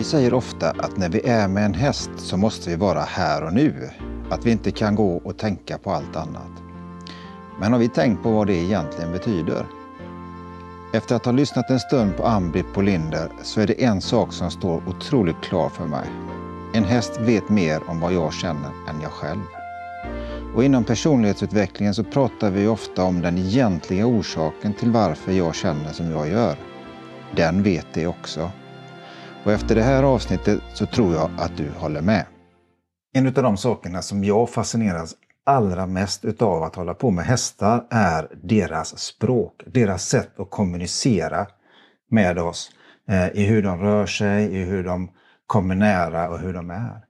Vi 0.00 0.04
säger 0.04 0.34
ofta 0.34 0.70
att 0.70 0.96
när 0.96 1.08
vi 1.08 1.28
är 1.28 1.48
med 1.48 1.64
en 1.64 1.74
häst 1.74 2.10
så 2.16 2.36
måste 2.36 2.70
vi 2.70 2.76
vara 2.76 3.00
här 3.00 3.44
och 3.44 3.52
nu. 3.52 3.90
Att 4.30 4.46
vi 4.46 4.50
inte 4.50 4.70
kan 4.70 4.94
gå 4.94 5.16
och 5.16 5.38
tänka 5.38 5.78
på 5.78 5.90
allt 5.92 6.16
annat. 6.16 6.62
Men 7.60 7.72
har 7.72 7.78
vi 7.78 7.88
tänkt 7.88 8.22
på 8.22 8.30
vad 8.30 8.46
det 8.46 8.54
egentligen 8.54 9.12
betyder? 9.12 9.66
Efter 10.92 11.16
att 11.16 11.24
ha 11.24 11.32
lyssnat 11.32 11.70
en 11.70 11.80
stund 11.80 12.16
på 12.16 12.24
Ann-Britt 12.24 12.74
Polinder 12.74 13.28
så 13.42 13.60
är 13.60 13.66
det 13.66 13.84
en 13.84 14.00
sak 14.00 14.32
som 14.32 14.50
står 14.50 14.82
otroligt 14.88 15.40
klar 15.42 15.68
för 15.68 15.86
mig. 15.86 16.06
En 16.74 16.84
häst 16.84 17.20
vet 17.20 17.48
mer 17.48 17.80
om 17.86 18.00
vad 18.00 18.12
jag 18.12 18.32
känner 18.32 18.70
än 18.88 19.00
jag 19.02 19.12
själv. 19.12 19.42
Och 20.54 20.64
inom 20.64 20.84
personlighetsutvecklingen 20.84 21.94
så 21.94 22.04
pratar 22.04 22.50
vi 22.50 22.66
ofta 22.66 23.04
om 23.04 23.20
den 23.20 23.38
egentliga 23.38 24.06
orsaken 24.06 24.74
till 24.74 24.90
varför 24.90 25.32
jag 25.32 25.54
känner 25.54 25.92
som 25.92 26.10
jag 26.10 26.28
gör. 26.28 26.56
Den 27.36 27.62
vet 27.62 27.86
det 27.94 28.06
också. 28.06 28.50
Och 29.44 29.52
efter 29.52 29.74
det 29.74 29.82
här 29.82 30.02
avsnittet 30.02 30.60
så 30.74 30.86
tror 30.86 31.14
jag 31.14 31.30
att 31.38 31.56
du 31.56 31.70
håller 31.78 32.00
med. 32.00 32.26
En 33.12 33.26
av 33.26 33.32
de 33.32 33.56
sakerna 33.56 34.02
som 34.02 34.24
jag 34.24 34.50
fascineras 34.50 35.14
allra 35.46 35.86
mest 35.86 36.24
utav 36.24 36.62
att 36.62 36.74
hålla 36.74 36.94
på 36.94 37.10
med 37.10 37.24
hästar 37.24 37.86
är 37.90 38.28
deras 38.42 38.98
språk, 38.98 39.62
deras 39.66 40.08
sätt 40.08 40.40
att 40.40 40.50
kommunicera 40.50 41.46
med 42.10 42.38
oss 42.38 42.70
eh, 43.08 43.28
i 43.28 43.44
hur 43.44 43.62
de 43.62 43.80
rör 43.80 44.06
sig, 44.06 44.44
i 44.44 44.64
hur 44.64 44.84
de 44.84 45.10
kommer 45.46 45.74
nära 45.74 46.28
och 46.28 46.38
hur 46.38 46.52
de 46.52 46.70
är. 46.70 47.00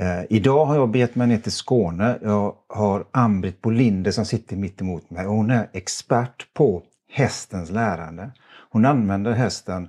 Eh, 0.00 0.24
idag 0.30 0.66
har 0.66 0.74
jag 0.74 0.90
begett 0.90 1.14
mig 1.14 1.26
ner 1.26 1.38
till 1.38 1.52
Skåne. 1.52 2.18
Jag 2.22 2.54
har 2.68 3.06
Ann-Britt 3.10 3.62
Bolinder 3.62 4.10
som 4.10 4.24
sitter 4.24 4.56
mitt 4.56 4.80
emot 4.80 5.10
mig 5.10 5.26
och 5.26 5.34
hon 5.34 5.50
är 5.50 5.68
expert 5.72 6.54
på 6.54 6.82
hästens 7.12 7.70
lärande. 7.70 8.30
Hon 8.70 8.84
använder 8.84 9.32
hästen 9.32 9.88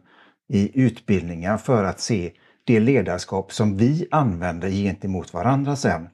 i 0.49 0.81
utbildningar 0.81 1.57
för 1.57 1.83
att 1.83 1.99
se 1.99 2.31
det 2.63 2.79
ledarskap 2.79 3.53
som 3.53 3.77
vi 3.77 4.07
använder 4.11 4.69
gentemot 4.69 5.33
varandra 5.33 5.75
sen. 5.75 6.09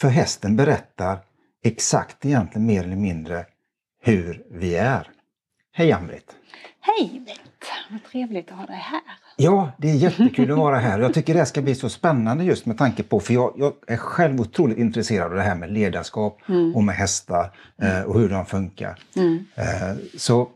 För 0.00 0.08
hästen 0.08 0.56
berättar 0.56 1.18
exakt 1.64 2.24
egentligen 2.24 2.66
mer 2.66 2.84
eller 2.84 2.96
mindre 2.96 3.46
hur 4.02 4.44
vi 4.50 4.76
är. 4.76 5.10
Hej 5.72 5.92
Ann-Britt! 5.92 6.36
Hej 6.80 7.22
Bengt! 7.26 7.40
Vad 7.90 8.04
trevligt 8.04 8.50
att 8.50 8.56
ha 8.56 8.66
dig 8.66 8.76
här. 8.76 9.00
Ja, 9.36 9.72
det 9.78 9.90
är 9.90 9.94
jättekul 9.94 10.50
att 10.50 10.58
vara 10.58 10.78
här. 10.78 10.98
Jag 10.98 11.14
tycker 11.14 11.34
det 11.34 11.46
ska 11.46 11.62
bli 11.62 11.74
så 11.74 11.88
spännande 11.88 12.44
just 12.44 12.66
med 12.66 12.78
tanke 12.78 13.02
på, 13.02 13.20
för 13.20 13.34
jag, 13.34 13.54
jag 13.56 13.72
är 13.86 13.96
själv 13.96 14.40
otroligt 14.40 14.78
intresserad 14.78 15.30
av 15.30 15.36
det 15.36 15.42
här 15.42 15.54
med 15.54 15.72
ledarskap 15.72 16.38
mm. 16.48 16.76
och 16.76 16.84
med 16.84 16.94
hästar 16.94 17.52
eh, 17.82 18.02
och 18.02 18.20
hur 18.20 18.28
de 18.28 18.46
funkar. 18.46 18.98
Mm. 19.16 19.44
Eh, 19.54 19.96
så 20.16 20.48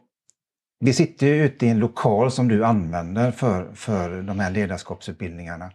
vi 0.81 0.93
sitter 0.93 1.27
ju 1.27 1.45
ute 1.45 1.67
i 1.67 1.69
en 1.69 1.79
lokal 1.79 2.31
som 2.31 2.49
du 2.49 2.65
använder 2.65 3.31
för, 3.31 3.75
för 3.75 4.23
de 4.23 4.41
här 4.41 4.51
ledarskapsutbildningarna. 4.51 5.71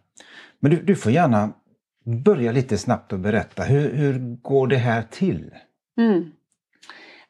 Men 0.59 0.71
du, 0.71 0.81
du 0.81 0.95
får 0.95 1.11
gärna 1.11 1.53
börja 2.05 2.51
lite 2.51 2.77
snabbt 2.77 3.13
och 3.13 3.19
berätta, 3.19 3.63
hur, 3.63 3.93
hur 3.93 4.37
går 4.41 4.67
det 4.67 4.77
här 4.77 5.01
till? 5.01 5.51
Mm. 5.97 6.31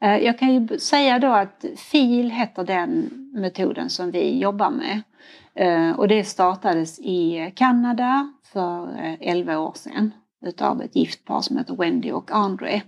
Eh, 0.01 0.17
jag 0.17 0.39
kan 0.39 0.53
ju 0.53 0.79
säga 0.79 1.19
då 1.19 1.27
att 1.27 1.65
FIL 1.77 2.31
heter 2.31 2.63
den 2.63 3.09
metoden 3.33 3.89
som 3.89 4.11
vi 4.11 4.39
jobbar 4.39 4.69
med. 4.69 5.01
Eh, 5.55 5.99
och 5.99 6.07
det 6.07 6.23
startades 6.23 6.99
i 6.99 7.51
Kanada 7.55 8.33
för 8.53 8.83
eh, 8.83 9.15
11 9.19 9.57
år 9.57 9.73
sedan 9.75 10.11
utav 10.45 10.81
ett 10.81 10.95
gift 10.95 11.25
par 11.25 11.41
som 11.41 11.57
heter 11.57 11.75
Wendy 11.75 12.11
och 12.11 12.31
Andre. 12.31 12.81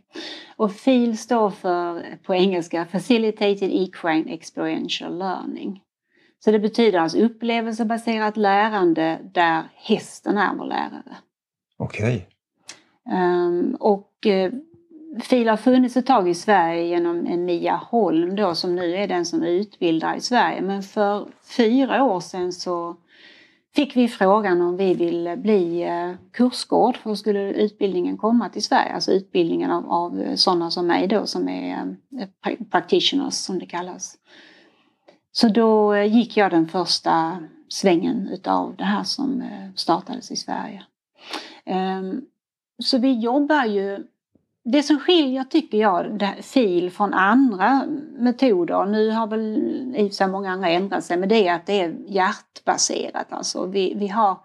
Och 0.56 0.72
FIL 0.72 1.18
står 1.18 1.50
för 1.50 2.18
på 2.24 2.36
engelska 2.36 2.86
Facilitated 2.86 3.72
Equine 3.72 4.28
Experiential 4.28 5.18
Learning. 5.18 5.82
Så 6.40 6.52
det 6.52 6.60
betyder 6.60 7.00
alltså 7.00 7.18
upplevelsebaserat 7.18 8.38
lärande 8.38 9.20
där 9.34 9.64
hästen 9.76 10.38
är 10.38 10.56
vår 10.56 10.66
lärare. 10.66 11.18
Okej. 11.78 12.28
Okay. 13.06 13.18
Um, 13.18 13.22
ehm, 13.22 13.76
och 13.80 14.12
FIL 15.22 15.50
har 15.50 15.58
funnits 15.58 15.98
ett 15.98 16.06
tag 16.06 16.30
i 16.30 16.34
Sverige 16.34 16.84
genom 16.84 17.46
Mia 17.46 17.76
Holm 17.76 18.36
då 18.36 18.56
som 18.56 18.76
nu 18.76 18.96
är 18.96 19.08
den 19.08 19.26
som 19.26 19.44
utbildar 19.44 20.16
i 20.16 20.22
Sverige. 20.22 20.62
Men 20.62 20.84
för 20.84 21.28
fyra 21.58 22.04
år 22.04 22.20
sedan 22.20 22.52
så 22.52 22.96
fick 23.78 23.96
vi 23.96 24.08
frågan 24.08 24.62
om 24.62 24.78
vi 24.78 24.94
ville 24.94 25.38
bli 25.38 25.84
eh, 25.84 26.12
kursgård 26.32 26.98
för 26.98 27.16
skulle 27.16 27.54
utbildningen 27.54 28.18
komma 28.18 28.50
till 28.50 28.64
Sverige. 28.64 28.94
Alltså 28.94 29.12
utbildningen 29.12 29.72
av, 29.72 29.92
av 29.92 30.36
sådana 30.36 30.72
som 30.72 30.88
mig 30.88 31.08
då 31.08 31.26
som 31.26 31.50
är 31.50 31.96
eh, 32.20 32.58
practitioners 32.72 33.34
som 33.34 33.60
det 33.60 33.66
kallas. 33.66 34.18
Så 35.32 35.48
då 35.48 35.98
gick 35.98 36.38
jag 36.38 36.52
den 36.52 36.68
första 36.68 37.38
svängen 37.70 38.28
utav 38.28 38.76
det 38.76 38.84
här 38.84 39.04
som 39.04 39.42
eh, 39.42 39.74
startades 39.76 40.32
i 40.32 40.36
Sverige. 40.36 40.84
Ehm, 41.66 42.22
så 42.84 42.98
vi 42.98 43.20
jobbar 43.20 43.66
ju 43.66 44.08
det 44.72 44.84
som 44.84 45.00
skiljer, 45.00 45.44
tycker 45.44 45.78
jag, 45.78 46.34
FIL 46.42 46.92
från 46.92 47.14
andra 47.14 47.86
metoder, 48.18 48.86
nu 48.86 49.10
har 49.10 49.28
väl 49.28 49.58
i 49.96 50.08
och 50.08 50.10
för 50.12 50.16
sig 50.16 50.28
många 50.28 50.52
andra 50.52 50.70
ändrat 50.70 51.04
sig, 51.04 51.18
men 51.18 51.30
det 51.30 51.48
är 51.48 51.54
att 51.54 51.66
det 51.66 51.82
är 51.82 51.96
hjärtbaserat. 52.08 53.34
Alltså 53.34 53.66
vi, 53.66 53.94
vi 53.94 54.08
har 54.08 54.38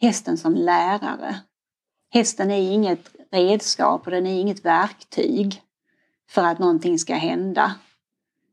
hästen 0.00 0.36
som 0.36 0.54
lärare. 0.54 1.36
Hästen 2.12 2.50
är 2.50 2.72
inget 2.72 3.10
redskap 3.32 4.06
och 4.06 4.10
den 4.10 4.26
är 4.26 4.40
inget 4.40 4.64
verktyg 4.64 5.62
för 6.30 6.44
att 6.44 6.58
någonting 6.58 6.98
ska 6.98 7.14
hända. 7.14 7.74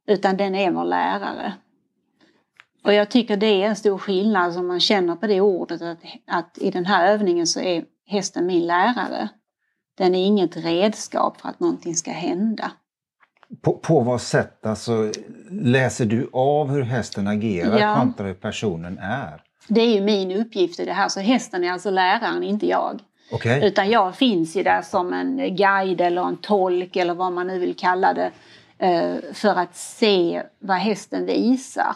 Utan 0.08 0.38
den 0.38 0.56
är 0.56 0.72
vår 0.72 0.86
lärare. 0.86 1.54
Och 2.84 2.94
jag 2.94 3.12
tycker 3.12 3.38
det 3.38 3.64
är 3.64 3.70
en 3.70 3.76
stor 3.76 3.98
skillnad 3.98 4.44
alltså, 4.44 4.60
som 4.60 4.68
man 4.68 4.80
känner 4.80 5.16
på 5.16 5.28
det 5.28 5.42
ordet 5.42 5.82
att, 5.82 5.98
att 6.28 6.58
i 6.58 6.72
den 6.72 6.86
här 6.86 7.14
övningen 7.14 7.48
så 7.48 7.60
är 7.60 7.86
hästen 8.06 8.46
min 8.46 8.68
lärare. 8.68 9.30
Den 9.97 10.16
är 10.16 10.25
inget 10.25 10.58
redskap 10.58 11.41
för 11.41 11.50
att 11.50 11.59
någonting 11.59 11.96
ska 11.96 12.12
hända. 12.12 12.72
På, 13.62 13.74
på 13.74 14.00
vad 14.00 14.22
sätt 14.22 14.66
alltså, 14.66 15.12
läser 15.50 16.06
du 16.06 16.30
av 16.34 16.69
hur 16.69 16.81
hästen 16.81 17.28
agerar 17.28 17.80
ja. 17.80 17.96
kontra 17.96 18.28
hur 18.28 18.34
personen 18.34 18.97
är? 18.97 19.44
Det 19.68 19.81
är 19.81 19.96
ju 19.96 20.02
min 20.02 20.31
uppgift 20.31 20.80
i 20.80 20.86
det 20.86 20.94
här, 20.94 21.09
så 21.09 21.19
hästen 21.19 21.63
är 21.63 21.72
alltså 21.72 21.90
läraren, 21.90 22.44
inte 22.44 22.68
jag. 22.68 23.00
Okay. 23.31 23.68
Utan 23.68 23.90
jag 23.90 24.16
finns 24.16 24.56
ju 24.56 24.63
där 24.63 24.81
som 24.81 25.13
en 25.13 25.56
guide 25.56 26.02
eller 26.02 26.22
en 26.22 26.38
tolk 26.38 26.96
eller 26.96 27.13
vad 27.13 27.34
man 27.34 27.47
nu 27.47 27.59
vill 27.59 27.75
kalla 27.75 28.13
det 28.13 28.31
eh, 28.78 29.34
för 29.34 29.56
att 29.56 29.75
se 29.75 30.44
vad 30.59 30.78
hästen 30.78 31.25
visar. 31.25 31.96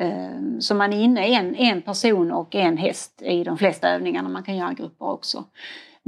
Eh, 0.00 0.58
så 0.60 0.74
man 0.74 0.92
är 0.92 1.00
inne 1.00 1.26
en, 1.26 1.54
en 1.54 1.82
person 1.82 2.32
och 2.32 2.54
en 2.54 2.76
häst 2.76 3.22
i 3.22 3.44
de 3.44 3.58
flesta 3.58 3.88
övningarna, 3.88 4.28
man 4.28 4.42
kan 4.42 4.56
göra 4.56 4.72
grupper 4.72 5.06
också. 5.06 5.44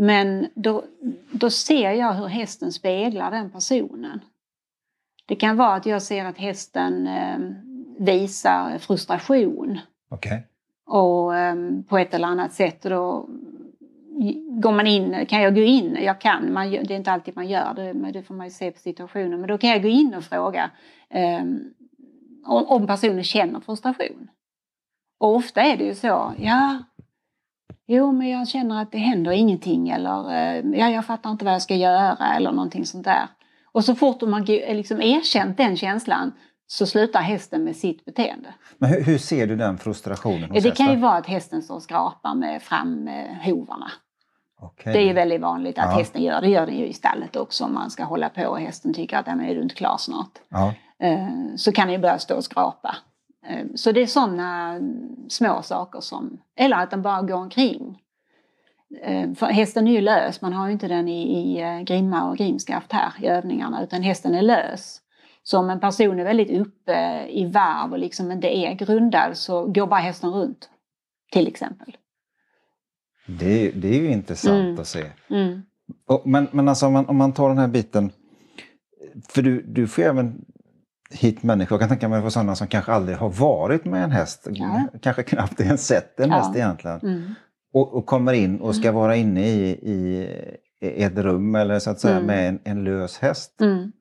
Men 0.00 0.48
då, 0.54 0.84
då 1.32 1.50
ser 1.50 1.92
jag 1.92 2.12
hur 2.12 2.26
hästen 2.26 2.72
speglar 2.72 3.30
den 3.30 3.50
personen. 3.50 4.20
Det 5.26 5.36
kan 5.36 5.56
vara 5.56 5.74
att 5.74 5.86
jag 5.86 6.02
ser 6.02 6.24
att 6.24 6.38
hästen 6.38 7.06
eh, 7.06 7.38
visar 7.98 8.78
frustration. 8.78 9.78
Okay. 10.10 10.40
Och 10.86 11.36
eh, 11.36 11.56
på 11.88 11.98
ett 11.98 12.14
eller 12.14 12.28
annat 12.28 12.52
sätt. 12.52 12.84
Och 12.84 12.90
då 12.90 13.28
går 14.60 14.72
man 14.72 14.86
in, 14.86 15.26
kan 15.26 15.42
jag 15.42 15.54
gå 15.54 15.60
in? 15.60 15.98
Jag 16.02 16.20
kan, 16.20 16.52
man, 16.52 16.70
det 16.70 16.90
är 16.90 16.96
inte 16.96 17.12
alltid 17.12 17.36
man 17.36 17.48
gör 17.48 17.74
det, 17.74 17.94
men 17.94 18.12
det 18.12 18.22
får 18.22 18.34
man 18.34 18.46
ju 18.46 18.50
se 18.50 18.70
på 18.70 18.78
situationen. 18.78 19.40
Men 19.40 19.48
då 19.48 19.58
kan 19.58 19.70
jag 19.70 19.82
gå 19.82 19.88
in 19.88 20.14
och 20.14 20.24
fråga 20.24 20.70
eh, 21.10 21.42
om, 22.44 22.66
om 22.66 22.86
personen 22.86 23.24
känner 23.24 23.60
frustration. 23.60 24.28
Och 25.18 25.34
ofta 25.34 25.62
är 25.62 25.76
det 25.76 25.84
ju 25.84 25.94
så, 25.94 26.32
ja 26.38 26.78
Jo, 27.90 28.12
men 28.12 28.28
jag 28.28 28.48
känner 28.48 28.82
att 28.82 28.92
det 28.92 28.98
händer 28.98 29.30
ingenting 29.30 29.88
eller 29.88 30.32
eh, 30.32 30.78
ja, 30.78 30.88
jag 30.88 31.04
fattar 31.04 31.30
inte 31.30 31.44
vad 31.44 31.54
jag 31.54 31.62
ska 31.62 31.74
göra 31.74 32.34
eller 32.36 32.52
någonting 32.52 32.86
sånt 32.86 33.04
där. 33.04 33.28
Och 33.72 33.84
så 33.84 33.94
fort 33.94 34.22
man 34.22 34.44
liksom 34.44 35.02
erkänt 35.02 35.56
den 35.56 35.76
känslan 35.76 36.32
så 36.66 36.86
slutar 36.86 37.20
hästen 37.20 37.64
med 37.64 37.76
sitt 37.76 38.04
beteende. 38.04 38.54
Men 38.78 38.90
hur, 38.90 39.02
hur 39.02 39.18
ser 39.18 39.46
du 39.46 39.56
den 39.56 39.78
frustrationen 39.78 40.50
hos 40.50 40.62
Det 40.62 40.70
kan 40.70 40.90
ju 40.90 40.96
vara 40.96 41.16
att 41.16 41.26
hästen 41.26 41.62
står 41.62 41.74
och 41.74 41.82
skrapar 41.82 42.34
med 42.34 42.62
framhovarna. 42.62 43.90
Okay. 44.60 44.92
Det 44.92 44.98
är 44.98 45.06
ju 45.06 45.12
väldigt 45.12 45.40
vanligt 45.40 45.78
att 45.78 45.90
ja. 45.90 45.98
hästen 45.98 46.22
gör 46.22 46.40
det. 46.40 46.48
gör 46.48 46.66
den 46.66 46.78
ju 46.78 46.86
i 46.86 46.92
stallet 46.92 47.36
också 47.36 47.64
om 47.64 47.74
man 47.74 47.90
ska 47.90 48.04
hålla 48.04 48.28
på 48.28 48.46
och 48.46 48.60
hästen 48.60 48.94
tycker 48.94 49.16
att 49.16 49.26
är 49.40 49.54
du 49.54 49.62
inte 49.62 49.74
klar 49.74 49.96
snart. 49.98 50.32
Ja. 50.48 50.74
Eh, 50.98 51.28
så 51.56 51.72
kan 51.72 51.86
den 51.86 51.92
ju 51.92 51.98
börja 51.98 52.18
stå 52.18 52.36
och 52.36 52.44
skrapa. 52.44 52.96
Eh, 53.48 53.66
så 53.74 53.92
det 53.92 54.02
är 54.02 54.06
sådana 54.06 54.80
små 55.28 55.62
saker 55.62 56.00
som, 56.00 56.40
eller 56.56 56.76
att 56.76 56.90
den 56.90 57.02
bara 57.02 57.22
går 57.22 57.36
omkring. 57.36 58.02
Eh, 59.02 59.32
för 59.34 59.46
hästen 59.46 59.88
är 59.88 59.92
ju 59.92 60.00
lös, 60.00 60.40
man 60.40 60.52
har 60.52 60.66
ju 60.66 60.72
inte 60.72 60.88
den 60.88 61.08
i, 61.08 61.22
i 61.22 61.60
eh, 61.60 61.80
grimma 61.80 62.30
och 62.30 62.36
grimskaft 62.36 62.92
här 62.92 63.12
i 63.22 63.26
övningarna 63.26 63.82
utan 63.82 64.02
hästen 64.02 64.34
är 64.34 64.42
lös. 64.42 65.00
Så 65.42 65.58
om 65.58 65.70
en 65.70 65.80
person 65.80 66.18
är 66.18 66.24
väldigt 66.24 66.60
uppe 66.60 67.26
i 67.28 67.46
varv 67.46 67.92
och 67.92 67.98
liksom 67.98 68.32
inte 68.32 68.56
är 68.56 68.74
grundad 68.74 69.36
så 69.36 69.64
går 69.64 69.86
bara 69.86 70.00
hästen 70.00 70.30
runt. 70.30 70.70
Till 71.32 71.48
exempel. 71.48 71.96
Det, 73.26 73.70
det 73.70 73.88
är 73.88 74.00
ju 74.00 74.10
intressant 74.10 74.64
mm. 74.64 74.80
att 74.80 74.86
se. 74.86 75.04
Mm. 75.30 75.62
Och, 76.06 76.22
men 76.24 76.48
men 76.52 76.68
alltså 76.68 76.86
om 76.86 76.92
man, 76.92 77.06
om 77.06 77.16
man 77.16 77.32
tar 77.32 77.48
den 77.48 77.58
här 77.58 77.68
biten, 77.68 78.12
för 79.28 79.42
du, 79.42 79.62
du 79.62 79.88
får 79.88 80.02
även 80.02 80.44
hit 81.10 81.42
människor. 81.42 81.74
Jag 81.74 81.80
kan 81.80 81.88
tänka 81.88 82.08
mig 82.08 82.22
för 82.22 82.30
sådana 82.30 82.54
som 82.54 82.66
kanske 82.66 82.92
aldrig 82.92 83.16
har 83.18 83.28
varit 83.30 83.84
med 83.84 84.04
en 84.04 84.10
häst. 84.10 84.46
Ja. 84.50 84.82
Kanske 85.02 85.22
knappt 85.22 85.60
ens 85.60 85.86
sett 85.86 86.20
en 86.20 86.30
Ja. 86.30 86.36
häst 86.36 86.56
egentligen. 86.56 87.00
Mm. 87.00 87.34
Och, 87.74 87.94
och 87.94 88.06
kommer 88.06 88.32
in 88.32 88.60
och 88.60 88.76
ska 88.76 88.92
vara 88.92 89.16
inne 89.16 89.48
i, 89.48 89.68
i, 89.70 90.28
ett 90.80 91.18
rum 91.18 91.54
eller 91.54 91.78
så 91.78 91.90
att 91.90 92.00
säga 92.00 92.14
Mm. 92.16 92.26
med 92.26 92.48
en, 92.48 92.60
en 92.64 92.84
lös 92.84 93.18
häst. 93.18 93.60
Mm. 93.60 93.92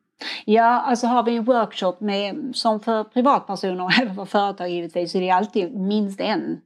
Ja, 0.46 0.64
alltså 0.82 1.08
har 1.08 1.24
vi 1.24 1.36
en 1.38 1.44
workshop 1.44 1.96
med, 2.00 2.52
som 2.54 2.80
för 2.80 3.04
privatpersoner 3.04 3.84
och 3.84 4.00
även 4.02 4.16
för 4.16 4.26
företag 4.26 4.70
givetvis, 4.70 5.12
så 5.12 5.18
är 5.18 5.22
det 5.22 5.32
alltid 5.32 5.76
minst 5.76 6.20
en, 6.20 6.58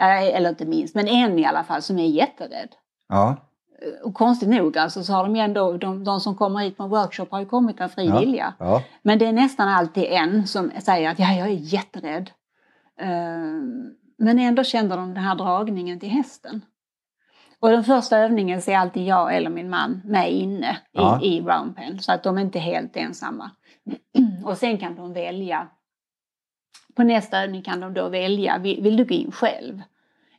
eller 0.00 0.48
inte 0.48 0.64
minst, 0.66 0.94
men 0.94 1.08
en 1.08 1.38
i 1.38 1.46
alla 1.46 1.64
fall 1.64 1.82
som 1.82 1.98
är 1.98 2.06
jätterädd. 2.06 2.68
Ja, 3.08 3.36
Och 4.04 4.14
konstigt 4.14 4.48
nog 4.48 4.78
alltså 4.78 5.02
så 5.02 5.12
har 5.12 5.22
de 5.24 5.36
ju 5.36 5.42
ändå, 5.42 5.72
de, 5.76 6.04
de 6.04 6.20
som 6.20 6.36
kommer 6.36 6.60
hit 6.60 6.76
på 6.76 6.82
en 6.82 6.88
workshop 6.90 7.26
har 7.30 7.40
ju 7.40 7.46
kommit 7.46 7.80
av 7.80 7.88
fri 7.88 8.06
Ja. 8.06 8.18
vilja. 8.20 8.54
ja. 8.58 8.82
Men 9.02 9.18
det 9.18 9.26
är 9.26 9.32
nästan 9.32 9.68
alltid 9.68 10.04
en 10.04 10.46
som 10.46 10.70
säger 10.78 11.10
att 11.10 11.18
ja, 11.18 11.32
jag 11.32 11.48
är 11.48 11.52
jätterädd. 11.52 12.30
Eh, 13.00 13.08
Men 14.18 14.38
ändå 14.38 14.64
känner 14.64 14.96
de 14.96 15.14
den 15.14 15.24
här 15.24 15.34
dragningen 15.34 16.00
till 16.00 16.08
hästen. 16.08 16.60
Och 17.60 17.70
den 17.70 17.84
första 17.84 18.18
övningen 18.18 18.62
så 18.62 18.70
är 18.70 18.76
alltid 18.78 19.04
jag 19.06 19.36
eller 19.36 19.50
min 19.50 19.70
man 19.70 20.00
med 20.04 20.32
inne 20.32 20.70
i, 20.70 20.76
Ja. 20.92 21.20
i 21.22 21.40
round 21.40 21.76
pen 21.76 21.98
så 21.98 22.12
att 22.12 22.22
de 22.22 22.38
inte 22.38 22.58
är 22.58 22.60
helt 22.60 22.96
ensamma. 22.96 23.50
Och 24.44 24.56
sen 24.56 24.78
kan 24.78 24.94
de 24.96 25.12
välja. 25.12 25.68
På 26.96 27.02
nästa 27.02 27.42
övning 27.42 27.62
kan 27.62 27.80
de 27.80 27.94
då 27.94 28.08
välja, 28.08 28.58
vill, 28.58 28.82
vill 28.82 28.96
du 28.96 29.04
gå 29.04 29.14
in 29.14 29.32
själv? 29.32 29.82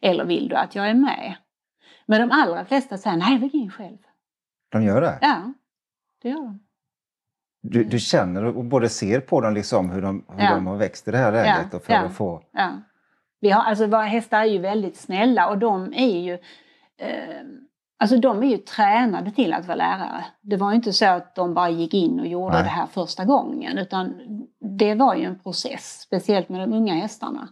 Eller 0.02 0.26
vill 0.26 0.48
du 0.50 0.56
att 0.56 0.76
jag 0.76 0.90
är 0.90 0.94
med? 0.94 1.36
Men 2.08 2.30
de 2.30 2.32
allra 2.32 2.66
flesta 2.66 2.98
säger 2.98 3.18
nej, 3.18 3.40
jag 3.42 3.54
in 3.54 3.72
själv. 3.72 3.98
De 4.72 4.84
gör 4.84 5.02
det? 5.02 5.18
Ja, 5.22 5.54
det 6.22 6.30
gör 6.30 6.42
de. 6.42 6.60
Du, 7.62 7.84
du 7.84 8.00
känner 8.00 8.46
och 8.46 8.66
både 8.66 8.90
ser 8.90 9.20
på 9.20 9.42
dem 9.42 9.54
liksom 9.54 9.90
hur 9.90 10.02
de, 10.02 10.26
hur 10.30 10.44
Ja. 10.46 10.56
de 10.56 10.68
har 10.68 10.78
växt 10.78 11.08
i 11.08 11.12
det 11.12 11.18
här 11.18 11.32
läget 11.32 11.74
och 11.74 11.84
för 11.84 11.94
ja. 11.94 12.00
att 12.00 12.16
få... 12.16 12.44
Ja. 12.52 12.72
Vi 13.40 13.50
har, 13.50 13.64
alltså 13.64 13.88
våra 13.88 14.04
hästar 14.04 14.40
är 14.40 14.46
ju 14.46 14.60
väldigt 14.60 14.98
snälla 14.98 15.50
och 15.50 15.58
de 15.58 15.94
är 15.94 16.20
ju 16.20 16.34
eh, 16.98 17.44
Alltså 18.00 18.18
de 18.18 18.44
är 18.44 18.48
ju 18.48 18.58
tränade 18.58 19.32
till 19.32 19.54
att 19.54 19.66
vara 19.66 19.76
lärare. 19.76 20.26
Det 20.42 20.58
var 20.58 20.70
ju 20.72 20.76
inte 20.76 20.94
så 20.94 21.06
att 21.06 21.36
de 21.36 21.54
bara 21.54 21.70
gick 21.70 21.94
in 21.94 22.20
och 22.20 22.28
gjorde 22.28 22.54
Nej. 22.54 22.64
det 22.64 22.70
här 22.70 22.86
första 22.86 23.26
gången 23.26 23.78
utan 23.78 24.14
det 24.78 24.96
var 24.96 25.16
ju 25.16 25.24
en 25.24 25.40
process, 25.40 26.00
speciellt 26.02 26.50
med 26.50 26.60
de 26.60 26.74
unga 26.74 26.94
hästarna. 26.94 27.50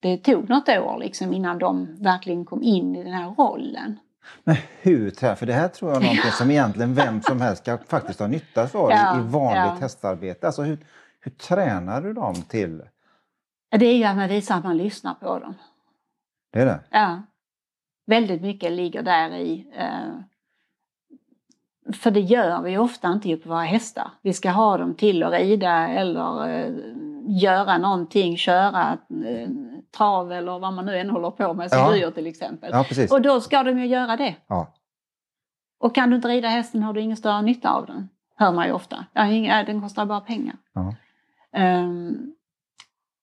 Det 0.00 0.16
tog 0.18 0.48
något 0.48 0.68
år 0.68 0.98
liksom 0.98 1.32
innan 1.32 1.58
de 1.58 1.96
verkligen 2.00 2.44
kom 2.44 2.62
in 2.62 2.96
i 2.96 3.04
den 3.04 3.12
här 3.12 3.30
rollen. 3.30 3.98
Men 4.44 4.56
hur 4.82 5.10
trä- 5.10 5.34
För 5.36 5.46
det 5.46 5.52
här 5.52 5.68
tror 5.68 5.90
jag 5.90 5.96
är 6.02 6.06
någonting 6.06 6.30
som 6.32 6.50
egentligen 6.50 6.94
vem 6.94 7.22
som 7.22 7.40
helst 7.40 7.62
ska 7.62 7.78
faktiskt 7.88 8.20
ha 8.20 8.26
nytta 8.26 8.62
av 8.62 8.90
Ja, 8.90 9.18
i, 9.18 9.22
vanligt 9.22 9.72
ja. 9.74 9.76
hästarbete. 9.80 10.46
Alltså 10.46 10.62
hur, 10.62 10.78
hur 11.20 11.32
tränar 11.32 12.02
du 12.02 12.12
dem 12.12 12.34
till 12.34 12.82
Det 13.70 13.86
är 13.86 13.96
ju 13.96 14.04
att 14.04 14.16
man 14.16 14.28
visar 14.28 14.56
att 14.56 14.64
man 14.64 14.76
lyssnar 14.76 15.14
på 15.14 15.38
dem. 15.38 15.54
det? 16.52 16.60
Är 16.60 16.66
det? 16.66 16.80
Ja. 16.90 17.22
Väldigt 18.06 18.42
mycket 18.42 18.72
ligger 18.72 19.02
där 19.02 19.30
i. 19.36 19.66
Eh, 19.76 20.20
för 21.92 22.10
det 22.10 22.20
gör 22.20 22.62
vi 22.62 22.78
ofta 22.78 23.12
inte 23.12 23.36
på 23.36 23.48
våra 23.48 23.62
hästar. 23.62 24.10
Vi 24.22 24.32
ska 24.32 24.50
ha 24.50 24.78
dem 24.78 24.94
till 24.94 25.22
att 25.22 25.32
rida 25.32 25.88
eller 25.88 26.48
eh, 26.48 26.72
göra 27.26 27.78
någonting, 27.78 28.36
köra 28.36 28.98
eh, 29.26 29.48
trav 29.96 30.32
eller 30.32 30.58
vad 30.58 30.72
man 30.72 30.86
nu 30.86 30.98
än 30.98 31.10
håller 31.10 31.30
på 31.30 31.54
med 31.54 31.70
som 31.70 31.78
Ja. 31.78 31.90
du 31.90 31.98
gör 31.98 32.10
till 32.10 32.26
exempel. 32.26 32.70
Ja, 32.72 32.84
precis. 32.88 33.12
Och 33.12 33.22
då 33.22 33.40
ska 33.40 33.62
de 33.62 33.78
ju 33.78 33.86
göra 33.86 34.16
det. 34.16 34.34
Ja. 34.48 34.74
Och 35.80 35.94
kan 35.94 36.10
du 36.10 36.16
inte 36.16 36.28
rida 36.28 36.48
hästen 36.48 36.82
har 36.82 36.92
du 36.92 37.00
ingen 37.00 37.16
större 37.16 37.42
nytta 37.42 37.70
av 37.70 37.86
den. 37.86 38.08
Hör 38.36 38.52
man 38.52 38.66
ju 38.66 38.72
ofta. 38.72 39.04
Ja, 39.12 39.22
den 39.66 39.80
kostar 39.80 40.06
bara 40.06 40.20
pengar. 40.20 40.56
Ja. 40.74 40.94
Ehm, 41.52 42.32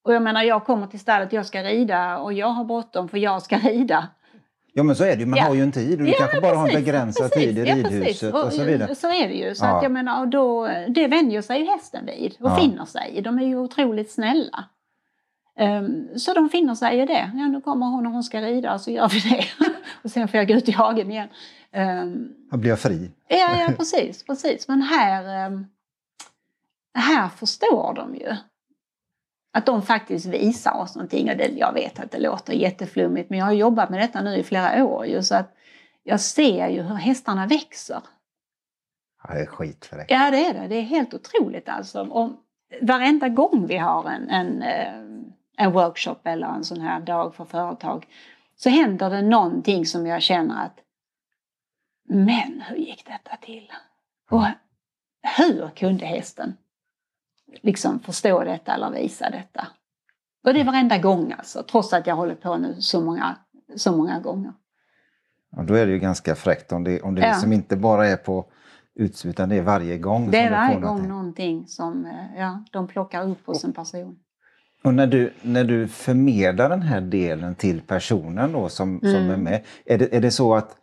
och 0.04 0.14
jag 0.14 0.22
menar, 0.22 0.44
jag 0.44 0.66
kommer 0.66 0.88
till 0.88 1.00
stallet, 1.00 1.34
jag 1.34 1.46
ska 1.46 1.64
rida 1.64 2.18
och 2.18 2.34
jag 2.34 2.48
har 2.48 2.64
bråttom 2.64 3.10
för 3.10 3.18
jag 3.18 3.42
ska 3.42 3.58
rida. 3.64 4.08
ja, 4.74 4.84
men 4.84 4.96
så 4.96 5.04
är 5.04 5.16
det 5.16 5.20
ju. 5.20 5.26
Man 5.26 5.38
Ja. 5.40 5.46
har 5.46 5.56
ju 5.56 5.62
en 5.62 5.72
tid 5.72 6.00
och 6.00 6.06
du 6.06 6.12
Ja, 6.12 6.18
kanske 6.20 6.42
bara 6.42 6.56
har 6.56 6.64
en 6.64 6.70
precis, 6.70 6.86
begränsad 6.86 7.32
precis. 7.32 7.44
tid 7.56 7.58
i 7.58 7.62
Ja, 7.70 7.76
precis. 7.76 7.92
ridhuset 7.92 8.34
och 8.34 8.54
så 8.54 8.64
vidare. 8.64 8.96
Så 8.96 9.08
är 9.08 9.28
det 9.28 9.34
ju. 9.34 9.56
Så 9.56 9.66
Ja. 9.66 9.78
att 9.78 9.84
jag 9.84 9.92
menar, 9.92 10.20
och 10.22 10.28
då, 10.28 10.68
det 10.88 11.08
vänjer 11.08 11.42
sig 11.42 11.60
ju 11.60 11.66
hästen 11.66 12.06
vid 12.06 12.36
och 12.40 12.50
Ja. 12.50 12.56
finner 12.58 12.86
sig. 12.86 13.22
De 13.22 13.40
är 13.40 13.44
ju 13.46 13.58
otroligt 13.58 14.12
snälla. 14.12 14.64
Ehm, 15.58 16.20
så 16.20 16.34
de 16.34 16.50
finner 16.50 16.76
sig 16.76 17.00
i 17.00 17.06
det. 17.06 17.32
Ja, 17.36 17.48
nu 17.48 17.62
kommer 17.62 17.86
hon 17.86 18.06
och 18.06 18.12
hon 18.12 18.24
ska 18.24 18.42
rida 18.42 18.80
så 18.80 18.92
gör 18.92 19.10
vi 19.10 19.20
det. 19.20 19.46
och 20.04 20.12
sen 20.12 20.28
får 20.28 20.38
jag 20.38 20.48
gå 20.48 20.54
ut 20.54 20.70
i 20.70 20.72
hagen 20.72 21.12
igen. 21.12 21.28
Då 22.52 22.58
blir 22.58 22.70
jag 22.70 22.80
fri. 22.80 23.12
Ja, 23.28 23.62
ja 23.62 23.74
precis, 23.78 24.24
precis. 24.24 24.68
Men 24.68 24.82
här, 24.82 25.46
eh, 25.46 25.60
här 26.94 27.30
förstår 27.30 27.94
de 27.94 28.16
ju 28.16 28.36
att 29.54 29.66
de 29.66 29.82
faktiskt 29.82 30.26
visar 30.26 30.74
oss 30.74 30.96
någonting. 30.96 31.30
Och 31.30 31.38
det, 31.38 31.48
jag 31.48 31.74
vet 31.74 32.00
att 32.00 32.12
det 32.12 32.20
låter 32.20 32.54
jätteflummigt 32.54 33.30
men 33.30 33.40
jag 33.40 33.46
har 33.46 33.54
jobbat 33.54 33.90
med 33.90 34.00
detta 34.00 34.22
nu 34.22 34.38
i 34.38 34.44
flera 34.44 34.86
år 34.86 35.06
ju, 35.06 35.24
så 35.24 35.36
att 35.36 35.56
jag 36.04 36.20
ser 36.20 36.68
ju 36.68 36.82
hur 36.82 36.96
hästarna 36.96 37.48
växer. 37.48 38.02
Ja, 39.24 39.34
det 39.34 39.40
är 39.40 39.46
skitfräckt. 39.46 40.12
Ja 40.12 40.32
det 40.32 40.46
är 40.46 40.54
det, 40.54 40.68
det 40.68 40.76
är 40.76 40.82
helt 40.82 41.14
otroligt 41.14 41.70
alltså. 41.70 42.02
Och 42.02 42.32
varenda 42.82 43.30
gång 43.30 43.68
vi 43.68 43.78
har 43.78 44.10
en, 44.10 44.30
en, 44.30 44.62
eh, 44.62 45.15
en 45.58 45.72
workshop 45.72 46.16
eller 46.24 46.48
en 46.48 46.64
sån 46.64 46.82
här 46.82 47.00
dag 47.00 47.36
för 47.36 47.46
företag 47.46 48.08
så 48.56 48.70
händer 48.70 49.10
det 49.10 49.22
någonting 49.22 49.86
som 49.86 50.08
jag 50.08 50.22
känner 50.22 50.66
att 50.66 50.80
men 52.08 52.62
hur 52.68 52.76
gick 52.76 53.06
detta 53.06 53.38
till? 53.42 53.72
Och 54.30 54.46
hur 55.38 55.70
kunde 55.76 56.06
hästen 56.06 56.58
liksom 57.62 58.00
förstå 58.00 58.44
detta 58.44 58.74
eller 58.74 58.92
visa 58.92 59.30
detta? 59.30 59.68
Och 60.44 60.54
det 60.54 60.60
är 60.60 60.66
varenda 60.66 60.98
gång 60.98 61.32
alltså, 61.38 61.64
trots 61.64 61.94
att 61.94 62.08
jag 62.08 62.16
håller 62.16 62.36
på 62.36 62.58
nu 62.58 62.76
så 62.82 63.02
många, 63.02 63.36
så 63.76 63.98
många 63.98 64.20
gånger. 64.20 64.54
Ja, 65.52 65.64
då 65.64 65.74
är 65.74 65.86
det 65.86 65.92
ju 65.92 66.00
ganska 66.00 66.36
fräckt 66.36 66.72
om 66.72 66.84
det, 66.84 67.02
om 67.02 67.16
det 67.16 67.22
Ja. 67.22 67.28
liksom 67.28 67.54
inte 67.54 67.78
bara 67.78 68.08
är 68.08 68.18
på 68.18 68.46
uts 68.96 69.26
utan 69.26 69.50
det 69.50 69.56
är 69.56 69.62
varje 69.62 69.98
gång. 69.98 70.32
Det 70.32 70.40
är 70.40 70.52
varje 70.52 70.76
gång 70.76 70.82
någonting. 70.82 71.10
någonting 71.10 71.68
som 71.68 72.06
eh, 72.06 72.40
ja, 72.40 72.64
de 72.72 72.88
plockar 72.88 73.30
upp 73.30 73.46
hos 73.46 73.64
en 73.64 73.74
person. 73.74 74.20
Och 74.86 74.94
när 74.94 75.08
du, 75.08 75.34
när 75.42 75.64
du 75.64 75.88
förmedlar 75.88 76.70
den 76.70 76.82
här 76.82 77.02
delen 77.02 77.56
till 77.56 77.82
personen 77.82 78.52
då 78.52 78.70
som, 78.70 79.00
som 79.00 79.10
Mm. 79.10 79.30
är 79.32 79.38
med, 79.38 79.62
är 79.86 79.98
det, 79.98 80.16
är 80.16 80.22
det 80.22 80.32
så 80.32 80.56
att, 80.56 80.76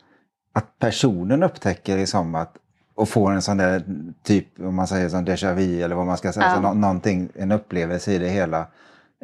att 0.53 0.79
personen 0.79 1.43
upptäcker 1.43 1.97
liksom 1.99 2.35
att 2.35 2.57
och 2.95 3.09
får 3.09 3.33
en 3.33 3.43
sån 3.43 3.57
där 3.57 3.83
typ, 4.23 4.47
om 4.61 4.75
man 4.75 4.87
säger 4.87 5.09
som 5.09 5.25
déjà 5.27 5.55
vu 5.55 5.83
eller 5.83 5.95
vad 5.97 6.07
man 6.07 6.17
ska 6.17 6.33
säga, 6.33 6.47
Ja. 6.47 6.55
så 6.55 6.61
nå, 6.61 6.75
någonting, 6.75 7.29
en 7.35 7.53
upplevelse 7.53 8.13
i 8.13 8.19
det 8.19 8.29
hela? 8.29 8.67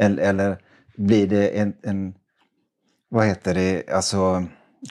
Eller, 0.01 0.23
eller 0.23 0.57
blir 0.97 1.27
det 1.27 1.49
en, 1.61 1.73
en, 1.83 2.15
vad 3.09 3.27
heter 3.27 3.55
det, 3.55 3.91
alltså 3.91 4.45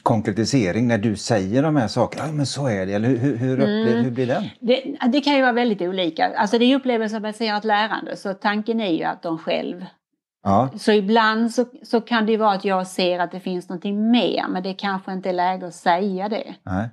konkretisering 0.04 0.88
när 0.88 0.98
du 0.98 1.16
säger 1.16 1.64
de 1.64 1.76
här 1.76 1.88
sakerna? 1.88 2.26
Ja, 2.26 2.32
men 2.32 2.46
så 2.46 2.68
är 2.68 2.86
det, 2.86 2.94
eller 2.94 3.10
hur, 3.10 3.36
hur, 3.36 3.54
upplever, 3.54 3.92
Mm. 3.92 4.04
hur 4.04 4.12
blir 4.12 4.28
den? 4.28 4.44
Det, 4.60 4.98
det 5.12 5.22
kan 5.22 5.36
ju 5.36 5.42
vara 5.42 5.52
väldigt 5.52 5.82
olika. 5.82 6.34
Alltså 6.38 6.58
det 6.58 6.66
är 6.66 6.76
upplevelsebaserat 6.76 7.64
lärande 7.66 8.16
så 8.18 8.34
tanken 8.34 8.82
är 8.82 8.92
ju 8.92 9.04
att 9.04 9.22
de 9.22 9.38
själv... 9.38 9.86
Ja, 10.44 10.70
Så 10.80 10.92
ibland 10.92 11.52
så, 11.54 11.66
så 11.84 12.02
kan 12.02 12.26
det 12.26 12.32
ju 12.32 12.38
vara 12.38 12.52
att 12.54 12.66
jag 12.66 12.88
ser 12.88 13.20
att 13.20 13.32
det 13.32 13.40
finns 13.40 13.70
någonting 13.70 14.12
mer 14.12 14.46
men 14.50 14.64
det 14.64 14.74
kanske 14.74 15.14
inte 15.14 15.30
är 15.30 15.34
läge 15.34 15.68
att 15.68 15.74
säga 15.76 16.30
det. 16.30 16.56
nej. 16.64 16.90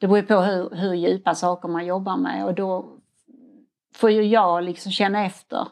Det 0.00 0.06
beror 0.06 0.18
ju 0.18 0.26
på 0.26 0.40
hur, 0.40 0.70
hur 0.76 0.94
djupa 0.94 1.34
saker 1.34 1.68
man 1.68 1.86
jobbar 1.86 2.16
med 2.16 2.44
och 2.44 2.54
då 2.54 2.86
får 3.94 4.10
ju 4.10 4.22
jag 4.22 4.64
liksom 4.64 4.92
känna 4.92 5.24
efter 5.26 5.68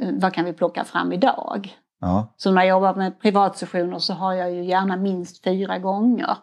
eh, 0.00 0.08
vad 0.12 0.32
kan 0.34 0.44
vi 0.44 0.52
plocka 0.52 0.84
fram 0.84 1.12
idag. 1.12 1.76
Ja, 2.04 2.34
Så 2.36 2.50
när 2.50 2.62
jag 2.62 2.68
jobbar 2.68 2.94
med 2.94 3.20
privatsessioner 3.20 3.98
så 3.98 4.12
har 4.14 4.32
jag 4.34 4.52
ju 4.52 4.64
gärna 4.64 4.96
minst 4.96 5.44
fyra 5.44 5.78
gånger. 5.78 6.36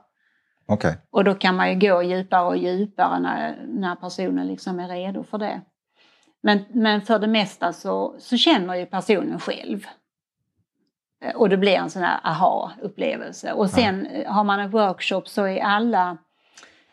okej. 0.66 0.98
Och 1.12 1.24
då 1.24 1.36
kan 1.36 1.56
man 1.56 1.70
ju 1.70 1.90
gå 1.90 2.04
djupare 2.04 2.46
och 2.46 2.58
djupare 2.58 3.20
när, 3.20 3.66
när 3.68 3.96
personen 3.96 4.48
liksom 4.48 4.80
är 4.80 4.88
redo 4.88 5.24
för 5.24 5.38
det. 5.38 5.62
Men, 6.44 6.66
men 6.70 7.02
för 7.02 7.20
det 7.20 7.28
mesta 7.28 7.74
så, 7.74 8.16
så 8.20 8.38
känner 8.38 8.76
ju 8.76 8.86
personen 8.86 9.40
själv. 9.40 9.86
Eh, 11.24 11.36
Och 11.36 11.50
det 11.50 11.58
blir 11.58 11.76
en 11.76 11.90
sån 11.90 12.02
här 12.04 12.20
aha-upplevelse. 12.24 13.54
Och 13.54 13.70
sen 13.70 14.06
eh, 14.06 14.32
har 14.32 14.44
man 14.44 14.60
en 14.60 14.70
workshop 14.72 15.22
så 15.26 15.48
är 15.48 15.62
alla, 15.62 16.18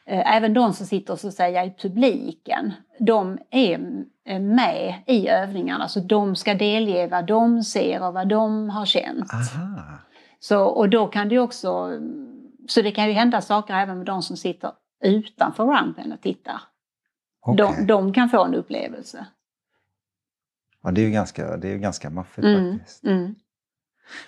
även 0.07 0.55
de 0.55 0.73
som 0.73 0.87
sitter 0.87 1.17
så 1.17 1.29
att 1.29 1.35
säga 1.35 1.65
i 1.65 1.75
publiken, 1.79 2.73
de 3.01 3.39
är 3.51 4.05
eh, 4.25 4.41
med 4.41 5.03
i 5.07 5.29
övningarna. 5.29 5.89
Så 5.89 6.01
de 6.01 6.37
ska 6.37 6.55
delge 6.55 7.07
vad 7.09 7.27
de 7.27 7.63
ser 7.63 8.03
och 8.07 8.15
vad 8.15 8.29
de 8.29 8.71
har 8.71 8.87
känt. 8.87 9.33
Aha. 9.33 9.99
Så, 10.41 10.65
och 10.65 10.89
då 10.89 11.07
kan 11.07 11.29
det 11.29 11.39
också, 11.39 12.01
så 12.69 12.83
det 12.83 12.91
kan 12.91 13.07
ju 13.07 13.13
hända 13.13 13.41
saker 13.41 13.75
även 13.75 13.97
med 13.97 14.07
de 14.07 14.23
som 14.23 14.37
sitter 14.37 14.71
utanför 15.05 15.65
rampen 15.65 16.13
och 16.13 16.21
tittar. 16.21 16.61
okej. 17.41 17.57
De, 17.79 17.87
de 17.87 18.13
kan 18.13 18.29
få 18.29 18.45
en 18.45 18.55
upplevelse. 18.55 19.27
Ja, 20.83 20.91
det 20.91 21.01
är 21.01 21.05
ju 21.05 21.11
ganska, 21.11 21.57
det 21.57 21.69
är 21.69 21.73
ju 21.73 21.79
ganska 21.79 22.11
maffigt 22.11 22.45
Mm, 22.45 22.79
faktiskt. 22.79 23.05
mm. 23.05 23.35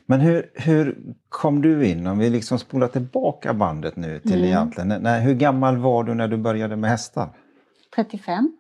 Men 0.06 0.20
hur, 0.20 0.50
hur 0.54 0.98
kom 1.28 1.62
du 1.62 1.86
in, 1.86 2.06
om 2.06 2.18
vi 2.18 2.30
liksom 2.30 2.58
spolar 2.58 2.88
tillbaka 2.88 3.54
bandet 3.54 3.96
nu 3.96 4.18
till 4.20 4.32
Mm. 4.32 4.44
egentligen, 4.44 4.88
när, 4.88 5.20
hur 5.20 5.34
gammal 5.34 5.76
var 5.76 6.04
du 6.04 6.14
när 6.14 6.28
du 6.28 6.36
började 6.36 6.76
med 6.76 6.90
hästar? 6.90 7.28
35. 7.96 8.52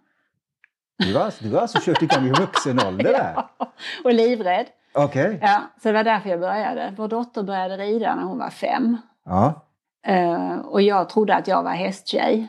Du 0.98 1.14
har, 1.16 1.24
alltså- 1.24 1.44
du 1.44 1.54
har 1.54 1.60
alltså 1.60 1.78
kört 1.82 2.02
igång 2.02 2.26
i 2.26 2.30
vuxen 2.32 2.80
ålder 2.86 3.04
där? 3.04 3.32
Ja, 3.58 3.72
och 4.04 4.12
livrädd. 4.14 4.66
Okej. 4.94 5.38
Ja, 5.42 5.60
så 5.82 5.88
det 5.88 5.92
var 5.94 6.04
därför 6.04 6.30
jag 6.30 6.40
började. 6.40 6.94
Vår 6.96 7.08
dotter 7.08 7.42
började 7.42 7.76
rida 7.76 8.14
när 8.14 8.22
hon 8.22 8.38
var 8.38 8.50
fem. 8.50 8.96
Ja. 9.24 9.66
Eh, 10.06 10.52
och 10.58 10.82
jag 10.82 11.08
trodde 11.08 11.34
att 11.34 11.48
jag 11.48 11.62
var 11.62 11.70
hästtjej. 11.72 12.48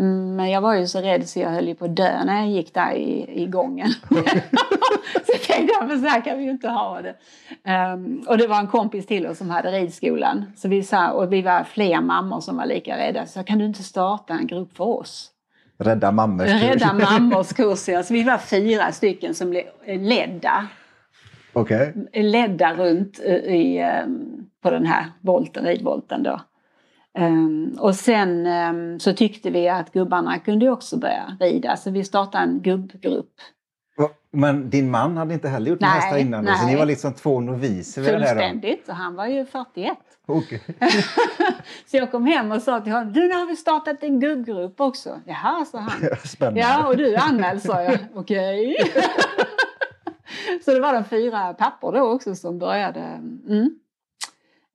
Mm, 0.00 0.36
Men 0.36 0.50
jag 0.50 0.60
var 0.60 0.74
ju 0.74 0.86
så 0.86 1.00
rädd 1.00 1.28
så 1.28 1.40
jag 1.40 1.50
höll 1.50 1.68
ju 1.68 1.74
på 1.74 1.84
att 1.84 1.96
dö 1.96 2.24
när 2.24 2.38
jag 2.40 2.48
gick 2.48 2.74
där 2.74 2.92
i, 2.92 3.42
i 3.42 3.46
gången. 3.46 3.88
så 4.08 5.32
jag 5.32 5.42
tänkte 5.42 5.74
jag, 5.80 5.88
men 5.88 6.00
så 6.00 6.06
här 6.06 6.20
kan 6.20 6.38
vi 6.38 6.44
ju 6.44 6.50
inte 6.50 6.68
ha 6.68 7.00
det. 7.02 7.14
Ehm, 7.64 8.22
och 8.28 8.38
det 8.38 8.46
var 8.46 8.58
en 8.58 8.66
kompis 8.66 9.06
till 9.06 9.26
oss 9.26 9.38
som 9.38 9.50
hade 9.50 9.70
ridskolan. 9.72 10.52
Så 10.56 10.68
vi 10.68 10.82
sa, 10.82 11.10
och 11.10 11.32
vi 11.32 11.42
var 11.42 11.64
fler 11.64 12.00
mammor 12.00 12.40
som 12.40 12.56
var 12.56 12.66
lika 12.66 12.96
rädda. 12.98 13.26
Så 13.26 13.42
kan 13.42 13.58
du 13.58 13.64
inte 13.64 13.82
starta 13.82 14.34
en 14.34 14.46
grupp 14.46 14.76
för 14.76 14.84
oss? 14.84 15.30
Rädda 15.78 16.12
mammors 16.12 16.46
kurs. 16.46 16.62
Rädda 16.62 16.92
mammors 16.92 17.52
kurs. 17.52 17.88
ja. 17.88 18.02
Så 18.02 18.14
vi 18.14 18.22
var 18.22 18.38
fyra 18.38 18.92
stycken 18.92 19.34
som 19.34 19.50
blev 19.50 19.64
ledda 19.86 20.66
Okej. 21.52 21.94
ledda 22.12 22.74
runt 22.74 23.18
i, 23.18 23.30
i, 23.32 23.78
ehm, 23.78 24.46
på 24.62 24.70
den 24.70 24.86
här 24.86 25.04
volten, 25.20 25.64
ridvolten 25.64 26.22
då. 26.22 26.40
Ehm, 27.18 27.76
och 27.78 27.94
sen 27.94 28.46
ehm, 28.46 29.00
så 29.00 29.12
tyckte 29.12 29.50
vi 29.50 29.68
att 29.68 29.92
gubbarna 29.92 30.38
kunde 30.38 30.70
också 30.70 30.96
börja 30.96 31.36
rida 31.40 31.76
så 31.76 31.90
vi 31.90 32.04
startade 32.04 32.44
en 32.44 32.60
gubbgrupp. 32.60 33.34
Men 34.32 34.70
din 34.70 34.90
man 34.90 35.16
hade 35.16 35.34
inte 35.34 35.48
heller 35.48 35.70
gjort 35.70 35.80
Nej, 35.80 35.90
hästar 35.90 36.18
innan 36.18 36.44
då, 36.44 36.52
så 36.52 36.64
nej. 36.64 36.74
ni 36.74 36.78
var 36.78 36.86
liksom 36.86 37.12
två 37.12 37.40
noviser 37.40 38.02
vid? 38.02 38.10
Fullständigt. 38.10 38.88
Och 38.88 38.94
han 38.94 39.14
var 39.14 39.26
ju 39.26 39.46
41. 39.46 39.98
Okej. 40.26 40.62
så 41.86 41.96
jag 41.96 42.10
kom 42.10 42.26
hem 42.26 42.52
och 42.52 42.62
sa 42.62 42.80
till 42.80 42.92
honom, 42.92 43.12
du 43.12 43.28
nu 43.28 43.34
har 43.34 43.46
vi 43.46 43.56
startat 43.56 44.02
en 44.02 44.20
gubbgrupp 44.20 44.80
också. 44.80 45.20
Jaha, 45.24 45.64
sa 45.64 45.78
han. 45.78 46.16
Spännande. 46.24 46.60
Ja, 46.60 46.86
och 46.86 46.96
du 46.96 47.14
är 47.14 47.18
anmäld, 47.18 47.62
sa 47.62 47.82
jag. 47.82 47.98
Okej. 48.14 48.76
så 50.64 50.70
det 50.70 50.80
var 50.80 50.92
de 50.92 51.04
fyra 51.04 51.54
pappor 51.54 51.92
då 51.92 52.00
också 52.00 52.34
som 52.34 52.58
började. 52.58 53.00
Mm. 53.00 53.70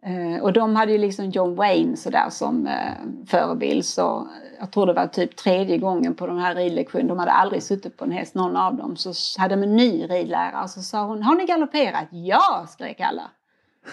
Eh, 0.05 0.43
och 0.43 0.53
de 0.53 0.75
hade 0.75 0.91
ju 0.91 0.97
liksom 0.97 1.29
John 1.29 1.55
Wayne 1.55 1.97
så 1.97 2.09
där 2.09 2.29
som 2.29 2.67
eh, 2.67 2.93
förebild. 3.27 3.85
Så 3.85 4.27
jag 4.59 4.71
tror 4.71 4.85
det 4.85 4.93
var 4.93 5.07
typ 5.07 5.35
tredje 5.35 5.77
gången 5.77 6.15
på 6.15 6.27
den 6.27 6.39
här 6.39 6.55
ridlektionen. 6.55 7.07
De 7.07 7.19
hade 7.19 7.31
aldrig 7.31 7.63
suttit 7.63 7.97
på 7.97 8.05
en 8.05 8.11
häst, 8.11 8.35
någon 8.35 8.55
av 8.55 8.75
dem. 8.75 8.97
Så 8.97 9.41
hade 9.41 9.55
de 9.55 9.63
en 9.63 9.75
ny 9.75 10.03
ridlärare. 10.03 10.67
Så 10.67 10.81
sa 10.81 11.05
hon, 11.05 11.23
har 11.23 11.35
ni 11.35 11.45
galopperat? 11.45 12.07
Ja, 12.11 12.65
skrek 12.69 12.99
alla. 12.99 13.31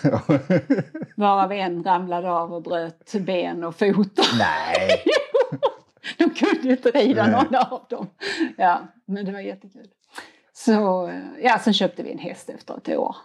Varav 1.16 1.52
en 1.52 1.85
ramlade 1.85 2.31
av 2.31 2.52
och 2.52 2.62
bröt 2.62 3.12
ben 3.12 3.64
och 3.64 3.75
fot. 3.75 4.19
Nej. 4.38 4.88
De 6.19 6.31
kunde 6.31 6.69
ju 6.69 6.71
inte 6.71 6.90
rida 6.90 7.26
Nej. 7.26 7.33
någon 7.33 7.54
av 7.54 7.85
dem. 7.88 8.07
Ja, 8.57 8.81
men 9.07 9.25
det 9.25 9.33
var 9.33 9.40
jättekul. 9.40 9.87
Så 10.52 11.09
eh, 11.09 11.21
ja, 11.42 11.59
sen 11.59 11.75
köpte 11.75 12.02
vi 12.02 12.12
en 12.12 12.19
häst 12.19 12.49
efter 12.49 12.76
ett 12.76 12.88
år. 12.88 13.16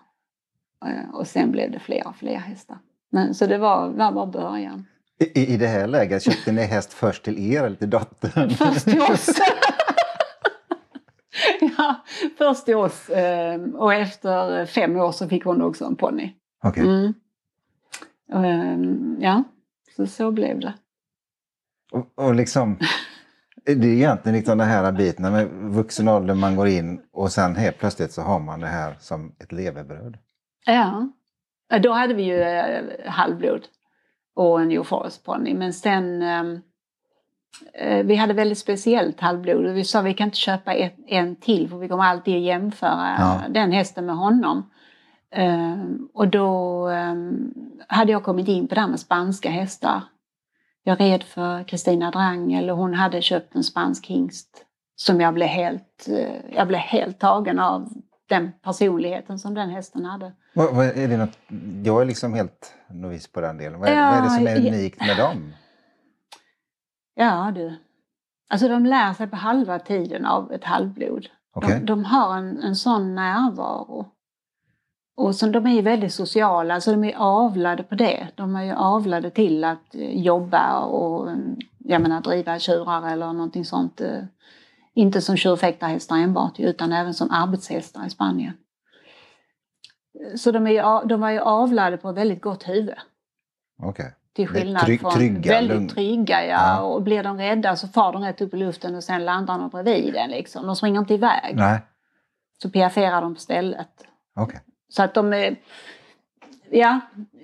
Eh, 0.85 1.15
Och 1.15 1.27
sen 1.27 1.51
blev 1.51 1.71
det 1.71 1.79
fler 1.79 2.07
och 2.07 2.15
fler 2.15 2.35
hästar. 2.37 2.77
Men, 3.11 3.33
så 3.35 3.45
det 3.45 3.57
var, 3.57 3.89
var 3.89 4.11
bara 4.11 4.25
början. 4.25 4.85
I, 5.19 5.53
I 5.53 5.57
det 5.57 5.67
här 5.67 5.87
läget, 5.87 6.23
köpte 6.23 6.51
ni 6.51 6.61
häst 6.61 6.93
först 6.93 7.23
till 7.23 7.51
er 7.53 7.63
eller 7.63 7.75
till 7.75 7.89
dottern? 7.89 8.49
Först 8.57 8.85
till 8.85 9.01
oss. 9.01 9.29
ja, 11.77 11.95
först 12.37 12.65
till 12.65 12.75
oss. 12.75 13.09
eh, 13.09 13.61
Och 13.61 13.93
efter 13.93 14.65
fem 14.65 14.95
år 14.95 15.11
så 15.11 15.29
fick 15.29 15.43
hon 15.45 15.61
också 15.61 15.85
en 15.85 15.95
ponny. 15.95 16.33
Okej. 16.63 16.83
Mm. 16.83 17.13
Och, 18.33 18.45
eh, 18.45 18.77
Ja, 19.19 19.43
så 19.95 20.07
så 20.07 20.31
blev 20.31 20.59
det. 20.59 20.73
Och, 21.91 22.25
och 22.25 22.35
liksom, 22.35 22.77
det 23.65 23.71
är 23.71 23.85
egentligen 23.85 24.35
liksom 24.35 24.57
den 24.57 24.67
här 24.67 24.91
biten 24.91 25.31
med 25.33 25.47
vuxen 25.51 26.07
ålder 26.07 26.33
man 26.35 26.55
går 26.55 26.67
in 26.67 27.01
och 27.13 27.31
sen 27.31 27.55
helt 27.55 27.77
plötsligt 27.79 28.11
så 28.11 28.21
har 28.21 28.39
man 28.39 28.59
det 28.59 28.67
här 28.67 28.95
som 28.99 29.35
ett 29.39 29.51
levebröd. 29.51 30.17
Ja. 30.67 31.07
Då 31.79 31.91
hade 31.91 32.13
vi 32.13 32.23
ju 32.23 32.41
eh, 32.41 32.83
halvblod 33.05 33.61
och 34.35 34.61
en 34.61 34.67
New 34.67 34.83
Forest 34.83 35.25
ponny. 35.25 35.53
Men 35.53 35.73
sen... 35.73 36.21
ehm, 36.21 36.61
eh, 37.73 38.05
vi 38.05 38.15
hade 38.15 38.33
väldigt 38.33 38.57
speciellt 38.57 39.19
halvblod 39.21 39.65
och 39.65 39.77
vi 39.77 39.83
sa 39.83 40.01
vi 40.01 40.13
kan 40.13 40.25
inte 40.27 40.37
köpa 40.37 40.73
ett, 40.73 40.95
en 41.07 41.35
till 41.35 41.69
för 41.69 41.77
vi 41.77 41.87
kommer 41.87 42.03
alltid 42.03 42.35
att 42.35 42.41
jämföra 42.41 43.15
Ja. 43.19 43.41
den 43.49 43.71
hästen 43.71 44.05
med 44.05 44.15
honom. 44.15 44.69
Ehm, 45.31 46.09
och 46.13 46.27
då 46.27 46.87
ehm, 46.87 47.53
hade 47.87 48.11
jag 48.11 48.23
kommit 48.23 48.47
in 48.47 48.67
på 48.67 48.75
det 48.75 48.81
här 48.81 48.87
med 48.87 48.99
spanska 48.99 49.49
hästar. 49.49 50.01
Jag 50.83 50.99
red 51.01 51.23
för 51.23 51.63
Kristina 51.63 52.11
Drangel 52.11 52.69
och 52.69 52.77
hon 52.77 52.93
hade 52.93 53.21
köpt 53.21 53.55
en 53.55 53.63
spansk 53.63 54.07
hingst 54.07 54.63
som 54.95 55.21
jag 55.21 55.33
blev 55.33 55.47
helt, 55.49 56.07
eh, 56.09 56.55
jag 56.55 56.67
blev 56.67 56.79
helt 56.79 57.19
tagen 57.19 57.59
av 57.59 57.89
den 58.27 58.51
personligheten 58.61 59.39
som 59.39 59.53
den 59.53 59.69
hästen 59.69 60.05
hade. 60.05 60.31
Vad, 60.53 60.75
vad, 60.75 60.85
är 60.85 61.07
det 61.07 61.17
något, 61.17 61.37
jag 61.83 62.01
är 62.01 62.05
liksom 62.05 62.33
helt 62.33 62.73
novis 62.89 63.27
på 63.27 63.41
den 63.41 63.57
delen. 63.57 63.79
Vad, 63.79 63.89
Ja, 63.89 64.09
vad 64.09 64.19
är 64.19 64.23
det 64.23 64.29
som 64.29 64.47
är 64.47 64.73
unikt 64.73 64.99
med 64.99 65.17
dem? 65.17 65.53
Ja 67.15 67.51
du. 67.55 67.75
Alltså 68.49 68.67
de 68.67 68.85
lär 68.85 69.13
sig 69.13 69.27
på 69.27 69.35
halva 69.35 69.79
tiden 69.79 70.25
av 70.25 70.51
ett 70.51 70.63
halvblod. 70.63 71.27
Okej. 71.53 71.79
De, 71.79 71.85
de 71.85 72.05
har 72.05 72.37
en, 72.37 72.57
en 72.57 72.75
sån 72.75 73.15
närvaro. 73.15 74.05
Och 75.17 75.35
så, 75.35 75.47
de 75.47 75.65
är 75.65 75.73
ju 75.73 75.81
väldigt 75.81 76.13
sociala, 76.13 76.81
så 76.81 76.91
de 76.91 77.03
är 77.03 77.15
avlade 77.17 77.83
på 77.83 77.95
det. 77.95 78.27
De 78.35 78.55
är 78.55 78.63
ju 78.63 78.73
avlade 78.73 79.29
till 79.29 79.63
att 79.63 79.95
eh, 79.95 80.21
jobba 80.21 80.79
och 80.79 81.29
eh, 81.29 81.37
jag 81.77 82.01
menar, 82.01 82.21
driva 82.21 82.59
tjurar 82.59 83.11
eller 83.11 83.33
någonting 83.33 83.65
sånt. 83.65 84.01
Inte 84.97 85.21
som 85.21 85.37
tjurfäktarhästar 85.37 86.17
enbart, 86.17 86.59
utan 86.59 86.91
även 86.93 87.13
som 87.13 87.31
arbetshästar 87.31 88.05
i 88.05 88.09
Spanien. 88.09 88.53
Så 90.35 90.51
de, 90.51 90.67
är 90.67 91.05
de 91.05 91.21
var 91.21 91.29
ju 91.29 91.39
avlade 91.39 91.97
på 91.97 92.09
ett 92.09 92.15
väldigt 92.17 92.41
gott 92.41 92.67
huvud. 92.69 92.95
Okej. 93.83 94.13
Till 94.35 94.47
skillnad 94.47 94.81
trygg- 94.83 94.99
från 95.01 95.11
trygga, 95.11 95.51
väldigt 95.51 95.75
lugn. 95.77 95.87
trygga, 95.89 96.45
ja. 96.45 96.49
Ja. 96.77 96.81
Och 96.81 97.01
blir 97.01 97.23
de 97.23 97.37
rädda 97.37 97.75
så 97.75 97.87
far 97.87 98.13
de 98.13 98.21
rätt 98.23 98.41
upp 98.41 98.53
i 98.53 98.57
luften 98.57 98.95
och 98.95 99.03
sen 99.03 99.25
landar 99.25 99.59
de 99.59 99.69
bredvid 99.69 100.13
den 100.13 100.29
liksom. 100.29 100.65
De 100.67 100.75
springer 100.75 100.99
inte 100.99 101.13
iväg. 101.13 101.55
Nej, 101.55 101.79
Så 102.61 102.69
piafferar 102.69 103.21
de 103.21 103.33
på 103.35 103.39
stället. 103.41 103.89
okej. 104.35 104.59
Så 104.89 105.03
att 105.03 105.13
de 105.13 105.33
är... 105.33 105.55
Ja, 106.71 106.99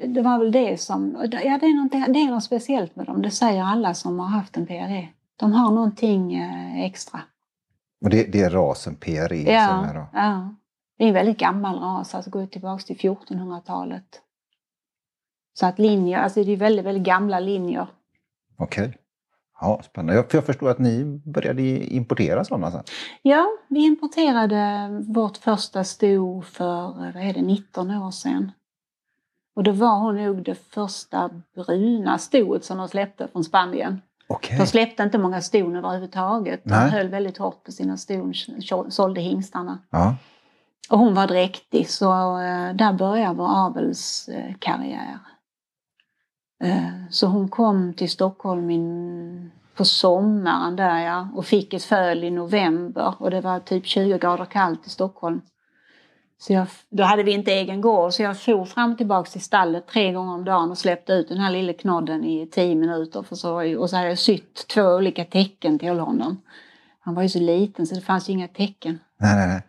det 0.05 0.22
var 0.22 0.39
väl 0.39 0.51
det 0.51 0.81
som... 0.81 1.17
Ja, 1.22 1.27
det 1.27 1.38
är, 1.48 2.13
det 2.13 2.19
är 2.19 2.31
något 2.31 2.43
speciellt 2.43 2.95
med 2.95 3.05
dem. 3.05 3.22
Det 3.22 3.31
säger 3.31 3.63
alla 3.63 3.93
som 3.93 4.19
har 4.19 4.27
haft 4.27 4.57
en 4.57 4.65
PRE. 4.67 5.07
De 5.36 5.53
har 5.53 5.72
någonting 5.72 6.36
eh, 6.36 6.83
extra. 6.86 7.19
Och 8.03 8.10
det, 8.10 8.31
det 8.31 8.41
är 8.41 8.50
rasen 8.50 8.95
PRE 8.95 9.27
som 9.27 9.48
är 9.48 9.53
Ja, 9.53 9.93
då? 9.93 10.05
ja. 10.13 10.55
Det 10.98 11.03
är 11.03 11.07
en 11.07 11.13
väldigt 11.13 11.38
gammal 11.38 11.79
ras, 11.79 12.15
alltså 12.15 12.31
går 12.31 12.45
tillbaka 12.45 12.83
till 12.83 12.98
1400-talet. 12.98 14.22
Så 15.53 15.65
att 15.65 15.79
linjer, 15.79 16.19
alltså 16.19 16.43
det 16.43 16.51
är 16.51 16.57
väldigt, 16.57 16.86
väldigt 16.86 17.03
gamla 17.03 17.39
linjer. 17.39 17.88
Okej. 18.57 18.98
Ja, 19.62 19.81
spännande. 19.83 20.13
Jag, 20.15 20.29
för 20.31 20.38
jag 20.38 20.45
förstår 20.45 20.69
att 20.69 20.79
ni 20.79 21.22
började 21.25 21.62
importera 21.93 22.43
sådana 22.43 22.72
sen. 22.72 22.83
Ja, 23.22 23.48
vi 23.67 23.86
importerade 23.86 24.89
vårt 25.07 25.38
första 25.38 25.83
sto 25.83 26.41
för 26.41 26.93
vad 26.93 27.15
är 27.15 27.33
det, 27.33 27.41
19 27.41 27.91
år 27.91 28.12
sedan. 28.12 28.51
Och 29.55 29.63
då 29.63 29.72
var 29.72 30.00
hon 30.00 30.24
nog 30.24 30.43
det 30.43 30.55
första 30.55 31.29
bruna 31.55 32.17
stoet 32.17 32.65
som 32.65 32.77
de 32.77 32.88
släppte 32.88 33.27
från 33.27 33.43
Spanien. 33.43 34.01
Okej. 34.33 34.57
De 34.57 34.67
släppte 34.67 35.03
inte 35.03 35.17
många 35.17 35.41
ston 35.41 35.75
överhuvudtaget. 35.75 36.63
De 36.63 36.69
Nej. 36.69 36.89
höll 36.89 37.07
väldigt 37.07 37.37
hårt 37.37 37.63
på 37.63 37.71
sina 37.71 37.97
ston, 37.97 38.33
så- 38.61 38.91
sålde 38.91 39.21
hingstarna. 39.21 39.79
Ja. 39.89 40.15
Och 40.89 40.99
hon 40.99 41.13
var 41.13 41.27
dräktig 41.27 41.89
så 41.89 42.11
eh, 42.39 42.73
där 42.75 42.93
började 42.93 43.35
vår 43.35 43.47
avelskarriär. 43.47 45.19
Eh, 46.63 46.87
så 47.09 47.27
hon 47.27 47.49
kom 47.49 47.93
till 47.93 48.09
Stockholm 48.09 48.69
in, 48.69 49.51
på 49.75 49.85
sommaren 49.85 50.75
där 50.75 50.99
ja, 50.99 51.27
och 51.35 51.45
fick 51.45 51.73
ett 51.73 51.83
föl 51.83 52.23
i 52.23 52.31
november 52.31 53.13
och 53.19 53.31
det 53.31 53.41
var 53.41 53.59
typ 53.59 53.85
20 53.85 54.17
grader 54.17 54.45
kallt 54.45 54.87
i 54.87 54.89
Stockholm. 54.89 55.41
Så 56.43 56.53
jag, 56.53 56.67
då 56.89 57.03
hade 57.03 57.23
vi 57.23 57.31
inte 57.31 57.51
egen 57.51 57.81
gård 57.81 58.13
så 58.13 58.23
jag 58.23 58.41
for 58.41 58.65
fram 58.65 58.91
och 58.91 58.97
tillbaka 58.97 59.29
till 59.29 59.41
stallet 59.41 59.88
tre 59.88 60.12
gånger 60.12 60.33
om 60.33 60.45
dagen 60.45 60.71
och 60.71 60.77
släppte 60.77 61.13
ut 61.13 61.29
den 61.29 61.38
här 61.38 61.51
lilla 61.51 61.73
knodden 61.73 62.23
i 62.23 62.47
tio 62.47 62.75
minuter. 62.75 63.23
För 63.23 63.35
så, 63.35 63.79
och 63.79 63.89
så 63.89 63.95
hade 63.95 64.09
jag 64.09 64.17
sytt 64.17 64.67
två 64.67 64.81
olika 64.81 65.25
tecken 65.25 65.79
till 65.79 66.00
honom. 66.00 66.41
Han 67.00 67.15
var 67.15 67.23
ju 67.23 67.29
så 67.29 67.39
liten 67.39 67.88
så 67.88 67.95
det 67.95 68.01
fanns 68.01 68.29
ju 68.29 68.33
inga 68.33 68.47
tecken. 68.47 69.00
Nej, 69.17 69.35
nej, 69.35 69.47
nej. 69.47 69.62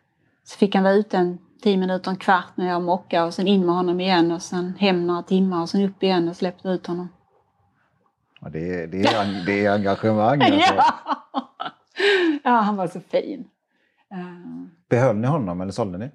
Så 0.44 0.58
fick 0.58 0.74
han 0.74 0.84
vara 0.84 0.94
ute 0.94 1.16
en 1.16 1.38
tio 1.62 1.76
minuter, 1.76 2.10
en 2.10 2.16
kvart 2.16 2.56
när 2.56 2.68
jag 2.68 2.82
mockade 2.82 3.26
och 3.26 3.34
sen 3.34 3.46
in 3.46 3.66
med 3.66 3.74
honom 3.74 4.00
igen 4.00 4.32
och 4.32 4.42
sen 4.42 4.74
hem 4.78 5.06
några 5.06 5.22
timmar 5.22 5.62
och 5.62 5.68
sen 5.68 5.84
upp 5.84 6.02
igen 6.02 6.28
och 6.28 6.36
släppte 6.36 6.68
ut 6.68 6.86
honom. 6.86 7.08
Ja, 8.40 8.48
det, 8.48 8.82
är, 8.82 8.86
det, 8.86 9.02
är, 9.02 9.46
det 9.46 9.64
är 9.64 9.72
engagemang. 9.72 10.40
Alltså. 10.42 10.74
Ja. 10.74 10.84
ja, 12.44 12.50
han 12.50 12.76
var 12.76 12.86
så 12.86 13.00
fin. 13.00 13.48
Eh, 14.10 14.18
Behöll 14.88 15.16
ni 15.16 15.26
honom 15.26 15.60
eller 15.60 15.72
sålde 15.72 15.98
ni? 15.98 16.10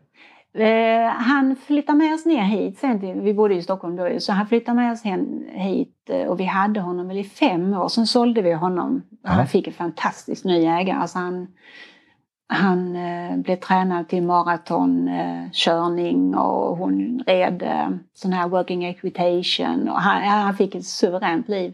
Eh, 0.54 1.10
han 1.10 1.56
flyttade 1.56 1.98
med 1.98 2.14
oss 2.14 2.26
ner 2.26 2.44
hit. 2.44 2.80
Sen 2.80 3.24
vi 3.24 3.34
bodde 3.34 3.56
i 3.56 3.62
Stockholm 3.62 3.96
då, 3.96 4.20
så 4.20 4.34
han 4.34 4.48
flyttade 4.48 4.76
med 4.76 4.92
oss 4.92 5.04
hem, 5.04 5.46
hit 5.50 6.10
eh, 6.10 6.28
och 6.28 6.40
vi 6.40 6.46
hade 6.46 6.80
honom 6.80 7.08
väl 7.08 7.18
i 7.18 7.24
fem 7.24 7.74
år. 7.74 7.88
Sen 7.88 8.08
sålde 8.08 8.42
vi 8.42 8.54
honom. 8.54 9.04
Ja. 9.24 9.30
Han 9.30 9.48
fick 9.48 9.68
en 9.68 9.74
fantastisk 9.74 10.46
ny 10.46 10.66
ägare. 10.66 10.98
Alltså 10.98 11.18
han, 11.18 11.48
han 12.48 12.96
eh, 12.96 13.38
blev 13.38 13.56
tränad 13.56 14.08
till 14.08 14.24
maratonkörning 14.24 16.36
och 16.36 16.78
hon 16.78 17.24
red 17.28 17.64
eh, 17.64 17.90
sån 18.14 18.34
här 18.34 18.48
working 18.48 18.86
equitation. 18.86 19.90
Och 19.90 20.02
han, 20.02 20.24
han 20.24 20.54
fick 20.54 20.76
ett 20.76 20.86
suveränt 20.86 21.50
liv 21.50 21.74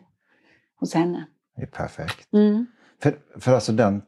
hos 0.80 0.94
henne. 0.94 1.26
Det 1.56 1.62
är 1.62 1.68
perfekt. 1.68 2.34
Mm. 2.34 2.66
För, 3.02 3.18
för 3.40 3.54
alltså 3.54 3.72
den, 3.72 4.02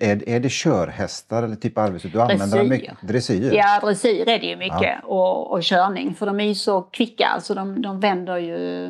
är, 0.00 0.28
är 0.28 0.40
det 0.40 0.50
körhästar 0.52 1.42
eller 1.42 1.56
typ 1.56 1.78
arbetssätt? 1.78 2.12
Du 2.12 2.20
använder 2.20 2.46
Dressyr. 2.46 2.68
mycket 2.68 2.96
dressyr? 3.02 3.52
Ja, 3.52 3.80
dressyr 3.82 4.28
är 4.28 4.38
det 4.38 4.46
ju 4.46 4.56
mycket 4.56 5.04
och, 5.04 5.50
och 5.52 5.62
körning 5.62 6.14
för 6.14 6.26
de 6.26 6.40
är 6.40 6.44
ju 6.44 6.54
så 6.54 6.82
kvicka, 6.82 7.26
alltså 7.26 7.54
de, 7.54 7.82
de 7.82 8.00
vänder 8.00 8.36
ju 8.36 8.88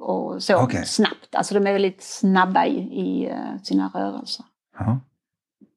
och 0.00 0.42
så 0.42 0.62
Okej. 0.62 0.86
snabbt. 0.86 1.34
Alltså 1.34 1.54
de 1.54 1.66
är 1.66 1.72
väldigt 1.72 2.02
snabba 2.02 2.66
i, 2.66 2.76
i 2.78 3.28
eh, 3.30 3.62
sina 3.62 3.90
rörelser 3.94 4.44
Ja. 4.78 5.00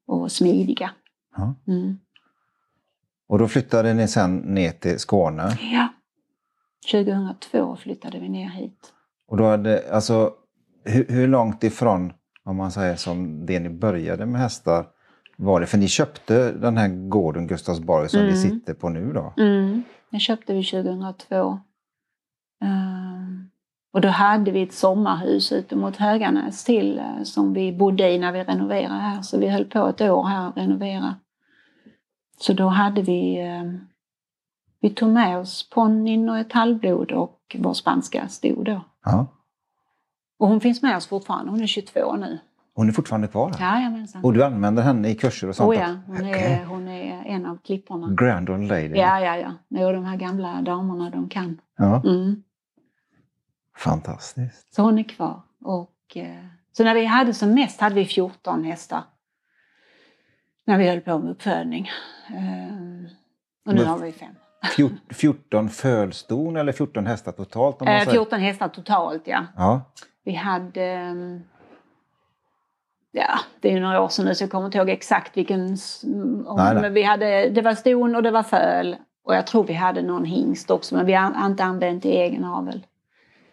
och 0.06 0.32
smidiga. 0.32 0.90
Ja. 1.36 1.54
Mm. 1.68 1.98
Och 3.28 3.38
då 3.38 3.48
flyttade 3.48 3.94
ni 3.94 4.08
sen 4.08 4.36
ner 4.36 4.70
till 4.70 4.98
Skåne. 4.98 5.58
Ja. 5.72 5.88
2002 6.92 7.76
flyttade 7.76 8.18
vi 8.18 8.28
ner 8.28 8.48
hit. 8.48 8.92
Och 9.28 9.36
då 9.36 9.44
hade, 9.44 9.94
alltså, 9.94 10.32
hur, 10.84 11.06
hur 11.08 11.28
långt 11.28 11.64
ifrån, 11.64 12.12
om 12.44 12.56
man 12.56 12.72
säger 12.72 12.96
som 12.96 13.46
det 13.46 13.60
ni 13.60 13.68
började 13.68 14.26
med 14.26 14.40
hästar, 14.40 14.86
var 15.36 15.60
det? 15.60 15.66
För 15.66 15.78
ni 15.78 15.88
köpte 15.88 16.52
den 16.52 16.76
här 16.76 16.88
gården 16.88 17.46
Gustavsborg 17.46 18.08
som 18.08 18.20
vi 18.20 18.26
Mm. 18.28 18.36
sitter 18.42 18.74
på 18.74 18.88
nu 18.88 19.12
då? 19.12 19.34
Mm. 19.36 19.82
Den 20.10 20.20
köpte 20.20 20.54
vi 20.54 20.64
2002. 20.64 21.60
Ehm, 22.64 23.50
och 23.92 24.00
då 24.00 24.08
hade 24.08 24.50
vi 24.50 24.62
ett 24.62 24.74
sommarhus 24.74 25.52
ute 25.52 25.76
mot 25.76 25.96
Höganäs 25.96 26.64
till 26.64 26.98
eh, 26.98 27.22
som 27.22 27.52
vi 27.54 27.72
bodde 27.72 28.10
i 28.10 28.18
när 28.18 28.32
vi 28.32 28.44
renoverade 28.44 28.94
här. 29.00 29.22
Så 29.22 29.38
vi 29.38 29.48
höll 29.48 29.64
på 29.64 29.86
ett 29.88 30.00
år 30.00 30.24
här 30.24 30.48
att 30.48 30.56
renovera. 30.56 31.14
Så 32.40 32.52
då 32.52 32.66
hade 32.68 33.02
vi, 33.02 33.40
ehm, 33.40 33.78
vi 34.80 34.90
tog 34.90 35.08
med 35.08 35.38
oss 35.38 35.70
ponnyn 35.70 36.28
och 36.28 36.38
ett 36.38 36.52
halvblod 36.52 37.12
och 37.12 37.56
vår 37.58 37.74
spanska 37.74 38.28
stod 38.28 38.64
då. 38.64 38.80
Ja. 39.04 39.26
Och 40.44 40.50
hon 40.50 40.60
finns 40.60 40.82
med 40.82 40.96
oss 40.96 41.06
fortfarande, 41.06 41.50
hon 41.50 41.60
är 41.62 41.66
22 41.66 42.16
nu. 42.16 42.38
Hon 42.74 42.88
är 42.88 42.92
fortfarande 42.92 43.28
kvar 43.28 43.52
här? 43.58 43.76
Jajamensan. 43.78 44.24
Och 44.24 44.32
du 44.32 44.44
använder 44.44 44.82
henne 44.82 45.08
i 45.08 45.14
kurser 45.14 45.48
och 45.48 45.56
sånt? 45.56 45.68
Oh 45.68 45.76
ja, 45.76 45.96
hon 46.06 46.16
är, 46.26 46.64
hon 46.64 46.88
är 46.88 47.22
en 47.26 47.46
av 47.46 47.58
klipporna. 47.64 48.08
Grand 48.14 48.50
old 48.50 48.68
lady. 48.68 48.86
Ja, 48.94 49.20
ja, 49.20 49.36
ja. 49.36 49.52
Jo, 49.68 49.92
de 49.92 50.04
här 50.04 50.16
gamla 50.16 50.62
damerna, 50.62 51.10
de 51.10 51.28
kan. 51.28 51.60
Ja. 51.76 52.02
Mm. 52.04 52.42
Fantastiskt. 53.78 54.74
Så 54.74 54.82
hon 54.82 54.98
är 54.98 55.02
kvar. 55.02 55.42
Och, 55.64 56.16
eh, 56.16 56.44
så 56.72 56.84
när 56.84 56.94
vi 56.94 57.04
hade 57.04 57.34
som 57.34 57.54
mest 57.54 57.80
hade 57.80 57.94
vi 57.94 58.04
14 58.04 58.64
hästar. 58.64 59.02
När 60.66 60.78
vi 60.78 60.88
höll 60.88 61.00
på 61.00 61.18
med 61.18 61.30
uppfödning. 61.30 61.90
Eh, 62.28 62.74
och 63.66 63.74
nu 63.74 63.80
Men- 63.80 63.86
har 63.86 63.98
vi 63.98 64.12
fem. 64.12 64.34
Fjort- 64.76 65.12
14 65.14 65.68
fölston 65.68 66.56
eller 66.56 66.72
14 66.72 67.06
hästar 67.06 67.32
totalt? 67.32 67.80
Om 67.80 67.84
man 67.84 67.94
Eh, 67.94 68.00
säger. 68.00 68.12
14 68.12 68.40
hästar 68.40 68.68
totalt, 68.68 69.22
ja. 69.26 69.46
Ja. 69.56 69.80
Vi 70.24 70.34
hade... 70.34 70.82
ehm, 70.84 71.44
Ja, 73.16 73.38
det 73.60 73.68
är 73.68 73.72
ju 73.72 73.80
några 73.80 74.02
år 74.02 74.08
sedan 74.08 74.24
nu 74.24 74.34
så 74.34 74.44
jag 74.44 74.50
kommer 74.50 74.66
inte 74.66 74.78
ihåg 74.78 74.90
exakt 74.90 75.36
vilken... 75.36 75.76
Nej. 76.56 76.74
Men 76.74 76.94
vi 76.94 77.02
hade, 77.02 77.50
det 77.50 77.62
var 77.62 77.74
ston 77.74 78.14
och 78.16 78.22
det 78.22 78.30
var 78.30 78.42
föl. 78.42 78.96
Och 79.24 79.34
jag 79.34 79.46
tror 79.46 79.64
vi 79.64 79.72
hade 79.72 80.02
någon 80.02 80.24
hingst 80.24 80.70
också, 80.70 80.94
men 80.94 81.06
vi 81.06 81.12
har 81.12 81.46
inte 81.46 81.64
använt 81.64 82.04
i 82.04 82.10
egen 82.10 82.44
avel. 82.44 82.86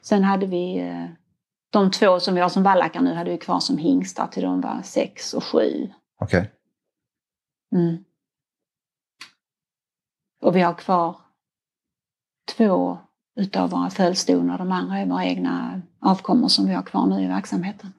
Sen 0.01 0.23
hade 0.23 0.45
vi 0.45 0.79
eh, 0.79 1.05
de 1.69 1.91
två 1.91 2.19
som 2.19 2.35
vi 2.35 2.41
har 2.41 2.49
som 2.49 2.63
vallackar 2.63 3.01
nu 3.01 3.13
hade 3.13 3.31
vi 3.31 3.37
kvar 3.37 3.59
som 3.59 3.77
hingstar 3.77 4.27
till 4.27 4.43
de 4.43 4.61
var 4.61 4.81
sex 4.83 5.33
och 5.33 5.43
sju. 5.43 5.89
Okej. 6.19 6.51
Mm. 7.75 8.03
Och 10.41 10.55
vi 10.55 10.61
har 10.61 10.73
kvar 10.73 11.15
två 12.57 12.97
utav 13.35 13.69
våra 13.69 13.89
fölston 13.89 14.49
och 14.49 14.57
de 14.57 14.71
andra 14.71 14.97
är 14.99 15.05
våra 15.05 15.25
egna 15.25 15.81
avkommor 15.99 16.47
som 16.47 16.65
vi 16.67 16.73
har 16.73 16.83
kvar 16.83 17.05
nu 17.07 17.23
i 17.23 17.27
verksamheten. 17.27 17.93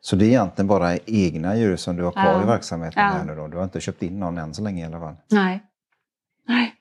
Så 0.00 0.16
det 0.16 0.24
är 0.24 0.28
egentligen 0.28 0.66
bara 0.66 0.96
egna 0.96 1.56
djur 1.56 1.76
som 1.76 1.96
du 1.96 2.04
har 2.04 2.12
kvar 2.12 2.24
Ja. 2.24 2.42
i 2.42 2.46
verksamheten 2.46 3.02
Ja. 3.02 3.08
här 3.08 3.24
nu 3.24 3.34
då? 3.34 3.48
Du 3.48 3.56
har 3.56 3.64
inte 3.64 3.80
köpt 3.80 4.02
in 4.02 4.20
någon 4.20 4.38
än 4.38 4.54
så 4.54 4.62
länge 4.62 4.82
i 4.82 4.86
alla 4.86 5.00
fall? 5.00 5.16
Nej. 5.30 5.60
Nej. 6.48 6.74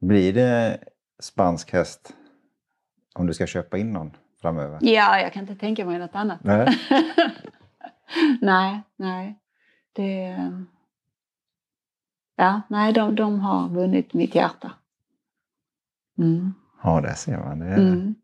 Blir 0.00 0.32
det 0.32 0.78
spansk 1.20 1.72
häst 1.72 2.12
om 3.14 3.26
du 3.26 3.34
ska 3.34 3.46
köpa 3.46 3.78
in 3.78 3.92
någon 3.92 4.10
framöver? 4.40 4.78
Ja, 4.82 5.20
jag 5.20 5.32
kan 5.32 5.42
inte 5.42 5.54
tänka 5.56 5.84
mig 5.86 5.98
något 5.98 6.14
annat. 6.14 6.44
Nej. 6.44 6.78
nej, 8.40 8.82
nej. 8.96 9.38
Det... 9.92 10.36
Ja, 12.36 12.60
nej, 12.68 12.92
de, 12.92 13.14
de 13.14 13.40
har 13.40 13.68
vunnit 13.68 14.14
mitt 14.14 14.34
hjärta. 14.34 14.72
Mm. 16.18 16.54
Ja, 16.82 17.00
det 17.00 17.14
ser 17.14 17.38
man. 17.38 17.58
Det 17.58 17.66
är, 17.66 17.78
Mm. 17.78 18.14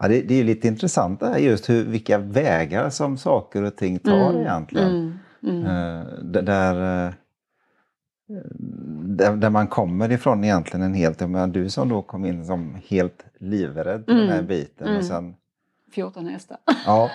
ja, 0.00 0.08
det, 0.08 0.22
det 0.22 0.34
är 0.34 0.44
lite 0.44 0.68
intressant 0.68 1.20
det 1.20 1.26
här 1.28 1.38
just 1.38 1.68
hur, 1.70 1.84
vilka 1.84 2.18
vägar 2.18 2.90
som 2.90 3.16
saker 3.18 3.62
och 3.62 3.76
ting 3.76 3.98
tar 3.98 4.30
Mm. 4.30 4.40
egentligen. 4.42 5.18
Mm. 5.42 5.66
Mm. 5.66 6.06
D- 6.32 6.40
där, 6.40 7.06
eh, 7.06 7.12
där, 9.08 9.36
där 9.36 9.50
man 9.50 9.66
kommer 9.66 10.12
ifrån 10.12 10.44
egentligen 10.44 10.82
en 10.86 10.94
helt, 10.94 11.20
jag 11.20 11.30
menar, 11.30 11.46
du 11.46 11.70
som 11.70 11.88
då 11.88 12.02
kom 12.02 12.24
in 12.24 12.44
som 12.46 12.76
helt 12.88 13.24
livrädd 13.38 14.06
på 14.06 14.12
den 14.12 14.28
här 14.28 14.34
Mm. 14.34 14.46
biten. 14.46 14.86
Mm. 14.86 14.98
Och 14.98 15.04
sen, 15.04 15.34
14 15.94 16.26
hästar. 16.26 16.58
ja, 16.86 17.10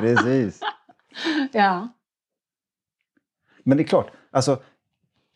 precis. 0.00 0.60
ja. 1.52 1.88
Men 3.62 3.76
det 3.76 3.82
är 3.82 3.86
klart, 3.86 4.10
alltså, 4.30 4.62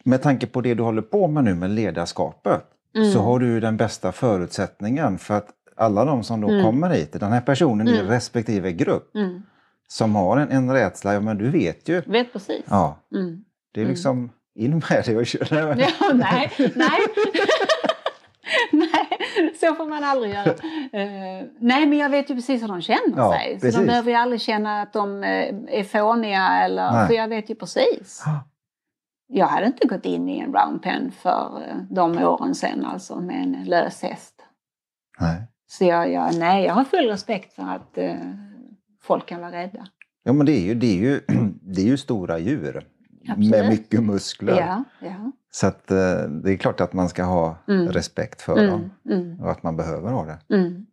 med 0.05 0.23
tanke 0.23 0.47
på 0.47 0.61
det 0.61 0.75
du 0.75 0.83
håller 0.83 1.03
på 1.03 1.29
med 1.29 1.45
nu 1.45 1.55
med 1.55 1.71
ledarskapet 1.71 2.65
Mm. 2.97 3.13
så 3.13 3.21
har 3.21 3.39
du 3.39 3.61
den 3.61 3.77
bästa 3.77 4.13
förutsättningen 4.13 5.19
för 5.19 5.35
att 5.35 5.49
alla 5.77 6.05
de 6.05 6.25
som 6.25 6.41
då 6.41 6.49
Mm. 6.49 6.65
kommer 6.65 6.91
hit, 6.91 7.13
den 7.13 7.33
här 7.33 7.41
personen 7.41 7.89
i 7.89 7.95
Mm. 7.99 8.07
respektive 8.09 8.73
grupp 8.73 9.15
Mm. 9.17 9.43
som 9.89 10.15
har 10.15 10.37
en, 10.37 10.51
en 10.51 10.73
rädsla, 10.73 11.15
ja 11.15 11.21
men 11.21 11.39
du 11.39 11.51
vet 11.51 11.89
ju. 11.89 12.01
Vet 12.07 12.33
precis. 12.33 12.63
Ja, 12.71 12.97
Mm. 13.15 13.45
det 13.75 13.81
är 13.81 13.85
Mm. 13.85 13.91
liksom 13.93 14.31
in 14.55 14.71
med 14.91 15.03
det 15.07 15.17
och 15.17 15.27
kör. 15.27 15.77
Ja, 15.79 16.13
nej, 16.15 16.51
nej. 16.75 17.01
nej, 18.73 19.09
så 19.61 19.75
får 19.75 19.87
man 19.89 20.05
aldrig 20.05 20.33
göra. 20.35 20.55
Eh, 20.95 21.47
nej, 21.61 21.87
men 21.87 21.99
jag 21.99 22.11
vet 22.11 22.31
ju 22.31 22.35
precis 22.35 22.63
hur 22.63 22.69
de 22.69 22.83
känner 22.83 23.17
Ja, 23.17 23.33
sig. 23.33 23.55
Så 23.55 23.61
precis. 23.61 23.81
de 23.81 23.87
behöver 23.87 24.11
ju 24.11 24.17
aldrig 24.17 24.41
känna 24.41 24.83
att 24.83 24.93
de 24.93 25.25
eh, 25.25 25.55
är 25.81 25.85
fåniga 25.85 26.49
eller, 26.65 26.93
Nej. 26.93 27.07
för 27.07 27.15
jag 27.15 27.29
vet 27.29 27.51
ju 27.51 27.55
precis. 27.55 28.25
Ja. 29.33 29.39
Jag 29.39 29.47
hade 29.47 29.67
inte 29.67 29.87
gått 29.87 30.05
in 30.05 30.29
i 30.29 30.39
en 30.39 30.53
round 30.53 30.83
pen 30.83 31.13
för 31.13 31.65
eh, 31.69 31.77
de 31.91 32.19
åren 32.19 32.55
sen 32.55 32.85
alltså 32.85 33.21
med 33.21 33.43
en 33.43 33.65
lös 33.65 34.03
häst. 34.03 34.35
Nej. 35.21 35.43
Så 35.67 35.85
jag, 35.85 36.13
jag, 36.13 36.39
nej, 36.39 36.65
jag 36.65 36.75
har 36.75 36.85
full 36.85 37.07
respekt 37.09 37.53
för 37.53 37.63
att 37.63 37.99
eh, 37.99 38.15
folk 39.03 39.27
kan 39.27 39.41
vara 39.41 39.53
rädda. 39.53 39.87
Ja 40.23 40.33
men 40.33 40.47
det 40.47 40.53
är 40.53 40.61
ju, 40.61 40.75
det 40.75 40.87
är 40.87 40.97
ju, 40.97 41.21
det 41.63 41.81
är 41.83 41.87
ju 41.87 41.97
stora 41.97 42.39
djur. 42.39 42.89
Absolut. 43.29 43.51
Med 43.51 43.69
mycket 43.69 44.03
muskler. 44.03 44.57
Ja, 44.61 44.85
ja. 45.01 45.33
Så 45.51 45.67
att, 45.67 45.91
eh, 45.91 45.97
det 46.43 46.53
är 46.53 46.57
klart 46.57 46.81
att 46.81 46.93
man 46.93 47.09
ska 47.09 47.25
ha 47.25 47.57
Mm. 47.69 47.89
respekt 47.89 48.43
för 48.43 48.59
Mm, 48.59 48.71
dem. 48.71 48.91
mm, 49.11 49.41
Och 49.41 49.51
att 49.51 49.63
man 49.63 49.77
behöver 49.77 50.11
ha 50.13 50.25
det. 50.25 50.39
mm. 50.57 50.87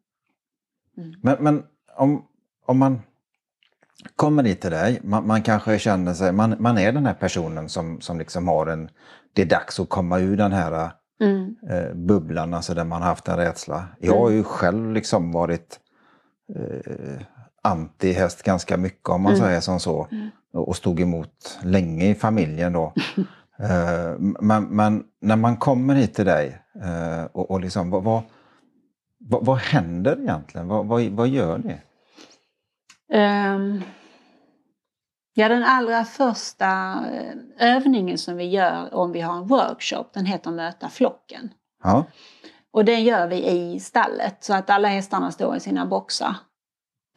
Men, 1.22 1.38
men 1.40 1.64
om, 1.98 2.26
om 2.66 2.80
man 2.80 3.02
kommer 4.16 4.44
hit 4.44 4.62
till 4.62 4.72
dig, 4.72 5.00
man, 5.04 5.28
man 5.28 5.42
kanske 5.42 5.80
känner 5.80 6.14
sig, 6.14 6.32
man, 6.32 6.56
man 6.60 6.78
är 6.78 6.92
den 6.92 7.06
här 7.06 7.14
personen 7.14 7.70
som, 7.70 8.02
som 8.02 8.20
liksom 8.20 8.48
har 8.48 8.68
en, 8.68 8.90
det 9.34 9.42
är 9.42 9.46
dags 9.46 9.80
att 9.80 9.90
komma 9.90 10.20
ur 10.20 10.38
den 10.38 10.52
här 10.52 10.92
Mm. 11.22 11.56
eh, 11.70 11.94
bubblan, 11.96 12.54
alltså 12.54 12.74
där 12.74 12.84
man 12.84 13.02
har 13.02 13.10
haft 13.10 13.28
en 13.28 13.38
rädsla. 13.38 13.86
Jag 14.00 14.20
har 14.20 14.30
ju 14.30 14.44
själv 14.44 14.94
liksom 14.94 15.32
varit 15.32 15.80
eh, 16.56 17.22
anti-häst 17.64 18.44
ganska 18.44 18.78
mycket 18.78 19.10
om 19.10 19.22
man 19.22 19.34
Mm. 19.34 19.46
säger 19.46 19.60
som 19.60 19.80
så. 19.80 20.08
Mm. 20.12 20.30
Och 20.54 20.68
och 20.68 20.76
stod 20.76 21.00
emot 21.00 21.60
länge 21.64 22.06
i 22.10 22.16
familjen 22.16 22.74
då. 22.74 22.94
eh, 23.60 24.20
men, 24.20 24.64
men 24.64 25.04
när 25.22 25.36
man 25.36 25.58
kommer 25.58 25.96
hit 25.96 26.14
till 26.14 26.26
dig 26.26 26.62
eh, 26.84 27.24
och, 27.32 27.52
och 27.52 27.62
liksom, 27.62 27.90
vad, 27.90 28.04
vad, 28.04 28.22
vad, 29.20 29.46
vad 29.46 29.58
händer 29.58 30.20
egentligen? 30.22 30.68
Vad, 30.68 30.86
vad, 30.86 31.04
vad 31.04 31.28
gör 31.28 31.58
ni? 31.58 31.76
Ehm, 33.10 33.84
ja, 35.34 35.50
den 35.50 35.64
allra 35.64 36.06
första 36.06 36.68
eh, 37.12 37.76
övningen 37.76 38.18
som 38.18 38.38
vi 38.38 38.46
gör 38.46 38.94
om 38.94 39.12
vi 39.12 39.22
har 39.22 39.38
en 39.38 39.48
workshop, 39.48 40.06
den 40.14 40.26
heter 40.26 40.52
Möta 40.52 40.90
flocken. 40.90 41.54
Ja, 41.84 42.06
Och 42.72 42.86
den 42.86 43.04
gör 43.04 43.28
vi 43.28 43.48
i 43.50 43.80
stallet 43.80 44.44
så 44.44 44.54
att 44.54 44.70
alla 44.70 44.88
hästarna 44.88 45.32
står 45.32 45.56
i 45.56 45.60
sina 45.60 45.86
boxar. 45.86 46.36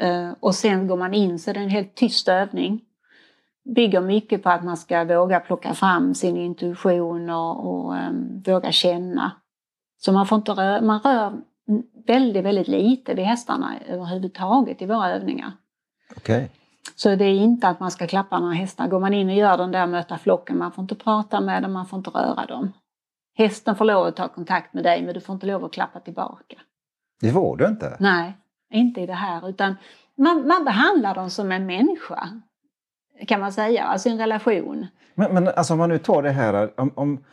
Eh, 0.02 0.30
och 0.40 0.54
sen 0.54 0.86
går 0.86 0.96
man 0.96 1.14
in, 1.14 1.38
så 1.38 1.52
det 1.52 1.60
är 1.60 1.64
en 1.64 1.70
helt 1.70 1.94
tyst 1.94 2.28
övning. 2.28 2.80
Bygger 3.74 4.00
mycket 4.00 4.42
på 4.42 4.50
att 4.50 4.64
man 4.64 4.76
ska 4.76 5.04
våga 5.04 5.40
plocka 5.40 5.74
fram 5.74 6.14
sin 6.14 6.36
intuition 6.36 7.30
och, 7.30 7.66
och 7.66 7.96
ehm, 7.96 8.42
våga 8.46 8.72
känna. 8.72 9.32
Så 9.98 10.12
man 10.12 10.26
får 10.26 10.36
inte 10.36 10.52
röra, 10.52 10.80
man 10.80 11.00
rör 11.00 11.42
väldigt, 12.06 12.44
väldigt 12.44 12.68
lite 12.68 13.14
vid 13.14 13.24
hästarna 13.24 13.74
överhuvudtaget 13.86 14.82
i 14.82 14.86
våra 14.86 15.10
övningar. 15.10 15.52
Okej. 16.16 16.50
Så 16.96 17.14
det 17.14 17.24
är 17.24 17.34
inte 17.34 17.68
att 17.68 17.80
man 17.80 17.90
ska 17.90 18.06
klappa 18.06 18.40
några 18.40 18.54
hästar. 18.54 18.88
Går 18.88 19.00
man 19.00 19.14
in 19.14 19.28
och 19.28 19.34
gör 19.34 19.58
den 19.58 19.72
där 19.72 19.86
möta 19.86 20.18
flocken, 20.18 20.58
man 20.58 20.72
får 20.72 20.82
inte 20.82 20.94
prata 20.94 21.40
med 21.40 21.62
dem, 21.62 21.72
man 21.72 21.86
får 21.86 21.96
inte 21.96 22.10
röra 22.10 22.46
dem. 22.46 22.72
Hästen 23.38 23.76
får 23.76 23.84
lov 23.84 24.06
att 24.06 24.16
ta 24.16 24.28
kontakt 24.28 24.74
med 24.74 24.84
dig 24.84 25.02
men 25.02 25.14
du 25.14 25.20
får 25.20 25.34
inte 25.34 25.46
lov 25.46 25.64
att 25.64 25.72
klappa 25.72 26.00
tillbaka. 26.00 26.56
Det 27.20 27.32
får 27.32 27.56
du 27.56 27.66
inte? 27.66 27.96
Nej, 28.00 28.32
inte 28.72 29.00
i 29.00 29.06
det 29.06 29.12
här 29.12 29.48
utan 29.48 29.76
man, 30.16 30.46
man 30.46 30.64
behandlar 30.64 31.14
dem 31.14 31.30
som 31.30 31.52
en 31.52 31.66
människa. 31.66 32.28
Kan 33.26 33.40
man 33.40 33.52
säga, 33.52 33.84
alltså 33.84 34.08
en 34.08 34.18
relation. 34.18 34.86
Men, 35.14 35.34
men 35.34 35.48
alltså 35.48 35.72
om 35.72 35.78
man 35.78 35.88
nu 35.88 35.98
tar 35.98 36.22
det 36.22 36.30
här, 36.30 36.80
om, 36.80 36.92
om 36.94 37.24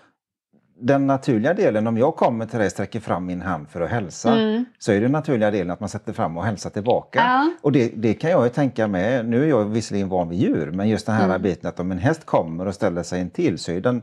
den 0.81 1.07
naturliga 1.07 1.53
delen, 1.53 1.87
om 1.87 1.97
jag 1.97 2.15
kommer 2.15 2.45
till 2.45 2.57
dig 2.59 2.65
och 2.65 2.71
sträcker 2.71 2.99
fram 2.99 3.25
min 3.25 3.41
hand 3.41 3.69
för 3.69 3.81
att 3.81 3.89
hälsa, 3.89 4.33
Mm. 4.39 4.65
så 4.79 4.91
är 4.91 5.01
den 5.01 5.11
naturliga 5.11 5.51
delen 5.51 5.71
att 5.71 5.79
man 5.79 5.89
sätter 5.89 6.13
fram 6.13 6.37
och 6.37 6.45
hälsar 6.45 6.69
tillbaka. 6.69 7.19
Ja. 7.19 7.51
Och 7.61 7.71
det, 7.71 7.91
det 7.95 8.13
kan 8.13 8.31
jag 8.31 8.43
ju 8.43 8.49
tänka 8.49 8.87
med, 8.87 9.25
nu 9.25 9.43
är 9.43 9.47
jag 9.47 9.65
visserligen 9.65 10.09
van 10.09 10.29
vid 10.29 10.39
djur, 10.39 10.71
men 10.71 10.89
just 10.89 11.05
den 11.05 11.15
här 11.15 11.25
Mm. 11.25 11.41
biten 11.41 11.69
att 11.69 11.79
om 11.79 11.91
en 11.91 11.97
häst 11.97 12.25
kommer 12.25 12.67
och 12.67 12.75
ställer 12.75 13.03
sig 13.03 13.21
in 13.21 13.29
till 13.29 13.57
så 13.59 13.71
är 13.71 13.81
den 13.81 14.01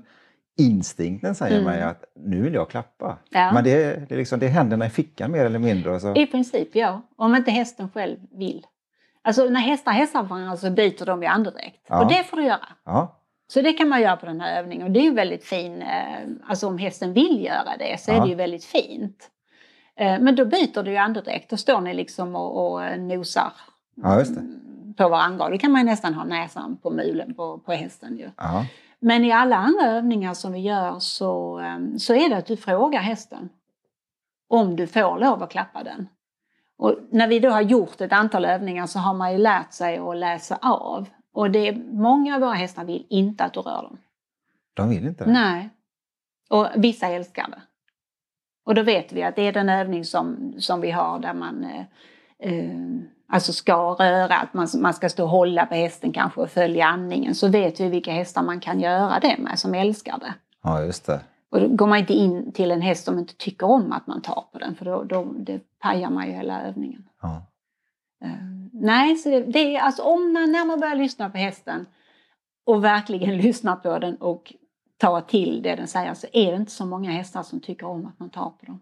instinkten 0.58 1.34
säger 1.34 1.60
Mm. 1.60 1.64
mig 1.72 1.82
att 1.82 2.04
nu 2.16 2.42
vill 2.42 2.54
jag 2.54 2.70
klappa. 2.70 3.18
Ja. 3.30 3.52
Men 3.52 3.64
det, 3.64 4.08
det, 4.08 4.14
är 4.14 4.18
liksom, 4.18 4.38
det 4.38 4.46
är 4.46 4.50
händerna 4.50 4.86
i 4.86 4.90
fickan 4.90 5.30
mer 5.30 5.44
eller 5.44 5.58
mindre. 5.58 6.00
Så. 6.00 6.14
I 6.14 6.26
princip 6.26 6.68
ja, 6.72 7.02
om 7.16 7.34
inte 7.36 7.50
hästen 7.50 7.88
själv 7.94 8.16
vill. 8.38 8.66
Alltså 9.22 9.44
när 9.44 9.60
hästar 9.60 9.92
hälsar 9.92 10.22
på 10.22 10.26
varandra 10.34 10.56
så 10.56 10.70
byter 10.70 11.06
de 11.06 11.22
ju 11.22 11.28
andedräkt. 11.28 11.86
Ja. 11.88 12.02
Och 12.02 12.08
det 12.08 12.24
får 12.24 12.36
du 12.36 12.44
göra. 12.44 12.68
Ja, 12.84 13.16
Så 13.48 13.60
det 13.62 13.72
kan 13.72 13.88
man 13.88 14.02
göra 14.02 14.16
på 14.16 14.26
den 14.26 14.40
här 14.40 14.58
övningen 14.58 14.86
och 14.86 14.92
det 14.92 15.00
är 15.00 15.04
ju 15.04 15.14
väldigt 15.14 15.44
fin, 15.44 15.82
eh, 15.82 16.28
alltså 16.46 16.66
om 16.66 16.78
hästen 16.78 17.12
vill 17.12 17.44
göra 17.44 17.76
det 17.78 18.00
så 18.00 18.10
är 18.10 18.14
Ja. 18.14 18.22
det 18.22 18.28
ju 18.28 18.34
väldigt 18.34 18.64
fint. 18.64 19.30
Eh, 19.96 20.20
Men 20.20 20.36
då 20.36 20.44
byter 20.44 20.82
du 20.82 20.90
ju 20.90 20.96
andedräkt, 20.96 21.50
då 21.50 21.56
står 21.56 21.80
ni 21.80 21.94
liksom 21.94 22.36
och, 22.36 22.66
och 22.72 22.84
eh, 22.84 23.00
nosar 23.00 23.52
ja 23.94 24.20
mm, 24.20 24.94
på 24.96 25.08
varandra. 25.08 25.50
Då 25.50 25.58
kan 25.58 25.72
man 25.72 25.80
ju 25.80 25.84
nästan 25.86 26.14
ha 26.14 26.24
näsan 26.24 26.76
på 26.82 26.90
mulen 26.90 27.34
på, 27.34 27.58
på 27.58 27.72
hästen 27.72 28.16
ju. 28.16 28.30
Ja. 28.36 28.66
Men 29.00 29.24
i 29.24 29.32
alla 29.32 29.56
andra 29.56 29.86
övningar 29.86 30.34
som 30.34 30.52
vi 30.52 30.58
gör 30.60 30.98
så, 30.98 31.60
så 31.98 32.14
är 32.14 32.28
det 32.28 32.36
att 32.36 32.46
du 32.46 32.56
frågar 32.56 33.00
hästen 33.00 33.48
om 34.48 34.76
du 34.76 34.86
får 34.86 35.18
lov 35.18 35.42
att 35.42 35.50
klappa 35.50 35.82
den. 35.82 36.08
Och 36.78 36.94
när 37.10 37.28
vi 37.28 37.40
då 37.40 37.48
har 37.50 37.60
gjort 37.60 38.00
ett 38.00 38.12
antal 38.12 38.44
övningar 38.44 38.86
så 38.86 38.98
har 38.98 39.14
man 39.14 39.32
ju 39.32 39.38
lärt 39.38 39.72
sig 39.72 39.98
att 39.98 40.16
läsa 40.16 40.58
av. 40.62 41.08
Och 41.36 41.50
det 41.50 41.72
många 41.92 42.34
av 42.34 42.40
våra 42.40 42.52
hästar 42.52 42.84
vill 42.84 43.06
inte 43.08 43.44
att 43.44 43.52
du 43.52 43.60
rör 43.60 43.82
dem. 43.82 43.98
De 44.74 44.88
vill 44.88 45.06
inte 45.06 45.24
det? 45.24 45.30
Nej. 45.30 45.70
Och 46.50 46.68
vissa 46.76 47.06
älskar 47.06 47.48
det. 47.48 47.62
Och 48.64 48.74
då 48.74 48.82
vet 48.82 49.12
vi 49.12 49.22
att 49.22 49.36
det 49.36 49.42
är 49.42 49.52
den 49.52 49.68
övning 49.68 50.04
som, 50.04 50.54
som 50.58 50.80
vi 50.80 50.90
har 50.90 51.18
där 51.18 51.34
man 51.34 51.64
eh, 51.64 51.84
eh, 52.38 52.76
alltså 53.28 53.52
ska 53.52 53.76
röra, 53.76 54.36
att 54.36 54.54
man, 54.54 54.68
man 54.78 54.94
ska 54.94 55.08
stå 55.08 55.24
och 55.24 55.30
hålla 55.30 55.66
på 55.66 55.74
hästen 55.74 56.12
kanske 56.12 56.40
och 56.40 56.50
följa 56.50 56.86
andningen. 56.86 57.34
Så 57.34 57.48
vet 57.48 57.80
vi 57.80 57.88
vilka 57.88 58.12
hästar 58.12 58.42
man 58.42 58.60
kan 58.60 58.80
göra 58.80 59.20
det 59.20 59.36
med 59.38 59.58
som 59.58 59.74
älskar 59.74 60.18
det. 60.18 60.34
Ja, 60.62 60.82
just 60.82 61.06
det. 61.06 61.20
Och 61.50 61.60
då 61.60 61.68
går 61.68 61.86
man 61.86 61.98
inte 61.98 62.14
in 62.14 62.52
till 62.52 62.70
en 62.70 62.82
häst 62.82 63.04
som 63.04 63.18
inte 63.18 63.36
tycker 63.36 63.66
om 63.66 63.92
att 63.92 64.06
man 64.06 64.22
tar 64.22 64.44
på 64.52 64.58
den 64.58 64.74
för 64.74 64.84
då, 64.84 65.02
då 65.04 65.24
det 65.24 65.60
pajar 65.78 66.10
man 66.10 66.26
ju 66.26 66.32
hela 66.32 66.62
övningen. 66.62 67.08
Ja. 67.22 67.42
Eh, 68.24 68.30
nej, 68.72 69.16
så 69.16 69.28
det, 69.28 69.40
det 69.40 69.76
är 69.76 69.80
alltså 69.80 70.02
om 70.02 70.32
man, 70.32 70.52
när 70.52 70.64
man 70.64 70.80
börjar 70.80 70.96
lyssna 70.96 71.30
på 71.30 71.38
hästen 71.38 71.86
och 72.66 72.84
verkligen 72.84 73.36
lyssnar 73.46 73.76
på 73.76 73.98
den 73.98 74.16
och 74.16 74.52
tar 74.98 75.20
till 75.20 75.62
det 75.62 75.74
den 75.76 75.86
säger 75.86 76.14
så 76.14 76.26
är 76.32 76.50
det 76.50 76.56
inte 76.56 76.72
så 76.72 76.86
många 76.86 77.10
hästar 77.10 77.42
som 77.42 77.60
tycker 77.60 77.86
om 77.86 78.06
att 78.06 78.18
man 78.18 78.30
tar 78.30 78.50
på 78.50 78.66
dem. 78.66 78.80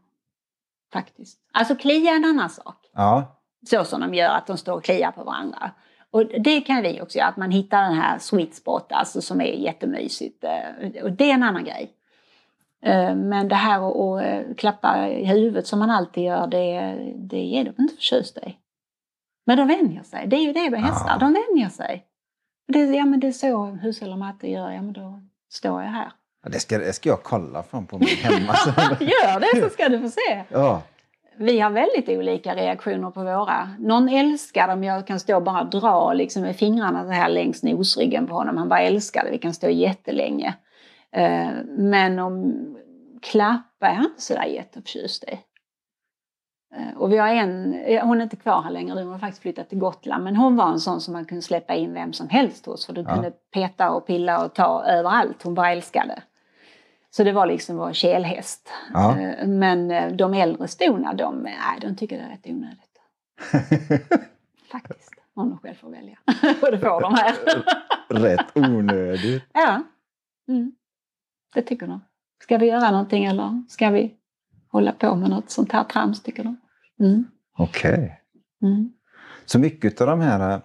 Faktiskt. 0.92 1.38
Alltså 1.52 1.74
klia 1.74 2.10
är 2.12 2.16
en 2.16 2.24
annan 2.24 2.50
sak. 2.50 2.76
ja. 2.94 3.40
Så 3.66 3.84
som 3.84 4.00
de 4.00 4.14
gör, 4.14 4.28
att 4.30 4.46
de 4.46 4.56
står 4.56 4.72
och 4.74 4.84
kliar 4.84 5.10
på 5.10 5.24
varandra. 5.24 5.70
Och 6.10 6.24
det 6.26 6.60
kan 6.60 6.82
vi 6.82 7.00
också 7.00 7.18
göra, 7.18 7.28
att 7.28 7.36
man 7.36 7.50
hittar 7.50 7.82
den 7.82 7.94
här 7.94 8.18
sweet 8.18 8.54
spot, 8.54 8.92
alltså 8.92 9.20
som 9.20 9.40
är 9.40 9.44
jättemysigt. 9.44 10.44
eh, 10.44 11.02
Och 11.02 11.12
det 11.12 11.30
är 11.30 11.34
en 11.34 11.42
annan 11.42 11.64
grej. 11.64 11.92
Eh, 12.82 13.14
Men 13.16 13.48
det 13.48 13.54
här 13.54 13.80
att 14.18 14.56
klappa 14.56 15.08
i 15.08 15.24
huvudet 15.26 15.66
som 15.66 15.78
man 15.78 15.90
alltid 15.90 16.24
gör, 16.24 16.46
det, 16.46 16.96
det 17.16 17.56
är 17.58 17.64
de 17.64 17.82
inte 17.82 17.94
förtjusta 17.94 18.40
i. 18.40 18.56
Men 19.46 19.56
de 19.58 19.68
vänjer 19.68 20.02
sig. 20.02 20.26
Det 20.26 20.36
är 20.36 20.40
ju 20.40 20.52
det 20.52 20.70
med 20.70 20.82
hästar, 20.82 21.18
de 21.20 21.32
vänjer 21.32 21.68
sig. 21.68 22.04
Det, 22.68 22.78
ja 22.78 23.04
men 23.04 23.20
det 23.20 23.26
är 23.26 23.32
så 23.32 23.64
hushåll 23.66 24.12
och 24.12 24.18
matte 24.18 24.48
gör, 24.48 24.70
ja 24.70 24.82
men 24.82 24.92
då 24.92 25.20
står 25.52 25.82
jag 25.82 25.90
här. 25.90 26.12
Ja, 26.42 26.50
Det 26.50 26.60
ska, 26.60 26.78
det 26.78 26.92
ska 26.92 27.08
jag 27.08 27.22
kolla 27.22 27.62
från 27.62 27.86
på 27.86 27.98
min 27.98 28.08
hemma. 28.08 28.54
Gör 29.00 29.40
det 29.40 29.62
så 29.62 29.68
ska 29.70 29.88
du 29.88 30.00
få 30.00 30.08
se. 30.08 30.44
ja. 30.48 30.82
Vi 31.36 31.60
har 31.60 31.70
väldigt 31.70 32.08
olika 32.08 32.54
reaktioner 32.54 33.10
på 33.10 33.20
våra. 33.24 33.68
Någon 33.78 34.08
älskar 34.08 34.68
dem, 34.68 34.84
jag 34.84 35.06
kan 35.06 35.20
stå 35.20 35.36
och 35.36 35.42
bara 35.42 35.64
dra 35.64 36.12
liksom 36.12 36.42
med 36.42 36.56
fingrarna 36.56 37.04
så 37.04 37.10
här 37.10 37.28
längs 37.28 37.62
nosryggen 37.62 38.26
på 38.26 38.34
honom. 38.34 38.56
Han 38.56 38.68
bara 38.68 38.80
älskar 38.80 39.24
det, 39.24 39.30
vi 39.30 39.38
kan 39.38 39.54
stå 39.54 39.68
jättelänge. 39.68 40.54
Eh, 41.12 41.48
Men 41.68 42.18
om 42.18 42.54
klappa 43.22 43.86
är 43.88 43.94
han 43.94 44.04
inte 44.04 44.22
sådär 44.22 44.44
jätteförtjust 44.44 45.24
i. 45.24 45.38
Eh, 46.76 46.96
Och 46.96 47.12
vi 47.12 47.16
har 47.18 47.28
en, 47.28 47.74
eh, 47.74 48.06
hon 48.06 48.18
är 48.18 48.22
inte 48.22 48.36
kvar 48.36 48.62
här 48.62 48.70
längre, 48.70 49.00
hon 49.02 49.12
har 49.12 49.18
faktiskt 49.18 49.42
flyttat 49.42 49.68
till 49.68 49.78
Gotland. 49.78 50.24
Men 50.24 50.36
hon 50.36 50.56
var 50.56 50.68
en 50.68 50.80
sån 50.80 51.00
som 51.00 51.12
man 51.12 51.24
kunde 51.24 51.42
släppa 51.42 51.74
in 51.74 51.92
vem 51.94 52.12
som 52.12 52.28
helst 52.28 52.66
hos. 52.66 52.86
För 52.86 52.92
du 52.92 53.00
Ja. 53.00 53.14
kunde 53.14 53.30
peta 53.30 53.90
och 53.90 54.06
pilla 54.06 54.44
och 54.44 54.54
ta 54.54 54.84
överallt, 54.84 55.42
hon 55.42 55.54
bara 55.54 55.70
älskade. 55.72 56.22
Så 57.10 57.24
det 57.24 57.32
var 57.32 57.46
liksom 57.46 57.76
vår 57.76 57.92
kelhäst. 57.92 58.70
Ja. 58.92 59.18
Eh, 59.18 59.46
Men 59.46 59.88
de 60.16 60.34
äldre 60.34 60.68
stona, 60.68 61.12
de, 61.14 61.38
nej, 61.38 61.54
de 61.80 61.96
tycker 61.96 62.16
det 62.18 62.22
är 62.24 62.28
rätt 62.28 62.46
onödigt. 62.46 63.00
Faktiskt. 64.72 65.10
Om 65.36 65.48
de 65.50 65.58
själv 65.58 65.74
får 65.74 65.90
välja. 65.90 66.18
Och 66.62 66.70
det 66.70 66.78
får 66.78 67.00
de 67.00 67.14
här. 67.14 67.34
Rätt 68.08 68.46
onödigt. 68.56 69.44
ja. 69.52 69.82
Mm. 70.48 70.72
Det 71.54 71.62
tycker 71.62 71.86
de. 71.86 72.00
Ska 72.42 72.58
vi 72.58 72.66
göra 72.66 72.90
någonting 72.90 73.24
eller 73.24 73.62
ska 73.68 73.90
vi 73.90 74.14
hålla 74.72 74.92
på 74.92 75.14
med 75.14 75.30
något 75.30 75.50
sånt 75.50 75.72
här 75.72 75.84
trams 75.84 76.22
tycker 76.22 76.44
de. 76.44 76.56
Mm. 77.00 77.24
Okej. 77.58 78.20
Mm. 78.62 78.92
Så 79.44 79.58
mycket 79.58 80.00
av 80.00 80.06
de 80.06 80.20
här 80.20 80.54
eh, 80.54 80.60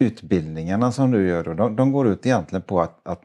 utbildningarna 0.00 0.92
som 0.92 1.10
du 1.10 1.28
gör, 1.28 1.44
då, 1.44 1.54
de, 1.54 1.76
de 1.76 1.92
går 1.92 2.08
ut 2.08 2.26
egentligen 2.26 2.62
på 2.62 2.80
att, 2.80 3.08
att 3.08 3.22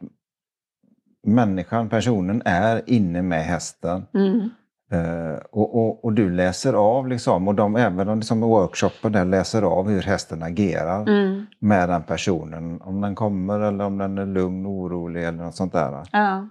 människan, 1.28 1.90
personen, 1.90 2.42
är 2.46 2.82
inne 2.86 3.22
med 3.22 3.44
hästen. 3.46 4.06
Mm. 4.14 4.50
Eh, 4.92 5.38
och, 5.52 5.76
och, 5.76 6.06
och 6.06 6.14
du 6.14 6.30
läser 6.30 6.74
av, 6.74 7.08
liksom, 7.08 7.48
och 7.48 7.56
de 7.56 7.76
även 7.76 8.10
om 8.10 8.20
liksom 8.20 8.42
workshopen 8.42 9.12
där 9.12 9.26
läser 9.26 9.62
av 9.62 9.90
hur 9.90 10.02
hästen 10.02 10.44
agerar 10.44 11.02
Mm. 11.02 11.46
med 11.60 11.90
den 11.90 12.04
personen. 12.04 12.82
Om 12.82 13.02
den 13.02 13.16
kommer 13.16 13.60
eller 13.60 13.86
om 13.86 13.98
den 13.98 14.18
är 14.18 14.26
lugn, 14.26 14.66
orolig 14.66 15.24
eller 15.24 15.44
något 15.44 15.56
sånt 15.56 15.74
där. 15.74 16.04
Ja. 16.12 16.48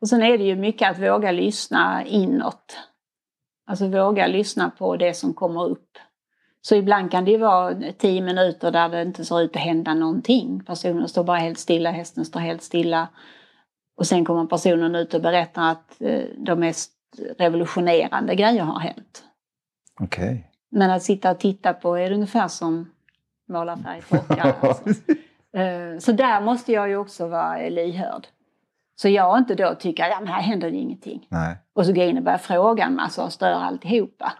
Och 0.00 0.08
sen 0.08 0.22
är 0.22 0.38
det 0.38 0.44
ju 0.44 0.56
mycket 0.56 0.90
att 0.90 0.98
våga 0.98 1.32
lyssna 1.32 2.04
inåt. 2.04 2.76
Alltså 3.68 3.88
våga 3.88 4.26
lyssna 4.26 4.70
på 4.78 4.96
det 4.96 5.14
som 5.14 5.34
kommer 5.34 5.64
upp. 5.64 5.98
Så 6.60 6.74
ibland 6.74 7.10
kan 7.10 7.24
det 7.24 7.30
ju 7.30 7.38
vara 7.38 7.74
tio 7.98 8.20
minuter 8.22 8.70
där 8.70 8.88
det 8.88 9.02
inte 9.02 9.24
ser 9.24 9.40
ut 9.40 9.56
att 9.56 9.62
hända 9.62 9.94
någonting. 9.94 10.64
Personen 10.66 11.08
står 11.08 11.24
bara 11.24 11.36
helt 11.38 11.58
stilla, 11.58 11.90
hästen 11.90 12.24
står 12.24 12.40
helt 12.40 12.62
stilla. 12.62 13.08
Och 13.96 14.06
sen 14.06 14.24
kommer 14.24 14.46
personen 14.46 14.94
ut 14.94 15.14
och 15.14 15.22
berättar 15.22 15.70
att 15.70 16.02
eh, 16.02 16.22
de 16.36 16.60
mest 16.60 16.92
revolutionerande 17.38 18.34
grejer 18.34 18.62
har 18.62 18.80
hänt. 18.80 19.24
Okej. 20.00 20.50
Men 20.70 20.90
att 20.90 21.02
sitta 21.02 21.30
och 21.30 21.38
titta 21.38 21.72
på 21.72 21.94
är 21.96 22.08
det 22.08 22.14
ungefär 22.14 22.48
som 22.48 22.90
måla 23.48 23.76
färgkrockar. 23.76 24.54
Alltså. 24.60 24.84
Eh, 25.52 25.98
Så 25.98 26.12
där 26.12 26.40
måste 26.40 26.72
jag 26.72 26.88
ju 26.88 26.96
också 26.96 27.28
vara 27.28 27.68
lyhörd. 27.68 28.26
Så 29.00 29.08
jag 29.08 29.38
inte 29.38 29.54
då 29.54 29.74
tycker 29.74 30.02
att 30.04 30.10
ja, 30.10 30.20
men 30.20 30.28
här 30.28 30.40
händer 30.42 30.70
det 30.70 30.76
ingenting. 30.76 31.26
Nej. 31.30 31.56
Och 31.74 31.86
så 31.86 31.92
gå 31.92 32.02
in 32.02 32.18
och 32.18 32.24
börja 32.24 32.38
fråga 32.38 32.84
en 32.84 32.94
massa 32.94 33.24
och 33.24 33.32
störa 33.32 33.56
alltihopa. 33.56 34.32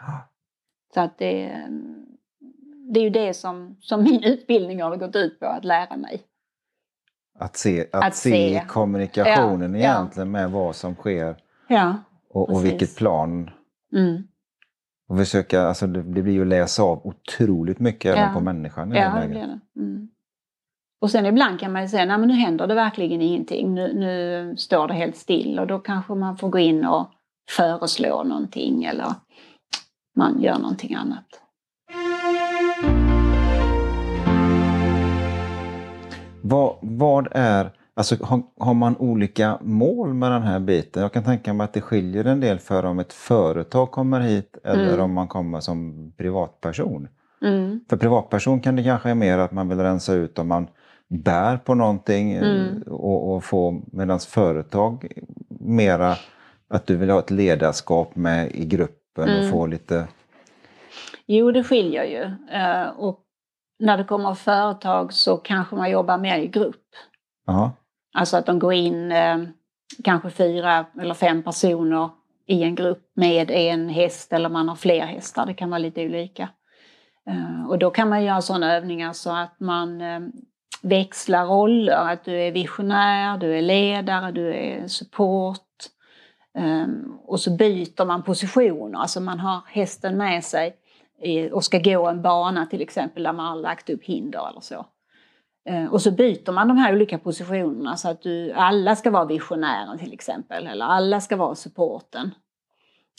Så 0.94 1.01
att 1.01 1.18
det, 1.18 1.44
eh, 1.44 1.68
det 2.92 3.01
är 3.01 3.05
ju 3.05 3.11
det 3.11 3.35
som, 3.35 3.77
som 3.81 4.03
min 4.03 4.23
utbildning 4.23 4.83
har 4.83 4.97
gått 4.97 5.16
ut 5.16 5.40
på, 5.40 5.47
att 5.47 5.64
lära 5.64 5.97
mig. 5.97 6.23
Att 7.38 7.57
se, 7.57 7.87
att 7.92 8.05
Att 8.05 8.14
se, 8.14 8.31
se. 8.31 8.62
kommunikationen 8.68 9.75
Ja, 9.75 9.81
ja. 9.81 9.85
egentligen 9.94 10.31
med 10.31 10.51
vad 10.51 10.77
som 10.77 10.94
sker 10.94 11.37
Ja. 11.68 11.97
och, 12.31 12.51
och 12.51 12.64
vilket 12.64 12.97
plan. 12.97 13.51
Mm. 13.92 14.23
Och 15.09 15.18
försöka, 15.18 15.62
alltså 15.62 15.87
det, 15.87 16.03
det 16.03 16.23
blir 16.23 16.33
ju 16.35 16.40
att 16.42 16.47
läsa 16.49 16.83
av 16.83 17.07
otroligt 17.07 17.79
mycket 17.79 18.11
även 18.16 18.23
Ja. 18.29 18.35
på 18.35 18.40
människan 18.40 18.92
i 18.92 18.97
Ja, 18.97 19.09
det 19.14 19.21
läget. 19.21 19.35
det. 19.75 19.81
Mm. 19.81 20.09
Och 21.00 21.11
sen 21.11 21.26
ibland 21.26 21.61
kan 21.61 21.72
man 21.72 21.82
ju 21.82 21.88
säga, 21.88 22.04
nej 22.04 22.18
men 22.18 22.28
nu 22.28 22.34
händer 22.34 22.66
det 22.66 22.74
verkligen 22.74 23.22
ingenting. 23.22 23.74
Nu, 23.74 23.94
nu 23.94 24.56
står 24.56 24.88
det 24.88 24.94
helt 24.94 25.16
still 25.16 25.58
och 25.58 25.66
då 25.66 25.78
kanske 25.78 26.14
man 26.14 26.37
får 26.37 26.48
gå 26.48 26.58
in 26.58 26.87
och 26.87 27.11
föreslå 27.50 28.22
någonting 28.22 28.84
eller 28.84 29.06
man 30.16 30.40
gör 30.42 30.58
någonting 30.58 30.94
annat. 30.94 31.24
Vad, 36.42 36.76
vad 36.80 37.28
är, 37.32 37.70
alltså 37.96 38.16
har, 38.24 38.42
har 38.58 38.74
man 38.74 38.96
olika 38.96 39.58
mål 39.62 40.14
med 40.14 40.32
den 40.32 40.42
här 40.42 40.61
biten? 40.61 41.02
Jag 41.02 41.12
kan 41.12 41.24
tänka 41.24 41.52
mig 41.52 41.64
att 41.64 41.72
det 41.72 41.80
skiljer 41.80 42.24
en 42.24 42.40
del 42.40 42.58
för 42.58 42.84
om 42.84 42.98
ett 42.98 43.12
företag 43.12 43.90
kommer 43.90 44.20
hit 44.20 44.58
eller 44.64 44.88
Mm. 44.88 45.00
om 45.00 45.12
man 45.12 45.28
kommer 45.28 45.61
som 45.61 46.12
privatperson. 46.16 47.08
Mm. 47.42 47.80
För 47.90 47.96
privatperson 47.96 48.61
kan 48.61 48.76
det 48.76 48.84
kanske 48.84 49.11
är 49.11 49.14
mer 49.14 49.38
att 49.38 49.52
man 49.52 49.68
vill 49.68 49.78
rensa 49.78 50.12
ut 50.14 50.38
om 50.38 50.48
man 50.48 50.66
bär 51.09 51.57
på 51.57 51.75
någonting 51.75 52.33
eh, 52.33 52.42
Mm. 52.42 52.83
och, 52.83 53.35
och 53.35 53.44
få, 53.44 53.83
medan 53.92 54.21
företag 54.21 55.09
mera 55.61 56.16
att 56.71 56.87
du 56.87 56.97
vill 56.97 57.11
ha 57.11 57.18
ett 57.18 57.31
ledarskap 57.31 58.16
med 58.16 58.51
i 58.55 58.64
gruppen 58.64 59.25
och 59.25 59.38
Mm. 59.38 59.51
få 59.51 59.66
lite... 59.66 60.09
Jo, 61.27 61.51
det 61.53 61.64
skiljer 61.64 62.05
ju. 62.05 62.23
Eh, 62.57 62.88
Och 62.88 63.21
när 63.79 63.99
det 63.99 64.05
kommer 64.05 64.35
företag 64.35 65.12
så 65.12 65.37
kanske 65.37 65.77
man 65.77 65.90
jobbar 65.90 66.18
mer 66.18 66.38
i 66.38 66.47
grupp. 66.47 66.85
Ja, 67.47 67.73
Alltså 68.14 68.37
att 68.37 68.47
de 68.47 68.59
går 68.59 68.73
in 68.73 69.12
eh, 69.12 69.38
kanske 70.05 70.31
fyra 70.31 70.87
eller 71.01 71.14
fem 71.14 71.42
personer 71.42 72.11
i 72.47 72.62
en 72.62 72.75
grupp 72.75 73.11
med 73.14 73.51
en 73.51 73.88
häst 73.88 74.33
eller 74.33 74.49
man 74.49 74.68
har 74.68 74.77
fler 74.77 75.07
hästar. 75.07 75.47
Det 75.47 75.55
kan 75.55 75.71
vara 75.71 75.79
lite 75.79 76.05
olika. 76.07 76.49
Och 77.68 77.79
då 77.79 77.90
kan 77.90 78.09
man 78.09 78.25
göra 78.25 78.40
sådana 78.42 78.75
övningar 78.77 79.12
så 79.12 79.31
att 79.37 79.61
man 79.61 80.01
växla 80.83 81.45
roller. 81.45 82.12
Att 82.12 82.25
du 82.25 82.33
är 82.41 82.53
visionär, 82.53 83.38
du 83.38 83.59
är 83.59 83.62
ledare, 83.62 84.33
du 84.33 84.55
är 84.55 84.88
support. 84.88 85.59
Ehm, 86.59 87.19
och 87.25 87.41
så 87.41 87.51
byter 87.57 88.05
man 88.05 88.23
positioner. 88.23 88.99
Alltså 88.99 89.21
man 89.21 89.41
har 89.41 89.61
hästen 89.67 90.17
med 90.17 90.45
sig 90.45 90.77
i- 91.23 91.51
och 91.51 91.64
ska 91.64 91.79
gå 91.79 92.07
en 92.09 92.23
bana 92.23 92.67
till 92.67 92.83
exempel 92.83 93.23
där 93.23 93.33
man 93.33 93.47
har 93.47 93.57
lagt 93.57 93.91
upp 93.91 94.05
hinder 94.05 94.49
eller 94.51 94.61
så. 94.61 94.87
Ehm, 95.69 95.88
och 95.88 96.03
så 96.03 96.11
byter 96.11 96.53
man 96.53 96.69
de 96.69 96.77
här 96.77 96.95
olika 96.95 97.19
positionerna 97.19 97.97
så 97.97 98.09
att 98.09 98.23
du, 98.23 98.53
alla 98.53 98.97
ska 98.97 99.11
vara 99.11 99.25
visionären 99.25 99.99
till 99.99 100.12
exempel 100.12 100.67
eller 100.67 100.85
alla 100.85 101.21
ska 101.21 101.37
vara 101.37 101.55
supporten. 101.55 102.35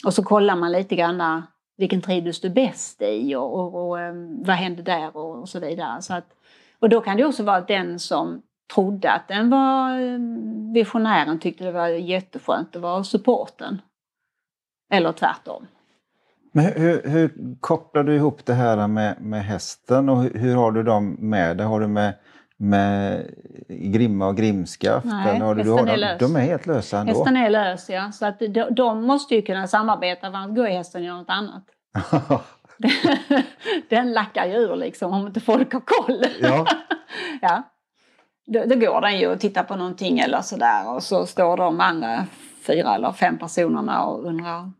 Och 0.04 0.14
så 0.14 0.22
kollar 0.24 0.56
man 0.56 0.72
lite 0.72 0.96
grann 0.96 1.42
vilken 1.76 2.00
trivdes 2.00 2.40
du 2.40 2.50
bäst 2.50 3.02
i 3.02 3.34
och, 3.34 3.54
och, 3.54 3.88
och 3.88 4.00
ehm, 4.00 4.42
vad 4.42 4.56
hände 4.56 4.82
där 4.82 5.16
och, 5.16 5.38
och 5.40 5.48
så 5.48 5.60
vidare. 5.60 6.02
Så 6.02 6.14
att, 6.14 6.26
och 6.80 6.88
då 6.88 7.00
kan 7.00 7.16
det 7.16 7.24
också 7.24 7.42
vara 7.42 7.60
den 7.60 7.98
som 7.98 8.42
trodde 8.74 9.12
att 9.12 9.28
den 9.28 9.50
var 9.50 10.00
eh, 10.00 10.18
visionären 10.74 11.38
tyckte 11.38 11.64
det 11.64 11.72
var 11.72 11.88
jätteskönt 11.88 12.76
att 12.76 12.82
vara 12.82 13.04
supporten. 13.04 13.82
Eller 14.92 15.12
tvärtom. 15.12 15.66
Men 16.52 16.64
hur, 16.64 17.02
hur, 17.04 17.56
kopplar 17.60 18.02
du 18.02 18.14
ihop 18.14 18.46
det 18.46 18.54
här 18.54 18.88
med, 18.88 19.20
med 19.20 19.44
hästen 19.44 20.08
och 20.08 20.22
hur, 20.22 20.34
hur 20.34 20.54
har 20.54 20.72
du 20.72 20.82
dem 20.82 21.16
med 21.18 21.56
det? 21.56 21.64
Har 21.64 21.80
du 21.80 21.86
med, 21.86 22.14
med 22.56 23.26
grimma 23.68 24.26
och 24.28 24.36
grimskaft? 24.36 25.06
Nej, 25.06 25.36
eller 25.36 25.46
har 25.46 25.54
du, 25.54 25.62
du 25.62 25.70
hästen 25.70 25.88
har 25.88 25.94
är 25.94 26.00
dem, 26.00 26.08
lös. 26.10 26.18
de 26.18 26.36
är 26.36 26.40
helt 26.40 26.66
lösa 26.66 26.98
ändå? 26.98 27.12
Hästen 27.12 27.36
är 27.36 27.50
lös 27.50 27.90
ja, 27.90 28.12
så 28.12 28.26
att 28.26 28.38
de, 28.38 28.64
de 28.70 29.04
måste 29.04 29.34
ju 29.34 29.42
kunna 29.42 29.66
samarbeta 29.66 30.30
för 30.30 30.38
annars 30.38 30.56
går 30.56 30.66
hästen 30.66 31.00
och 31.00 31.06
gör 31.06 31.14
något 31.14 31.28
annat. 31.28 31.64
den 33.88 34.12
lackar 34.12 34.46
ju 34.46 34.52
ur 34.54 34.76
liksom 34.76 35.12
om 35.12 35.26
inte 35.26 35.40
folk 35.40 35.72
har 35.72 35.80
koll. 35.80 36.24
ja. 36.40 36.66
ja. 37.40 37.62
Då, 38.46 38.64
då 38.66 38.76
går 38.76 39.00
den 39.00 39.18
ju 39.18 39.26
och 39.26 39.40
tittar 39.40 39.62
på 39.64 39.76
någonting 39.76 40.18
eller 40.18 40.40
sådär 40.40 40.88
och 40.94 41.02
så 41.02 41.26
står 41.26 41.56
de 41.56 41.80
andra 41.80 42.26
fyra 42.66 42.94
eller 42.94 43.12
fem 43.12 43.38
personerna 43.38 44.04
och 44.04 44.24
undrar 44.24 44.70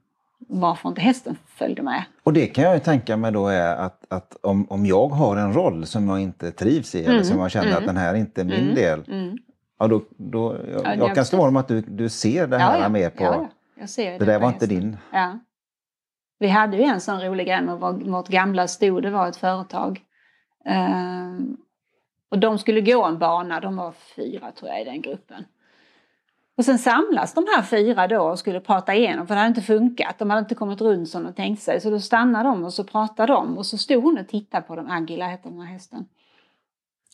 varför 0.48 0.88
inte 0.88 1.00
hästen 1.00 1.36
följde 1.46 1.82
med. 1.82 2.04
Och 2.22 2.32
det 2.32 2.46
kan 2.46 2.64
jag 2.64 2.74
ju 2.74 2.80
tänka 2.80 3.16
mig 3.16 3.32
då 3.32 3.48
är 3.48 3.76
att, 3.76 4.04
att 4.08 4.36
om, 4.42 4.66
om 4.70 4.86
jag 4.86 5.08
har 5.08 5.36
en 5.36 5.52
roll 5.52 5.86
som 5.86 6.08
jag 6.08 6.20
inte 6.20 6.50
trivs 6.52 6.94
i 6.94 6.98
eller 7.04 7.10
Mm, 7.12 7.24
som 7.24 7.38
jag 7.38 7.50
känner 7.50 7.66
mm. 7.66 7.78
att 7.78 7.86
den 7.86 7.96
här 7.96 8.14
inte 8.14 8.40
är 8.40 8.44
min 8.44 8.60
Mm, 8.62 8.74
del. 8.74 9.04
Mm. 9.08 9.38
Ja, 9.78 9.86
då, 9.86 10.02
då, 10.16 10.56
jag, 10.72 10.86
Ja, 10.86 10.94
jag 10.94 11.14
kan 11.14 11.24
slå 11.24 11.46
om 11.48 11.56
att 11.56 11.68
du, 11.68 11.80
du 11.80 12.08
ser 12.08 12.46
det 12.46 12.56
Ja, 12.56 12.62
här 12.62 12.80
ja. 12.80 12.88
mer 12.88 13.10
på... 13.10 13.24
Ja, 13.24 13.34
ja. 13.34 13.48
Jag 13.80 13.88
ser 13.90 14.18
Det 14.18 14.24
där 14.24 14.38
var 14.38 14.48
inte 14.48 14.66
hästen. 14.66 14.80
din. 14.80 14.96
Ja. 15.12 15.38
Vi 16.40 16.48
hade 16.48 16.76
ju 16.76 16.82
en 16.82 17.00
sån 17.00 17.20
rolig 17.20 17.46
grej 17.46 17.62
med 17.62 17.78
vår, 17.78 17.92
vårt 17.92 18.28
gamla 18.28 18.68
sto, 18.68 19.00
det 19.00 19.10
var 19.10 19.28
ett 19.28 19.36
företag. 19.36 20.00
Ehm, 20.64 21.56
och 22.30 22.38
de 22.38 22.58
skulle 22.58 22.80
gå 22.80 23.04
en 23.04 23.18
bana, 23.18 23.60
de 23.60 23.76
var 23.76 23.92
fyra 23.92 24.52
tror 24.52 24.70
jag 24.70 24.80
i 24.80 24.84
den 24.84 25.02
gruppen. 25.02 25.44
Och 26.56 26.64
sen 26.64 26.78
samlas 26.78 27.34
de 27.34 27.46
här 27.56 27.62
fyra 27.62 28.06
då 28.06 28.22
och 28.22 28.38
skulle 28.38 28.60
prata 28.60 28.94
igenom 28.94 29.26
för 29.26 29.34
det 29.34 29.40
hade 29.40 29.48
inte 29.48 29.62
funkat. 29.62 30.18
De 30.18 30.30
hade 30.30 30.40
inte 30.40 30.54
kommit 30.54 30.80
runt 30.80 31.08
som 31.08 31.24
de 31.24 31.32
tänkte 31.32 31.64
sig. 31.64 31.80
Så 31.80 31.90
då 31.90 32.00
stannade 32.00 32.48
de 32.48 32.64
och 32.64 32.72
så 32.72 32.84
pratade 32.84 33.32
de 33.32 33.58
och 33.58 33.66
så 33.66 33.78
stod 33.78 34.02
hon 34.02 34.18
och 34.18 34.28
tittade 34.28 34.62
på 34.62 34.76
dem. 34.76 34.90
Agila 34.90 35.26
hette 35.26 35.48
den 35.48 35.60
här 35.60 35.72
hästen. 35.72 36.08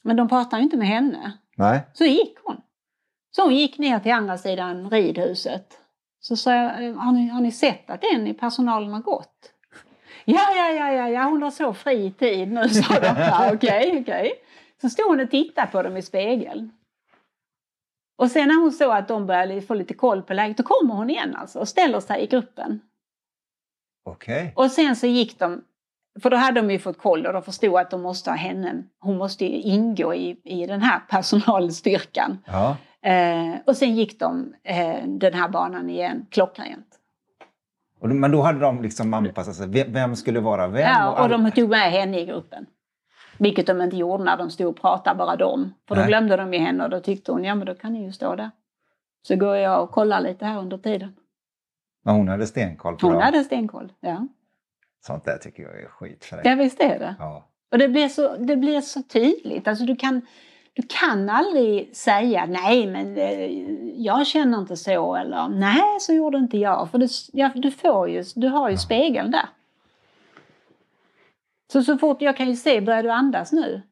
Men 0.03 0.17
de 0.17 0.29
pratade 0.29 0.57
ju 0.57 0.65
inte 0.65 0.77
med 0.77 0.89
henne. 0.89 1.33
Nej? 1.57 1.81
Så 1.93 2.05
gick 2.05 2.39
hon. 2.45 2.57
Så 3.31 3.43
hon 3.43 3.55
gick 3.55 3.79
ner 3.79 3.99
till 3.99 4.13
andra 4.13 4.39
sidan 4.39 4.91
ridhuset. 4.91 5.86
Så 6.29 6.37
sa 6.37 6.55
jag, 6.55 6.85
"Eh, 6.85 6.95
har 6.97 7.13
ni, 7.13 7.29
har 7.29 7.41
ni 7.41 7.53
sett 7.53 7.91
att 7.91 8.05
en 8.15 8.27
i 8.27 8.35
personalen 8.35 8.93
har 8.93 9.01
gått? 9.01 9.53
Ja, 10.25 10.41
ja, 10.57 10.69
ja, 10.71 10.93
ja, 10.93 11.09
ja 11.09 11.23
hon 11.23 11.43
har 11.43 11.51
så 11.51 11.75
fri 11.75 12.13
tid 12.13 12.53
nu, 12.53 12.69
sa 12.69 13.01
de. 13.01 13.07
Ja, 13.07 13.51
Okej, 13.55 13.99
okej. 14.03 14.33
Så 14.81 14.89
stod 14.91 15.07
hon 15.07 15.21
och 15.21 15.31
tittade 15.31 15.67
på 15.67 15.83
dem 15.83 15.97
i 15.97 16.03
spegeln. 16.03 16.73
Och 18.19 18.31
sen 18.31 18.49
när 18.49 18.61
hon 18.61 18.73
såg 18.73 18.93
att 18.93 19.09
de 19.09 19.27
började 19.27 19.63
få 19.63 19.75
lite 19.75 19.95
koll 19.95 20.23
på 20.23 20.35
läget, 20.35 20.57
då 20.57 20.63
kommer 20.63 20.95
hon 20.95 21.11
igen 21.11 21.37
alltså 21.37 21.59
och 21.59 21.69
ställer 21.69 22.01
sig 22.01 22.23
i 22.23 22.27
gruppen. 22.27 22.81
Okej. 24.05 24.53
Och 24.57 24.71
sen 24.71 24.97
så 24.97 25.07
gick 25.07 25.39
de, 25.39 25.65
för 26.23 26.31
då 26.31 26.37
hade 26.37 26.61
de 26.61 26.71
ju 26.71 26.79
fått 26.79 26.99
koll 26.99 27.27
och 27.27 27.33
de 27.33 27.43
förstod 27.43 27.77
att 27.77 27.91
de 27.91 28.03
måste 28.03 28.31
ha 28.31 28.37
henne, 28.37 28.83
hon 29.01 29.19
måste 29.19 29.45
ju 29.45 29.51
ingå 29.61 30.15
i, 30.15 30.41
i 30.45 30.67
den 30.67 30.83
här 30.83 31.01
personalstyrkan. 31.09 32.39
Ja. 32.47 32.77
Eh, 33.07 33.55
och 33.67 33.77
sen 33.77 33.95
gick 33.95 34.21
de 34.21 34.55
eh, 34.63 35.07
den 35.07 35.35
här 35.35 35.49
banan 35.49 35.91
igen, 35.91 36.27
klockrent. 36.31 36.87
Och, 38.01 38.09
men 38.09 38.31
då 38.31 38.43
hade 38.43 38.59
de 38.59 38.83
liksom 38.83 39.15
anpassat 39.15 39.55
sig. 39.55 39.85
Vem, 39.89 40.17
skulle 40.17 40.41
vara 40.41 40.69
vem? 40.69 40.83
Ja, 40.83 41.23
och 41.23 41.29
de 41.29 41.51
tog 41.51 41.69
med 41.71 41.91
henne 41.93 42.21
i 42.21 42.27
gruppen. 42.27 42.67
Vilket 43.39 43.67
de 43.67 43.83
inte 43.83 43.97
gjorde 43.97 44.25
när 44.25 44.37
de 44.37 44.51
stod 44.51 44.67
och 44.67 44.81
pratade, 44.81 45.19
bara 45.19 45.37
de. 45.37 45.75
För 45.89 45.95
då 45.95 46.01
Nej. 46.01 46.09
glömde 46.09 46.37
de 46.37 46.55
ju 46.55 46.61
henne 46.61 46.85
och 46.85 46.91
då 46.91 47.01
tyckte 47.01 47.33
hon, 47.33 47.45
ja 47.45 47.55
men 47.55 47.67
då 47.67 47.75
kan 47.75 47.93
ni 47.93 48.05
ju 48.05 48.13
stå 48.13 48.35
där. 48.37 48.51
Så 49.23 49.37
går 49.37 49.57
jag 49.57 49.83
och 49.83 49.91
kollar 49.91 50.21
lite 50.21 50.45
här 50.45 50.59
under 50.59 50.79
tiden. 50.79 51.17
Men 52.05 52.15
hon 52.15 52.29
hade 52.29 52.47
stenkoll 52.47 52.97
på 52.97 53.07
Hon 53.07 53.13
dem. 53.15 53.23
hade 53.23 53.45
stenkoll. 53.45 53.93
Ja, 54.01 54.27
Sånt 55.07 55.25
där 55.25 55.39
tycker 55.39 55.63
jag 55.63 55.81
är 55.81 55.89
skit 55.89 56.25
för 56.25 56.37
dig. 56.37 56.47
ja 56.47 56.55
visst 56.55 56.81
är 56.81 56.99
det. 56.99 57.15
Ja. 57.19 57.45
Och 57.73 57.79
det 57.79 57.89
blir 57.89 58.09
så, 58.09 58.37
det 58.37 58.57
blir 58.57 58.81
så 58.81 59.03
tydligt. 59.03 59.69
Alltså 59.69 59.85
du 59.85 59.97
kan, 59.97 60.27
du 60.77 60.83
kan 60.83 61.29
aldrig 61.29 61.97
säga 61.97 62.47
nej 62.47 62.87
men 62.87 63.17
eh, 63.17 63.51
jag 64.05 64.27
känner 64.27 64.59
inte 64.59 64.77
så 64.77 65.17
eller 65.17 65.49
nej 65.49 66.01
så 66.01 66.13
gjorde 66.13 66.39
inte 66.39 66.59
jag. 66.59 66.91
För 66.91 66.99
det, 66.99 67.09
ja, 67.33 67.51
du, 67.55 67.71
får 67.71 68.09
ju, 68.09 68.25
du 68.35 68.49
har 68.49 68.71
ju 68.71 68.77
spegeln 68.77 69.31
där. 69.31 69.49
Så 71.73 71.83
så 71.83 71.99
fort 71.99 72.23
jag 72.23 72.37
kan 72.37 72.49
ju 72.49 72.57
se, 72.57 72.81
börjar 72.81 73.03
du 73.03 73.11
andas 73.11 73.53
nu? 73.53 73.83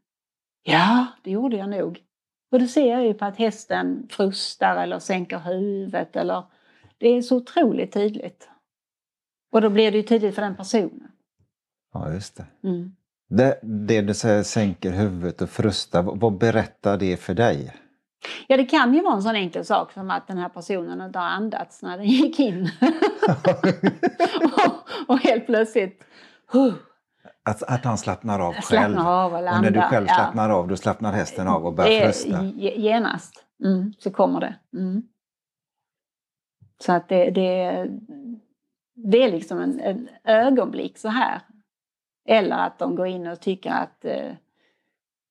Ja, 0.63 1.07
det 1.23 1.31
gjorde 1.31 1.57
jag 1.57 1.69
nog. 1.69 2.03
Och 2.53 2.59
det 2.59 2.69
ser 2.69 2.91
jag 2.91 3.05
ju 3.07 3.15
på 3.15 3.25
att 3.25 3.37
hästen 3.37 4.09
frustar 4.11 4.77
eller 4.77 4.99
sänker 4.99 5.39
huvudet 5.39 6.17
eller 6.17 6.43
det 6.99 7.09
är 7.09 7.23
så 7.23 7.37
otroligt 7.37 7.93
tydligt. 7.93 8.49
Och 9.53 9.61
då 9.61 9.71
blir 9.71 9.91
det 9.91 9.97
ju 9.97 10.03
tydligt 10.03 10.35
för 10.35 10.43
den 10.43 10.57
personen. 10.57 11.13
ja, 11.93 12.13
just 12.13 12.37
det. 12.37 12.47
Mm. 12.69 12.97
Det, 13.29 13.59
det 13.63 14.01
du 14.01 14.15
säger 14.15 14.43
sänker 14.43 14.91
huvudet 14.93 15.43
och 15.43 15.51
frustar, 15.51 16.03
vad, 16.03 16.39
berättar 16.39 16.97
det 16.99 17.17
för 17.17 17.35
dig? 17.35 17.77
Ja, 18.49 18.57
det 18.57 18.65
kan 18.65 18.95
ju 18.95 19.03
vara 19.03 19.15
en 19.15 19.23
sån 19.23 19.37
enkel 19.37 19.65
sak 19.65 19.93
som 19.93 20.11
att 20.11 20.27
den 20.27 20.39
här 20.39 20.49
personen 20.49 21.01
inte 21.01 21.19
har 21.19 21.27
andats 21.27 21.83
när 21.83 21.97
den 21.99 22.07
gick 22.07 22.41
in. 22.41 22.71
och, 23.45 25.09
och 25.09 25.19
helt 25.19 25.47
plötsligt 25.47 26.05
huh, 26.53 26.75
Att, 27.45 27.63
att 27.63 27.85
han 27.85 27.99
slappnar 27.99 28.41
av 28.41 28.53
själv. 28.53 28.63
slappnar 28.63 29.25
av 29.25 29.33
och 29.33 29.39
och 29.39 29.45
när 29.63 29.71
du 29.71 29.81
själv 29.81 30.07
Ja. 30.09 30.15
slappnar 30.15 30.51
av, 30.51 30.69
då 30.69 30.77
slappnar 30.77 31.13
hästen 31.13 31.49
av 31.49 31.67
och 31.67 31.75
börjar 31.75 32.05
frusta. 32.05 32.45
ge- 32.45 32.81
genast 32.81 33.45
mm, 33.65 33.93
så 33.99 34.11
kommer 34.11 34.41
det. 34.41 34.55
Mm. 34.79 35.03
Så 36.85 36.93
att 36.93 37.09
det, 37.09 37.31
det, 37.31 37.87
det 38.95 39.23
är 39.23 39.31
liksom 39.31 39.59
en, 39.61 39.81
en 39.81 40.09
ögonblick 40.25 40.99
så 40.99 41.09
här. 41.09 41.41
Eller 42.29 42.57
att 42.57 42.79
de 42.79 42.95
går 42.97 43.07
in 43.07 43.27
och 43.27 43.41
tycker 43.41 43.71
att 43.71 44.05
eh, 44.05 44.33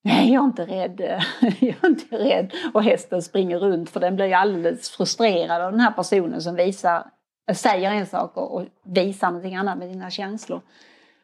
Nej, 0.06 0.32
jag 0.32 0.42
är 0.42 0.46
inte 0.46 0.66
rädd. 0.66 1.00
jag 1.40 1.84
är 1.84 1.86
inte 1.86 2.16
rädd. 2.16 2.52
Och 2.74 2.82
hästen 2.82 3.22
springer 3.22 3.58
runt 3.58 3.90
för 3.90 4.00
den 4.00 4.16
blir 4.16 4.34
alldeles 4.34 4.90
frustrerad 4.90 5.62
av 5.62 5.70
den 5.72 5.80
här 5.80 5.90
personen 5.92 6.42
som 6.42 6.54
visar, 6.54 7.06
säger 7.54 7.90
en 7.90 8.06
sak 8.06 8.36
och, 8.36 8.54
och 8.54 8.66
visar 8.84 9.26
någonting 9.26 9.56
annat 9.56 9.78
med 9.78 9.90
sina 9.90 10.10
känslor. 10.10 10.60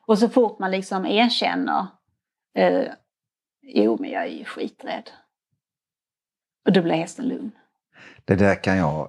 Och 0.06 0.18
så 0.18 0.28
fort 0.28 0.58
man 0.58 0.70
liksom 0.70 1.06
erkänner 1.06 1.86
eh, 2.56 2.84
Jo, 3.62 3.96
men 4.00 4.10
jag 4.10 4.22
är 4.22 4.28
ju 4.28 4.44
skiträdd. 4.44 5.10
Och 6.66 6.72
då 6.72 6.82
blir 6.82 6.94
hästen 6.94 7.28
lugn. 7.28 7.50
Det 8.24 8.34
där 8.34 8.62
kan 8.62 8.76
jag 8.76 9.08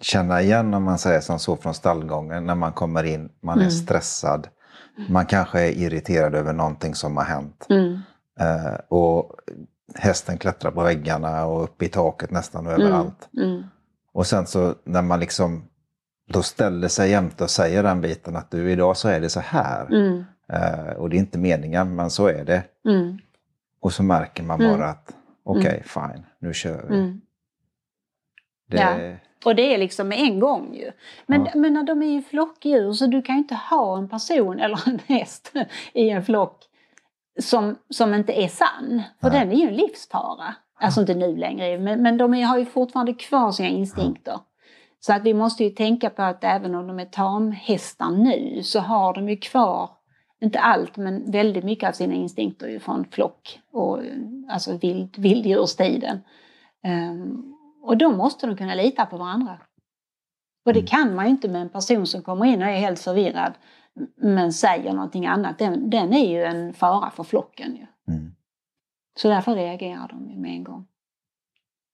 känna 0.00 0.42
igen 0.42 0.74
om 0.74 0.82
man 0.82 0.98
säger 0.98 1.20
som 1.20 1.38
så 1.38 1.56
från 1.56 1.74
stallgången 1.74 2.46
när 2.46 2.54
man 2.54 2.72
kommer 2.72 3.04
in, 3.04 3.32
man 3.40 3.58
är 3.58 3.62
Mm. 3.62 3.70
stressad. 3.70 4.48
Man 5.08 5.26
kanske 5.26 5.60
är 5.60 5.72
irriterad 5.72 6.34
över 6.34 6.52
någonting 6.52 6.94
som 6.94 7.16
har 7.16 7.24
hänt. 7.24 7.66
Mm. 7.70 7.98
Eh, 8.40 8.74
och 8.88 9.32
hästen 9.94 10.38
klättrar 10.38 10.70
på 10.70 10.82
väggarna 10.82 11.44
och 11.46 11.64
upp 11.64 11.82
i 11.82 11.88
taket 11.88 12.30
nästan 12.30 12.66
överallt. 12.66 13.28
Mm. 13.36 13.62
Och 14.12 14.26
sen 14.26 14.46
så 14.46 14.74
när 14.84 15.02
man 15.02 15.20
liksom 15.20 15.64
då 16.32 16.42
ställer 16.42 16.88
sig 16.88 17.10
jämte 17.10 17.44
och 17.44 17.50
säger 17.50 17.82
den 17.82 18.00
biten 18.00 18.36
att 18.36 18.50
du 18.50 18.70
idag 18.70 18.96
så 18.96 19.08
är 19.08 19.20
det 19.20 19.28
så 19.28 19.40
här. 19.40 19.86
Mm. 19.86 20.24
Eh, 20.48 20.92
och 20.96 21.10
det 21.10 21.16
är 21.16 21.18
inte 21.18 21.38
meningen, 21.38 21.94
men 21.94 22.10
så 22.10 22.26
är 22.26 22.44
det. 22.44 22.62
Mm. 22.84 23.18
Och 23.80 23.92
så 23.92 24.02
märker 24.02 24.42
man 24.42 24.60
Mm. 24.60 24.78
bara 24.78 24.88
att 24.88 25.14
okej, 25.44 25.82
fine, 25.86 26.26
nu 26.38 26.54
kör 26.54 26.86
vi. 26.88 26.94
Mm. 26.96 27.20
Det, 28.68 28.76
Ja. 28.78 29.16
Och 29.44 29.54
det 29.54 29.74
är 29.74 29.78
liksom 29.78 30.08
med 30.08 30.18
en 30.18 30.40
gång 30.40 30.74
ju. 30.74 30.90
Men, 31.26 31.44
Ja. 31.44 31.50
men 31.54 31.72
när 31.72 31.82
de 31.82 32.02
är 32.02 32.06
ju 32.12 32.22
flockdjur 32.22 32.92
så 32.92 33.06
du 33.06 33.22
kan 33.22 33.34
ju 33.34 33.38
inte 33.42 33.54
ha 33.54 33.98
en 33.98 34.08
person 34.08 34.60
eller 34.60 34.88
en 34.88 34.98
häst 35.06 35.52
i 35.92 36.10
en 36.10 36.24
flock 36.24 36.62
som, 37.40 37.76
som 37.90 38.14
inte 38.14 38.32
är 38.32 38.48
sann. 38.48 39.02
För 39.20 39.30
Nej. 39.30 39.40
den 39.40 39.52
är 39.52 39.56
ju 39.56 39.68
en 39.68 39.74
livsfara. 39.76 40.54
Alltså 40.80 41.00
inte 41.00 41.14
nu 41.14 41.36
längre, 41.36 41.78
men, 41.78 42.02
men 42.02 42.16
de 42.16 42.34
är, 42.34 42.44
har 42.44 42.58
ju 42.58 42.64
fortfarande 42.64 43.12
kvar 43.14 43.52
sina 43.52 43.68
instinkter. 43.68 44.38
Så 45.00 45.12
att 45.12 45.22
vi 45.22 45.34
måste 45.34 45.64
ju 45.64 45.70
tänka 45.70 46.10
på 46.10 46.22
att 46.22 46.44
även 46.44 46.74
om 46.74 46.86
de 46.86 46.98
är 46.98 47.04
tamhästar 47.04 48.10
nu 48.10 48.62
så 48.62 48.80
har 48.80 49.14
de 49.14 49.28
ju 49.28 49.36
kvar, 49.36 49.90
inte 50.40 50.58
allt, 50.58 50.96
men 50.96 51.30
väldigt 51.30 51.64
mycket 51.64 51.88
av 51.88 51.92
sina 51.92 52.14
instinkter 52.14 52.68
ju 52.68 52.80
från 52.80 53.04
flock 53.10 53.60
och 53.72 53.98
alltså 54.50 54.76
vild, 54.76 55.18
vilddjurstiden. 55.18 56.20
Ehm, 56.84 57.54
och 57.82 57.96
då 57.96 58.10
måste 58.12 58.46
de 58.46 58.56
kunna 58.56 58.74
lita 58.74 59.06
på 59.06 59.16
varandra. 59.16 59.58
Och 60.66 60.72
det 60.72 60.78
Mm. 60.80 60.86
kan 60.86 61.14
man 61.14 61.24
ju 61.24 61.30
inte 61.30 61.48
med 61.48 61.62
en 61.62 61.68
person 61.68 62.06
som 62.06 62.22
kommer 62.22 62.44
in 62.46 62.62
och 62.62 62.68
är 62.68 62.76
helt 62.76 62.98
förvirrad 63.00 63.52
men 64.16 64.52
säger 64.52 64.92
någonting 64.92 65.26
annat. 65.26 65.58
Den, 65.58 65.90
den 65.90 66.12
är 66.12 66.28
ju 66.30 66.42
en 66.44 66.74
fara 66.74 67.10
för 67.10 67.22
flocken. 67.24 67.76
Ju. 67.76 67.86
mm. 68.14 68.32
Så 69.18 69.28
därför 69.28 69.54
reagerar 69.54 70.08
de 70.08 70.30
ju 70.30 70.38
med 70.38 70.50
en 70.50 70.64
gång. 70.64 70.86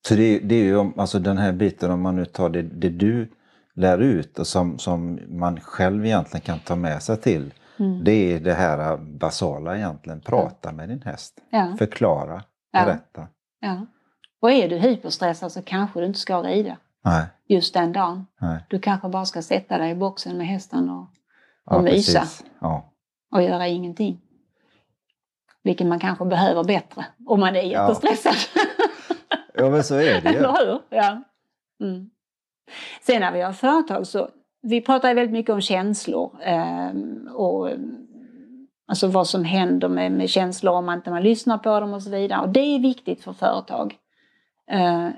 Så 0.09 0.14
det, 0.14 0.22
är- 0.22 0.40
det 0.40 0.55
är 0.55 0.64
ju 0.64 0.92
alltså 0.96 1.18
den 1.18 1.38
här 1.38 1.53
biten 1.53 1.90
om 1.90 2.03
man 2.03 2.16
nu 2.16 2.24
tar 2.24 2.48
det, 2.48 2.62
det 2.62 2.88
du 2.88 3.33
lär 3.74 3.98
ut 3.98 4.38
och 4.38 4.46
som, 4.46 4.79
som 4.79 5.20
man 5.29 5.61
själv 5.61 6.07
egentligen 6.07 6.42
kan 6.44 6.59
ta 6.59 6.77
med 6.77 7.03
sig 7.03 7.16
till. 7.20 7.55
Mm. 7.79 8.05
Det 8.05 8.12
är 8.12 8.40
det 8.40 8.55
här 8.55 8.96
basala 8.96 9.77
egentligen. 9.77 10.20
Prata 10.20 10.72
med 10.72 10.88
din 10.88 11.03
häst. 11.03 11.40
Ja, 11.51 11.74
Förklara, 11.79 12.42
Ja. 12.72 12.85
berätta. 12.85 13.27
ja. 13.61 13.87
Och 14.40 14.51
är 14.51 14.68
du 14.68 14.77
hyperstressad 14.77 15.53
så 15.53 15.62
kanske 15.62 16.01
du 16.01 16.07
inte 16.07 16.18
ska 16.18 16.42
rida 16.42 16.77
Nej, 17.05 17.24
just 17.46 17.74
den 17.74 17.92
dagen. 17.92 18.27
nej. 18.40 18.59
Du 18.68 18.79
kanske 18.79 19.09
bara 19.09 19.24
ska 19.24 19.42
sätta 19.42 19.79
dig 19.79 19.90
i 19.90 19.94
boxen 19.94 20.37
med 20.38 20.46
hästen 20.46 20.90
och, 20.90 21.07
Ja, 21.66 21.77
Och 21.77 21.85
mysa. 21.85 22.20
precis. 22.20 22.44
Ja. 22.61 22.92
och 23.33 23.42
göra 23.42 23.66
ingenting. 23.68 24.20
Vilket 25.62 25.87
man 25.87 25.98
kanske 25.98 26.24
behöver 26.24 26.64
bättre 26.64 27.07
om 27.27 27.40
man 27.40 27.57
är 27.57 27.62
Ja. 27.62 27.88
jättestressad. 27.88 28.35
ja, 29.55 29.70
men 29.70 29.85
så 29.85 29.94
är 29.94 30.20
det 30.20 30.31
ju. 30.33 30.37
Eller 30.38 30.66
hur? 30.66 30.81
Ja. 30.88 31.22
Mm. 31.81 32.11
Sen 33.07 33.20
när 33.20 33.33
vi 33.33 33.40
har 33.40 33.53
företag 33.53 34.07
så 34.07 34.29
vi 34.62 34.81
pratar 34.81 35.14
väldigt 35.14 35.33
mycket 35.33 35.53
om 35.53 35.61
känslor 35.61 36.38
ehm, 36.42 37.29
och 37.35 37.70
alltså 38.87 39.07
vad 39.09 39.27
som 39.27 39.44
händer 39.44 39.88
med, 39.88 40.12
med 40.12 40.31
känslor 40.31 40.74
om 40.74 40.87
man 40.87 40.98
inte 40.98 41.11
man 41.11 41.22
lyssnar 41.22 41.59
på 41.59 41.81
dem 41.81 41.92
och 41.94 42.03
så 42.03 42.11
vidare. 42.11 42.40
Och 42.40 42.48
det 42.48 42.61
är 42.61 42.79
viktigt 42.79 43.24
för 43.24 43.33
företag 43.33 43.92
eh, 43.92 43.98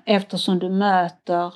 eftersom 0.05 0.59
du 0.59 0.69
möter 0.69 1.55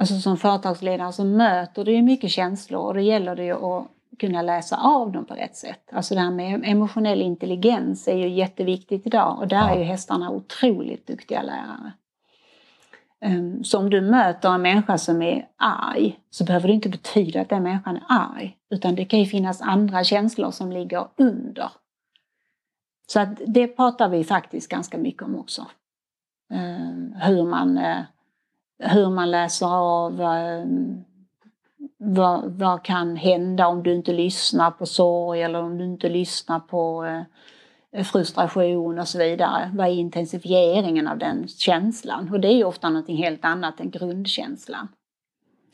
Alltså 0.00 0.18
som 0.18 0.36
företagsledare 0.36 1.12
så 1.12 1.24
möter 1.24 1.84
du 1.84 1.92
ju 1.92 2.02
mycket 2.02 2.30
känslor 2.30 2.86
och 2.86 2.94
då 2.94 3.00
gäller 3.00 3.36
det 3.36 3.44
ju 3.44 3.52
att 3.52 3.86
kunna 4.18 4.42
läsa 4.42 4.76
av 4.76 5.12
dem 5.12 5.24
på 5.24 5.34
rätt 5.34 5.56
sätt. 5.56 5.80
Alltså 5.92 6.14
det 6.14 6.20
här 6.20 6.30
med 6.30 6.62
emotionell 6.64 7.22
intelligens 7.22 8.08
är 8.08 8.16
ju 8.16 8.28
jätteviktigt 8.28 9.06
idag 9.06 9.38
och 9.38 9.48
där 9.48 9.68
är 9.68 9.78
ju 9.78 9.84
hästarna 9.84 10.30
otroligt 10.30 11.06
duktiga 11.06 11.42
lärare. 11.42 11.92
Ehm, 13.20 13.64
Så 13.64 13.78
om 13.78 13.90
du 13.90 14.00
möter 14.00 14.54
en 14.54 14.62
människa 14.62 14.98
som 14.98 15.22
är 15.22 15.46
arg 15.56 16.18
så 16.30 16.44
behöver 16.44 16.68
det 16.68 16.74
inte 16.74 16.88
betyda 16.88 17.40
att 17.40 17.48
den 17.48 17.62
människan 17.62 17.96
är 17.96 18.04
arg. 18.08 18.56
Utan 18.70 18.94
det 18.94 19.04
kan 19.04 19.18
ju 19.18 19.26
finnas 19.26 19.60
andra 19.60 20.04
känslor 20.04 20.50
som 20.50 20.72
ligger 20.72 21.08
under. 21.16 21.70
Så 23.06 23.20
att 23.20 23.40
det 23.46 23.68
pratar 23.68 24.08
vi 24.08 24.24
faktiskt 24.24 24.68
ganska 24.68 24.98
mycket 24.98 25.22
om 25.22 25.36
också. 25.36 25.66
Ehm, 26.50 27.14
Hur 27.22 27.44
man, 27.44 27.78
eh, 27.78 28.02
hur 28.78 29.10
man 29.10 29.30
läser 29.30 29.66
av 29.66 30.20
eh, 30.20 30.64
vad, 31.98 32.52
vad 32.52 32.84
kan 32.84 33.16
hända 33.16 33.66
om 33.66 33.82
du 33.82 33.94
inte 33.94 34.12
lyssnar 34.12 34.70
på 34.70 34.86
sorg 34.86 35.42
eller 35.42 35.62
om 35.62 35.78
du 35.78 35.84
inte 35.84 36.08
lyssnar 36.08 36.60
på 36.60 37.04
eh, 37.04 38.04
frustration 38.04 38.98
och 38.98 39.08
så 39.08 39.18
vidare. 39.18 39.70
Vad 39.74 39.86
är 39.86 39.92
intensifieringen 39.92 41.08
av 41.08 41.18
den 41.18 41.48
känslan? 41.48 42.30
Och 42.32 42.40
det 42.40 42.48
är 42.48 42.56
ju 42.56 42.64
ofta 42.64 42.88
någonting 42.88 43.16
helt 43.16 43.44
annat 43.44 43.80
än 43.80 43.90
grundkänslan. 43.90 44.88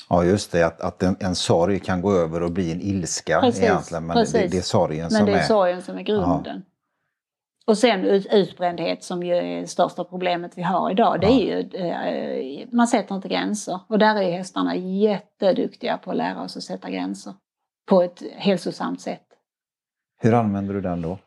Ja, 0.08 0.24
just 0.24 0.52
det. 0.52 0.62
Att, 0.66 0.80
att 0.80 1.02
en, 1.02 1.16
en 1.20 1.34
sorg 1.34 1.80
kan 1.80 2.02
gå 2.02 2.12
över 2.12 2.42
och 2.42 2.50
bli 2.52 2.72
en 2.72 2.80
ilska 2.80 3.40
Precis, 3.40 3.62
egentligen. 3.62 4.06
Men 4.06 4.16
det, 4.16 4.22
precis. 4.22 4.50
det 4.50 4.58
är 4.58 4.62
sorgen 4.62 5.02
Men 5.02 5.10
som 5.10 5.26
det 5.26 5.32
är 5.32 5.38
är... 5.38 5.42
sorgen 5.42 5.82
som 5.82 5.98
är 5.98 6.02
grunden. 6.02 6.62
Och 7.66 7.78
sen 7.78 8.04
ut, 8.04 8.26
utbrändhet 8.32 9.04
som 9.04 9.22
ju 9.22 9.34
är 9.34 9.60
det 9.60 9.66
största 9.66 10.04
problemet 10.04 10.52
vi 10.56 10.62
har 10.62 10.90
idag. 10.90 11.20
Det 11.20 11.26
är 11.26 11.30
ju, 11.46 11.70
eh, 11.86 12.68
man 12.72 12.88
sätter 12.88 13.14
inte 13.14 13.28
gränser. 13.28 13.80
Och 13.88 13.98
där 13.98 14.22
är 14.22 14.32
hästarna 14.32 14.76
jätteduktiga 14.76 15.98
på 15.98 16.10
att 16.10 16.16
lära 16.16 16.42
oss 16.42 16.56
att 16.56 16.62
sätta 16.62 16.90
gränser. 16.90 17.34
På 17.88 18.02
ett 18.02 18.22
hälsosamt 18.36 19.00
sätt. 19.00 19.22
Hur 20.20 20.34
använder 20.34 20.74
du 20.74 20.80
den 20.80 21.02
då? 21.02 21.18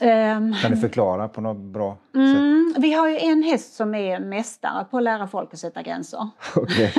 Ehm, 0.00 0.54
Kan 0.54 0.70
du 0.70 0.76
förklara 0.76 1.28
på 1.28 1.40
något 1.40 1.56
bra 1.72 1.96
sätt? 2.12 2.14
Mm, 2.14 2.74
vi 2.78 2.92
har 2.92 3.08
ju 3.08 3.18
en 3.18 3.42
häst 3.42 3.74
som 3.74 3.94
är 3.94 4.20
mästare 4.20 4.84
på 4.84 4.96
att 4.96 5.02
lära 5.02 5.26
folk 5.28 5.52
att 5.54 5.58
sätta 5.58 5.82
gränser. 5.82 6.28
Okej. 6.56 6.92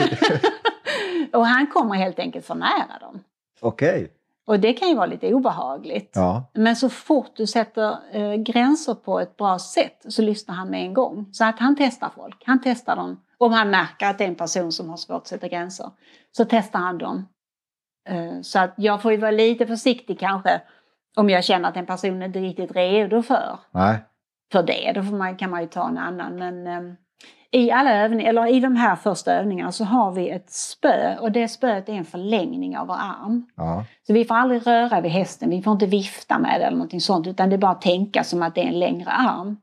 och 1.34 1.46
han 1.48 1.68
kommer 1.68 1.96
helt 1.96 2.20
enkelt 2.20 2.46
för 2.46 2.56
nära 2.56 3.00
dem. 3.02 3.20
Okej. 3.60 4.12
Och 4.46 4.60
det 4.60 4.74
kan 4.74 4.90
ju 4.90 4.96
vara 4.96 5.06
lite 5.06 5.34
obehagligt. 5.34 6.12
Ja. 6.16 6.52
Men 6.54 6.76
så 6.76 6.90
fort 6.90 7.32
du 7.36 7.48
sätter 7.48 7.98
eh, 8.12 8.36
gränser 8.36 8.94
på 8.94 9.20
ett 9.20 9.38
bra 9.38 9.60
sätt 9.60 10.06
så 10.08 10.22
lyssnar 10.22 10.56
han 10.56 10.70
med 10.70 10.82
en 10.82 10.94
gång. 10.94 11.30
Så 11.32 11.46
att 11.46 11.60
han 11.60 11.76
testar 11.76 12.10
folk. 12.16 12.44
Han 12.46 12.60
testar 12.64 12.96
dem. 12.96 13.22
Om 13.38 13.54
han 13.54 13.70
märker 13.70 14.10
att 14.10 14.18
det 14.18 14.24
är 14.24 14.28
en 14.28 14.36
person 14.36 14.72
som 14.72 14.90
har 14.90 14.98
svårt 14.98 15.22
att 15.22 15.28
sätta 15.28 15.48
gränser 15.48 15.92
så 16.32 16.46
testar 16.46 16.80
han 16.80 16.98
dem. 16.98 17.28
Eh, 18.10 18.42
så 18.42 18.60
att 18.60 18.74
jag 18.78 19.02
får 19.02 19.12
ju 19.12 19.18
vara 19.18 19.32
lite 19.32 19.68
försiktig 19.68 20.20
kanske 20.20 20.62
om 21.16 21.30
jag 21.30 21.44
känner 21.44 21.70
att 21.70 21.78
en 21.78 21.86
person 21.86 22.24
inte 22.24 22.40
är 22.40 22.44
riktigt 22.44 22.76
redo 22.76 23.22
för 23.22 23.60
Nej. 23.72 23.98
för 24.52 24.64
det. 24.64 24.92
Då 24.96 25.02
man, 25.02 25.38
kan 25.38 25.50
man 25.50 25.62
ju 25.62 25.68
ta 25.68 25.88
en 25.88 25.98
annan. 25.98 26.36
Men 26.36 26.68
eh, 26.68 26.94
i, 27.52 27.72
alla 27.72 27.94
övningar, 27.94 28.30
eller 28.30 28.48
i 28.48 28.60
de 28.60 28.76
här 28.76 28.96
första 28.96 29.34
övningarna 29.34 29.72
så 29.72 29.84
har 29.84 30.12
vi 30.12 30.30
ett 30.30 30.50
spö 30.50 31.18
och 31.18 31.32
det 31.32 31.48
spöet 31.48 31.90
är 31.90 31.94
en 31.94 32.06
förlängning 32.06 32.78
av 32.78 32.88
vår 32.88 32.96
arm. 32.96 33.48
Ja. 33.56 33.86
Så 34.08 34.14
vi 34.14 34.26
får 34.26 34.36
aldrig 34.36 34.68
röra 34.68 35.02
vid 35.02 35.12
hästen, 35.12 35.50
vi 35.50 35.62
får 35.62 35.74
inte 35.74 35.86
vifta 35.86 36.40
med 36.40 36.60
det 36.60 36.66
eller 36.66 36.78
någonting 36.78 37.02
sånt 37.02 37.28
utan 37.28 37.50
det 37.50 37.56
är 37.56 37.58
bara 37.58 37.72
att 37.72 37.82
tänka 37.82 38.24
som 38.24 38.44
att 38.44 38.56
det 38.56 38.62
är 38.62 38.68
en 38.68 38.80
längre 38.80 39.10
arm. 39.10 39.58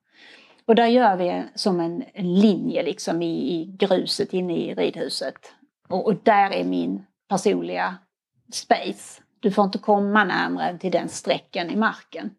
Och 0.67 0.75
där 0.75 0.87
gör 0.87 1.17
vi 1.17 1.45
som 1.55 1.81
en, 1.81 2.05
en 2.13 2.35
linje 2.35 2.83
liksom 2.83 3.23
i, 3.23 3.55
i 3.55 3.77
gruset 3.79 4.33
inne 4.33 4.57
i 4.57 4.75
ridhuset. 4.75 5.55
Och, 5.89 6.07
och 6.07 6.15
där 6.23 6.51
är 6.51 6.65
min 6.65 7.05
personliga 7.29 7.95
space. 8.53 9.23
Du 9.41 9.51
får 9.51 9.65
inte 9.65 9.79
komma 9.79 10.25
närmare 10.25 10.79
till 10.79 10.93
den 10.93 11.09
strecken 11.09 11.71
i 11.71 11.77
marken. 11.77 12.31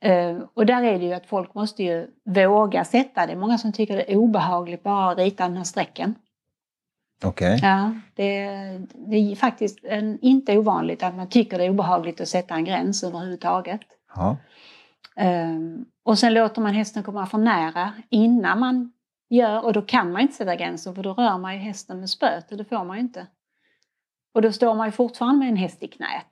Eh, 0.00 0.38
och 0.54 0.66
där 0.66 0.82
är 0.82 0.98
det 0.98 1.04
ju 1.04 1.12
att 1.12 1.26
folk 1.26 1.54
måste 1.54 1.82
ju 1.82 2.10
våga 2.24 2.84
sätta 2.84 3.26
det. 3.26 3.36
Många 3.36 3.58
som 3.58 3.72
tycker 3.72 3.96
det 3.96 4.12
är 4.12 4.16
obehagligt 4.16 4.82
bara 4.82 5.10
att 5.10 5.18
rita 5.18 5.44
den 5.44 5.56
här 5.56 5.64
strecken. 5.64 6.14
Okej. 7.24 7.58
Ja, 7.62 7.92
det, 8.14 8.48
det 8.94 9.16
är 9.16 9.36
faktiskt 9.36 9.84
en, 9.84 10.18
inte 10.20 10.58
ovanligt 10.58 11.02
att 11.02 11.14
man 11.14 11.28
tycker 11.28 11.58
det 11.58 11.64
är 11.64 11.70
obehagligt 11.70 12.20
att 12.20 12.28
sätta 12.28 12.54
en 12.54 12.64
gräns 12.64 13.04
överhuvudtaget. 13.04 13.80
Ja. 14.14 14.36
Ehm, 15.16 15.84
och 16.02 16.18
sen 16.18 16.34
låter 16.34 16.62
man 16.62 16.74
hästen 16.74 17.02
komma 17.02 17.26
för 17.26 17.38
nära 17.38 17.92
innan 18.10 18.58
man 18.58 18.92
gör, 19.28 19.64
och 19.64 19.72
då 19.72 19.82
kan 19.82 20.12
man 20.12 20.22
inte 20.22 20.34
sätta 20.34 20.56
gränser 20.56 20.92
för 20.92 21.02
då 21.02 21.12
rör 21.12 21.38
man 21.38 21.54
ju 21.54 21.60
hästen 21.60 22.00
med 22.00 22.10
spöet 22.10 22.50
och 22.50 22.58
det 22.58 22.64
får 22.64 22.84
man 22.84 22.96
ju 22.96 23.02
inte. 23.02 23.26
Och 24.34 24.42
då 24.42 24.52
står 24.52 24.74
man 24.74 24.88
ju 24.88 24.92
fortfarande 24.92 25.38
med 25.38 25.48
en 25.48 25.56
häst 25.56 25.82
i 25.82 25.88
knät. 25.88 26.26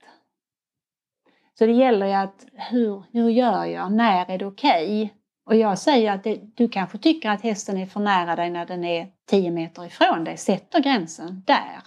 Så 1.59 1.67
det 1.67 1.73
gäller 1.73 2.07
ju 2.07 2.13
att 2.13 2.47
hur, 2.53 3.03
hur 3.13 3.31
gör 3.31 3.65
jag? 3.65 3.93
När 3.93 4.31
är 4.31 4.39
det 4.39 4.47
okej? 4.47 5.15
Och 5.47 5.57
jag 5.57 5.79
säger 5.79 6.13
att 6.13 6.25
det, 6.25 6.41
du 6.57 6.69
kanske 6.69 6.99
tycker 6.99 7.31
att 7.31 7.43
hästen 7.43 7.77
är 7.77 7.87
för 7.87 8.01
nära 8.01 8.37
dig 8.37 8.51
när 8.51 8.67
den 8.67 8.85
är 8.85 9.09
10 9.27 9.51
meter 9.51 9.85
ifrån 9.87 10.25
dig. 10.25 10.37
Sätter 10.37 10.81
gränsen 10.81 11.43
där. 11.47 11.83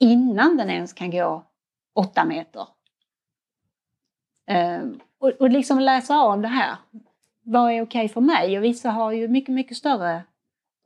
Innan 0.00 0.56
den 0.56 0.70
ens 0.70 0.92
kan 0.92 1.10
gå 1.10 1.44
8 1.94 2.24
meter. 2.24 2.66
Ehm, 4.50 5.00
och, 5.20 5.28
och 5.28 5.50
liksom 5.50 5.78
läsa 5.78 6.18
av 6.18 6.40
det 6.40 6.48
här. 6.48 6.76
Vad 7.44 7.72
är 7.72 7.82
okej 7.82 8.08
för 8.08 8.20
mig? 8.20 8.58
Och 8.58 8.64
vissa 8.64 8.90
har 8.90 9.12
ju 9.12 9.28
mycket, 9.28 9.54
mycket 9.54 9.76
större 9.76 10.22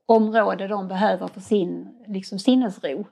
område 0.06 0.68
de 0.68 0.88
behöver 0.88 1.28
för 1.28 1.40
sin 1.40 2.04
liksom, 2.06 2.38
sinnesro. 2.38 3.06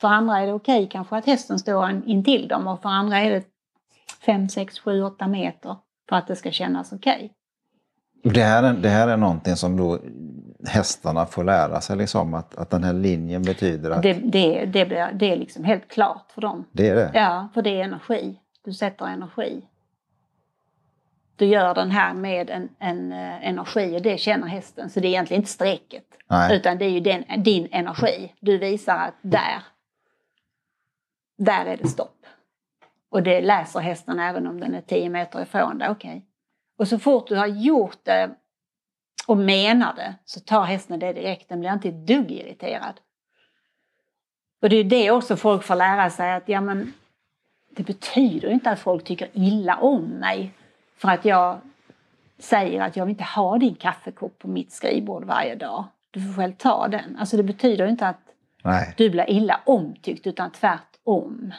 För 0.00 0.08
andra 0.08 0.38
är 0.38 0.46
det 0.46 0.52
okej 0.52 0.88
kanske 0.88 1.16
att 1.16 1.26
hästen 1.26 1.58
står 1.58 2.02
intill 2.06 2.48
dem 2.48 2.66
och 2.66 2.82
för 2.82 2.88
andra 2.88 3.18
är 3.18 3.30
det 3.30 3.51
5, 4.12 4.48
6, 4.48 4.78
7, 4.78 5.02
8 5.02 5.26
meter 5.28 5.76
för 6.08 6.16
att 6.16 6.26
det 6.26 6.36
ska 6.36 6.50
kännas 6.50 6.92
okej. 6.92 7.32
Och 8.24 8.32
Det, 8.32 8.42
här 8.42 8.62
är, 8.62 8.72
det 8.72 8.88
här 8.88 9.08
är 9.08 9.16
någonting 9.16 9.56
som 9.56 9.76
då 9.76 9.98
hästarna 10.68 11.26
får 11.26 11.44
lära 11.44 11.80
sig, 11.80 11.96
liksom, 11.96 12.34
att, 12.34 12.54
att 12.54 12.70
den 12.70 12.84
här 12.84 12.92
linjen 12.92 13.42
betyder 13.42 13.90
att 13.90 14.02
Det, 14.02 14.12
det, 14.12 14.64
det, 14.64 14.86
blir, 14.86 15.12
det 15.12 15.32
är 15.32 15.36
liksom 15.36 15.64
helt 15.64 15.88
klart 15.88 16.32
för 16.34 16.40
dem. 16.40 16.64
det 16.72 16.88
är 16.88 16.94
det? 16.94 17.10
Ja, 17.14 17.48
för 17.54 17.62
det 17.62 17.70
är 17.80 17.84
energi. 17.84 18.38
Du 18.64 18.72
sätter 18.72 19.06
energi. 19.06 19.62
Du 21.36 21.46
gör 21.46 21.74
den 21.74 21.90
här 21.90 22.14
med 22.14 22.50
en, 22.50 22.68
en 22.78 23.12
uh, 23.12 23.48
energi 23.48 23.96
och 23.96 24.02
det 24.02 24.20
känner 24.20 24.46
hästen. 24.46 24.90
Så 24.90 25.00
det 25.00 25.06
är 25.06 25.10
egentligen 25.10 25.40
inte 25.40 25.52
strecket. 25.52 26.04
Nej. 26.30 26.56
Utan 26.56 26.78
det 26.78 26.84
är 26.84 26.90
ju 26.90 27.00
den, 27.00 27.24
din 27.42 27.68
energi. 27.72 28.32
Du 28.40 28.58
visar 28.58 28.96
att 28.96 29.14
där, 29.22 29.62
där 31.38 31.66
är 31.66 31.76
det 31.76 31.88
stopp. 31.88 32.21
Och 33.12 33.22
det 33.22 33.40
läser 33.40 33.80
hästen 33.80 34.18
även 34.18 34.46
om 34.46 34.60
den 34.60 34.74
är 34.74 34.80
10 34.80 35.08
meter 35.08 35.42
ifrån 35.42 35.78
dig. 35.78 35.90
Okay. 35.90 36.20
Och 36.78 36.88
så 36.88 36.98
fort 36.98 37.28
du 37.28 37.36
har 37.36 37.46
gjort 37.46 37.98
det 38.02 38.30
och 39.26 39.36
menar 39.36 39.94
det 39.94 40.14
så 40.24 40.40
tar 40.40 40.64
hästen 40.64 40.98
det 40.98 41.12
direkt. 41.12 41.48
Den 41.48 41.60
blir 41.60 41.72
inte 41.72 41.88
ett 41.88 42.06
dugg 42.06 42.30
irriterad. 42.30 43.00
Och 44.62 44.68
det 44.68 44.76
är 44.76 44.84
det 44.84 45.10
också 45.10 45.36
folk 45.36 45.62
får 45.62 45.74
lära 45.74 46.10
sig 46.10 46.32
att 46.32 46.48
ja 46.48 46.60
men 46.60 46.92
det 47.70 47.82
betyder 47.82 48.50
inte 48.50 48.70
att 48.70 48.80
folk 48.80 49.04
tycker 49.04 49.28
illa 49.32 49.76
om 49.76 50.04
mig 50.04 50.52
för 50.96 51.08
att 51.08 51.24
jag 51.24 51.60
säger 52.38 52.80
att 52.80 52.96
jag 52.96 53.04
vill 53.04 53.12
inte 53.12 53.24
ha 53.24 53.58
din 53.58 53.74
kaffekopp 53.74 54.38
på 54.38 54.48
mitt 54.48 54.72
skrivbord 54.72 55.24
varje 55.24 55.54
dag. 55.54 55.84
Du 56.10 56.20
får 56.20 56.32
själv 56.32 56.52
ta 56.52 56.88
den. 56.88 57.16
Alltså 57.16 57.36
det 57.36 57.42
betyder 57.42 57.86
inte 57.86 58.08
att 58.08 58.20
Nej. 58.64 58.94
du 58.96 59.10
blir 59.10 59.30
illa 59.30 59.60
omtyckt 59.66 60.26
utan 60.26 60.50
tvärtom. 60.50 61.52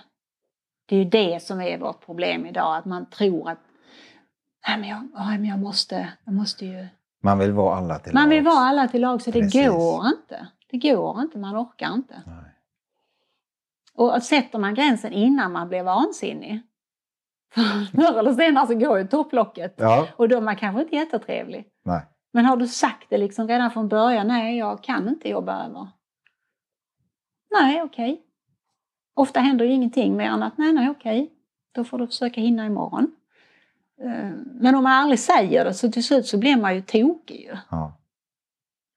Det 0.86 0.96
är 0.96 1.00
ju 1.00 1.06
det 1.10 1.44
som 1.44 1.62
är 1.62 1.78
vårt 1.78 2.06
problem 2.06 2.46
idag, 2.46 2.76
att 2.78 2.86
man 2.86 3.10
tror 3.10 3.50
att 3.50 3.60
Nej, 4.68 4.78
men 4.80 4.90
jag, 4.90 5.08
nej, 5.14 5.38
men 5.40 5.46
jag, 5.50 5.60
måste, 5.60 6.14
jag 6.26 6.34
måste 6.34 6.66
ju... 6.66 6.88
Man 7.24 7.40
vill 7.40 7.52
vara 7.52 7.76
alla 7.78 8.00
till 8.00 8.14
Man 8.14 8.30
vill 8.30 8.44
lags. 8.44 8.56
vara 8.56 8.66
alla 8.66 8.88
till 8.88 9.02
lag 9.02 9.22
så 9.22 9.32
det 9.32 9.42
Precis. 9.42 9.68
går 9.70 10.08
inte. 10.08 10.48
Det 10.70 10.78
går 10.78 11.22
inte, 11.22 11.38
man 11.38 11.58
orkar 11.58 11.94
inte. 11.94 12.22
Nej. 12.26 12.56
Och 13.94 14.24
sätter 14.24 14.60
man 14.60 14.76
gränsen 14.76 15.14
innan 15.14 15.52
man 15.52 15.70
blir 15.70 15.84
vansinnig, 15.84 16.62
förr 17.96 18.20
eller 18.20 18.34
senare 18.34 18.68
så 18.68 18.76
går 18.76 18.98
ju 19.00 19.08
topplocket. 19.08 19.76
Ja. 19.78 20.08
Och 20.16 20.30
då 20.30 20.38
är 20.38 20.42
man 20.42 20.56
kanske 20.56 20.82
inte 20.82 20.96
jättetrevlig. 20.96 21.68
Nej. 21.86 22.02
Men 22.34 22.46
har 22.46 22.58
du 22.58 22.68
sagt 22.68 23.10
det 23.10 23.18
liksom 23.18 23.48
redan 23.48 23.72
från 23.72 23.88
början, 23.88 24.28
nej 24.28 24.58
jag 24.58 24.84
kan 24.84 25.08
inte 25.10 25.30
jobba 25.30 25.66
över. 25.66 25.88
Nej, 27.52 27.82
okej. 27.82 28.22
Ofta 29.16 29.40
händer 29.40 29.66
ju 29.66 29.72
ingenting 29.72 30.16
mer 30.18 30.30
än 30.30 30.44
att 30.44 30.58
nej, 30.58 30.74
nej, 30.74 30.90
okej. 30.90 31.30
Då 31.72 31.84
får 31.84 31.98
du 31.98 32.08
försöka 32.08 32.42
hinna 32.42 32.66
imorgon. 32.66 33.12
Eh, 34.02 34.30
Men 34.54 34.76
om 34.76 34.84
man 34.84 34.94
aldrig 34.94 35.20
säger 35.20 35.66
det 35.66 35.74
så 35.74 35.92
till 35.92 36.04
slut 36.04 36.26
så 36.28 36.38
blir 36.38 36.58
man 36.58 36.76
ju 36.76 36.82
tokig. 36.82 37.52
Ja. 37.72 37.94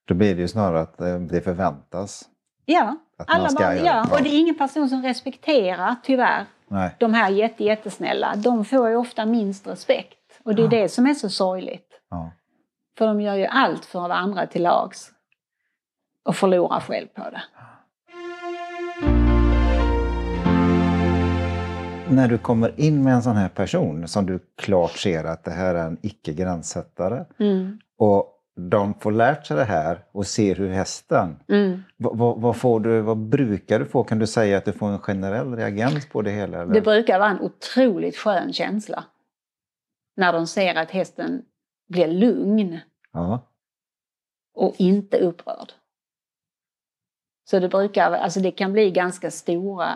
Då 0.07 0.13
blir 0.13 0.35
det 0.35 0.41
ju 0.41 0.47
snarare 0.47 0.81
att 0.81 1.01
eh, 1.01 1.19
det 1.19 1.41
förväntas. 1.41 2.29
Ja, 2.65 2.95
Att 3.17 3.29
alla 3.29 3.49
bara, 3.55 3.75
ja. 3.75 4.07
och 4.11 4.23
det 4.23 4.29
är 4.29 4.39
ingen 4.39 4.55
person 4.55 4.89
som 4.89 5.03
respekterar 5.03 5.95
tyvärr 6.03 6.45
Nej. 6.67 6.95
de 6.99 7.13
här 7.13 7.29
jätte, 7.29 7.63
jättesnälla. 7.63 8.35
De 8.35 8.65
får 8.65 8.89
ju 8.89 8.95
ofta 8.95 9.25
minst 9.25 9.67
respekt. 9.67 10.39
Och 10.43 10.55
det 10.55 10.61
är 10.61 10.63
Ja. 10.63 10.69
det 10.81 10.89
som 10.89 11.05
är 11.07 11.13
så 11.13 11.29
sorgligt. 11.29 12.01
Ja. 12.09 12.31
För 12.97 13.07
de 13.07 13.21
gör 13.21 13.35
ju 13.35 13.45
allt 13.45 13.85
för 13.85 13.99
att 13.99 14.09
vara 14.09 14.17
andra 14.19 14.47
till 14.47 14.63
lags. 14.63 15.11
Och 16.25 16.35
förlorar 16.35 16.79
själv 16.79 17.07
på 17.07 17.21
det. 17.29 17.41
När 22.11 22.27
du 22.27 22.37
kommer 22.37 22.79
in 22.79 23.03
med 23.03 23.13
en 23.13 23.23
sån 23.23 23.35
här 23.35 23.49
person 23.49 24.07
som 24.07 24.25
du 24.25 24.39
klart 24.57 24.91
ser 24.91 25.23
att 25.23 25.43
det 25.43 25.51
här 25.51 25.75
är 25.75 25.87
en 25.87 25.97
icke-gränssättare 26.01 27.25
Mm. 27.39 27.79
och 27.97 28.33
de 28.55 28.93
får 28.93 29.11
lärt 29.11 29.45
sig 29.45 29.57
det 29.57 29.63
här 29.63 30.05
och 30.11 30.27
ser 30.27 30.55
hur 30.55 30.69
hästen... 30.69 31.39
Mm. 31.47 31.83
Vad, 31.97 32.17
vad, 32.17 32.41
vad, 32.41 32.57
får 32.57 32.79
du, 32.79 33.01
vad 33.01 33.17
brukar 33.17 33.79
du 33.79 33.85
få? 33.85 34.03
Kan 34.03 34.19
du 34.19 34.27
säga 34.27 34.57
att 34.57 34.65
du 34.65 34.71
får 34.73 34.87
en 34.87 34.99
generell 34.99 35.55
reagens 35.55 36.09
på 36.09 36.21
det 36.21 36.31
hela? 36.31 36.61
Eller? 36.61 36.73
Det 36.73 36.81
brukar 36.81 37.19
vara 37.19 37.29
en 37.29 37.41
otroligt 37.41 38.17
skön 38.17 38.53
känsla. 38.53 39.03
När 40.15 40.33
de 40.33 40.47
ser 40.47 40.75
att 40.75 40.91
hästen 40.91 41.41
blir 41.89 42.07
lugn 42.07 42.79
Ja. 43.13 43.39
och 44.55 44.75
inte 44.77 45.17
upprörd. 45.17 45.71
Så 47.49 47.59
det 47.59 47.69
brukar, 47.69 48.11
alltså 48.11 48.39
det 48.39 48.51
kan 48.51 48.73
bli 48.73 48.91
ganska 48.91 49.31
stora 49.31 49.89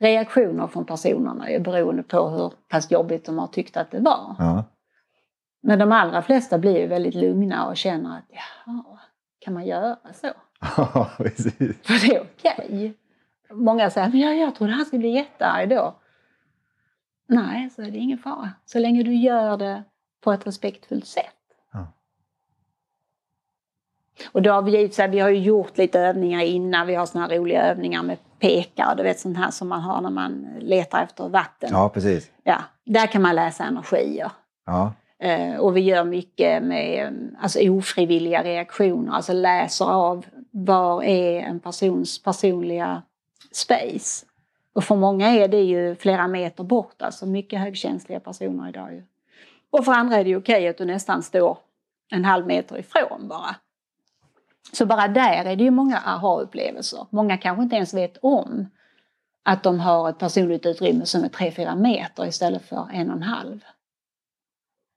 reaktioner 0.00 0.66
från 0.66 0.84
personerna 0.84 1.50
ju, 1.50 1.58
beroende 1.58 2.02
på 2.02 2.28
hur 2.28 2.52
pass 2.68 2.90
jobbigt 2.90 3.24
de 3.24 3.38
har 3.38 3.46
tyckt 3.46 3.76
att 3.76 3.90
det 3.90 4.00
var. 4.00 4.36
Ja. 4.38 4.64
Men 5.62 5.78
de 5.78 5.92
allra 5.92 6.22
flesta 6.22 6.58
blir 6.58 6.78
ju 6.78 6.86
väldigt 6.86 7.14
lugna 7.14 7.66
och 7.66 7.76
känner 7.76 8.18
att 8.18 8.24
jaha, 8.28 8.98
kan 9.38 9.54
man 9.54 9.66
göra 9.66 9.98
så? 10.14 10.28
Ja, 10.76 11.10
precis. 11.16 11.82
För 11.82 12.08
det 12.08 12.16
är 12.16 12.22
okej. 12.22 12.94
Många 13.50 13.90
säger 13.90 14.08
men 14.08 14.20
jag, 14.20 14.36
jag 14.36 14.54
trodde 14.54 14.72
han 14.72 14.84
skulle 14.84 15.00
bli 15.00 15.10
jättearg 15.10 15.68
då. 15.68 15.96
Nej, 17.28 17.70
så 17.70 17.82
är 17.82 17.90
det 17.90 17.98
ingen 17.98 18.18
fara. 18.18 18.50
Så 18.64 18.78
länge 18.78 19.02
du 19.02 19.14
gör 19.14 19.56
det 19.56 19.84
på 20.20 20.32
ett 20.32 20.46
respektfullt 20.46 21.06
sätt. 21.06 21.35
Och 24.32 24.42
då 24.42 24.50
har 24.50 24.62
vi 24.62 24.70
givetvis, 24.70 25.08
vi 25.08 25.18
har 25.18 25.28
ju 25.28 25.38
gjort 25.38 25.78
lite 25.78 26.00
övningar 26.00 26.42
innan. 26.42 26.86
Vi 26.86 26.94
har 26.94 27.06
såna 27.06 27.26
här 27.26 27.36
roliga 27.36 27.62
övningar 27.62 28.02
med 28.02 28.18
pekar, 28.38 28.94
du 28.96 29.02
vet 29.02 29.20
sånt 29.20 29.38
här 29.38 29.50
som 29.50 29.68
man 29.68 29.80
har 29.80 30.00
när 30.00 30.10
man 30.10 30.46
letar 30.60 31.02
efter 31.02 31.28
vatten. 31.28 31.70
Ja, 31.72 31.88
precis. 31.88 32.30
Ja, 32.42 32.58
där 32.84 33.06
kan 33.06 33.22
man 33.22 33.34
läsa 33.34 33.64
energier. 33.64 34.30
Ja. 34.66 34.92
Eh, 35.18 35.56
och 35.56 35.76
vi 35.76 35.80
gör 35.80 36.04
mycket 36.04 36.62
med 36.62 37.12
alltså, 37.40 37.58
ofrivilliga 37.70 38.42
reaktioner, 38.42 39.12
alltså 39.12 39.32
läser 39.32 39.84
av 39.84 40.26
var 40.50 41.02
är 41.02 41.40
en 41.40 41.60
persons 41.60 42.22
personliga 42.22 43.02
space. 43.52 44.26
Och 44.74 44.84
för 44.84 44.96
många 44.96 45.28
är 45.28 45.48
det 45.48 45.62
ju 45.62 45.94
flera 45.94 46.28
meter 46.28 46.64
bort, 46.64 47.02
alltså 47.02 47.26
mycket 47.26 47.60
högkänsliga 47.60 48.20
personer 48.20 48.68
idag. 48.68 48.92
Ju. 48.92 49.02
Och 49.70 49.84
för 49.84 49.92
andra 49.92 50.16
är 50.16 50.24
det 50.24 50.36
okej 50.36 50.68
att 50.68 50.78
du 50.78 50.84
nästan 50.84 51.22
står 51.22 51.58
en 52.10 52.24
halv 52.24 52.46
meter 52.46 52.78
ifrån 52.78 53.28
bara. 53.28 53.56
Så 54.72 54.86
bara 54.86 55.08
där 55.08 55.44
är 55.44 55.56
det 55.56 55.64
ju 55.64 55.70
många 55.70 55.98
aha-upplevelser. 55.98 57.06
Många 57.10 57.38
kanske 57.38 57.62
inte 57.62 57.76
ens 57.76 57.94
vet 57.94 58.16
om 58.22 58.66
att 59.44 59.62
de 59.62 59.80
har 59.80 60.10
ett 60.10 60.18
personligt 60.18 60.66
utrymme 60.66 61.06
som 61.06 61.24
är 61.24 61.28
3-4 61.28 61.76
meter 61.76 62.26
istället 62.26 62.62
för 62.62 62.88
en 62.92 63.10
och 63.10 63.16
en 63.16 63.22
halv. 63.22 63.64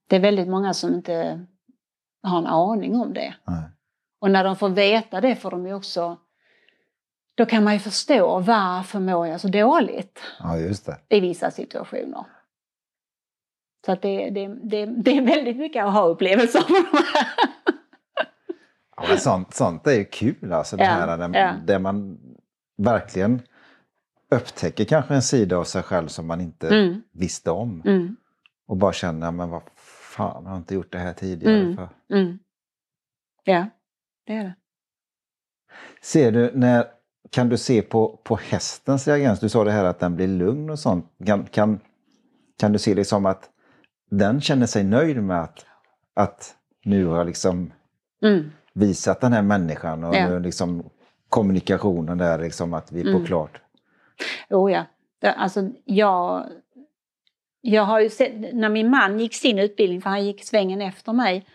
Det 0.10 0.16
är 0.16 0.20
väldigt 0.20 0.48
många 0.48 0.74
som 0.74 0.94
inte 0.94 1.46
har 2.24 2.38
en 2.38 2.48
aning 2.48 2.96
om 2.96 3.14
det. 3.14 3.36
Nej. 3.48 3.64
Och 4.20 4.32
när 4.32 4.44
de 4.44 4.56
får 4.56 4.70
veta 4.70 5.22
det 5.22 5.36
får 5.36 5.52
de 5.52 5.68
ju 5.68 5.74
också... 5.74 6.18
Då 7.36 7.46
kan 7.46 7.64
man 7.64 7.74
ju 7.74 7.80
förstå 7.80 8.40
varför 8.40 9.00
mår 9.00 9.28
jag 9.28 9.42
så 9.42 9.48
dåligt 9.48 10.22
ja, 10.40 10.58
just 10.58 10.86
det. 10.86 10.98
i 11.10 11.20
vissa 11.20 11.52
situationer. 11.52 12.26
Så 13.86 13.92
att 13.92 14.02
det, 14.02 14.30
det, 14.30 14.48
det, 14.48 14.86
det 14.86 15.18
är 15.18 15.22
väldigt 15.22 15.58
mycket 15.58 15.84
aha-upplevelser. 15.84 16.64
Ja, 19.10 19.18
sånt, 19.18 19.54
sånt 19.54 19.88
är 19.88 19.92
ju 19.92 20.06
kul 20.06 20.54
alltså. 20.54 20.78
Det 20.78 20.84
här 20.84 21.18
där, 21.18 21.58
där 21.66 21.80
man 21.80 22.20
verkligen 22.78 23.42
upptäcker 24.32 24.86
kanske 24.86 25.14
en 25.14 25.22
sida 25.22 25.58
av 25.58 25.64
sig 25.64 25.84
själv 25.84 26.08
som 26.08 26.28
man 26.28 26.42
inte 26.42 26.68
Mm. 26.76 27.02
visste 27.12 27.52
om. 27.52 27.82
Mm, 27.86 28.16
Och 28.68 28.78
bara 28.78 28.94
känner, 28.94 29.32
men 29.32 29.50
vad 29.50 29.62
fan, 29.76 30.44
jag 30.44 30.50
har 30.52 30.58
inte 30.58 30.76
gjort 30.76 30.92
det 30.92 30.98
här 31.00 31.14
tidigare. 31.14 31.62
Mm. 31.62 31.76
För. 31.76 31.90
mm. 32.16 32.40
Ja, 33.44 33.70
det 34.26 34.34
är 34.34 34.44
det. 34.44 34.56
Ser 36.02 36.32
du, 36.32 36.52
när, 36.56 36.86
kan 37.30 37.50
du 37.50 37.58
se 37.58 37.82
på, 37.82 38.20
på 38.24 38.36
hästens 38.36 39.08
reagens? 39.08 39.40
Du 39.40 39.50
sa 39.50 39.64
det 39.64 39.72
här 39.72 39.84
att 39.86 40.00
den 40.00 40.16
blir 40.16 40.28
lugn 40.28 40.70
och 40.70 40.80
sånt. 40.80 41.06
Kan, 41.26 41.46
kan, 41.46 41.80
kan 42.60 42.72
du 42.74 42.80
se 42.80 42.94
det 42.94 43.06
som 43.06 43.26
att 43.26 43.50
den 44.12 44.42
känner 44.42 44.66
sig 44.66 44.84
nöjd 44.84 45.24
med 45.24 45.44
att, 45.44 45.66
att 46.14 46.56
nu 46.86 47.06
har 47.06 47.18
jag 47.18 47.28
liksom 47.28 47.74
Mm, 48.22 48.52
visat 48.80 49.22
den 49.22 49.34
här 49.34 49.42
människan 49.42 50.04
och 50.04 50.16
Ja. 50.16 50.40
liksom 50.40 50.90
kommunikationen 51.30 52.18
där, 52.18 52.40
liksom 52.40 52.74
att 52.74 52.92
vi 52.92 53.00
är 53.00 53.04
på 53.04 53.10
Mm. 53.10 53.26
klart. 53.26 53.62
oh 54.50 54.72
ja. 54.72 54.86
Alltså, 55.36 55.70
jag, 55.86 56.46
jag 57.62 57.84
har 57.84 58.00
ju 58.00 58.10
sett, 58.10 58.54
när 58.54 58.70
min 58.70 58.90
man 58.90 59.20
gick 59.20 59.34
sin 59.34 59.60
utbildning, 59.60 60.02
för 60.02 60.10
han 60.10 60.26
gick 60.26 60.44
svängen 60.46 60.82
efter 60.82 61.14
mig, 61.14 61.46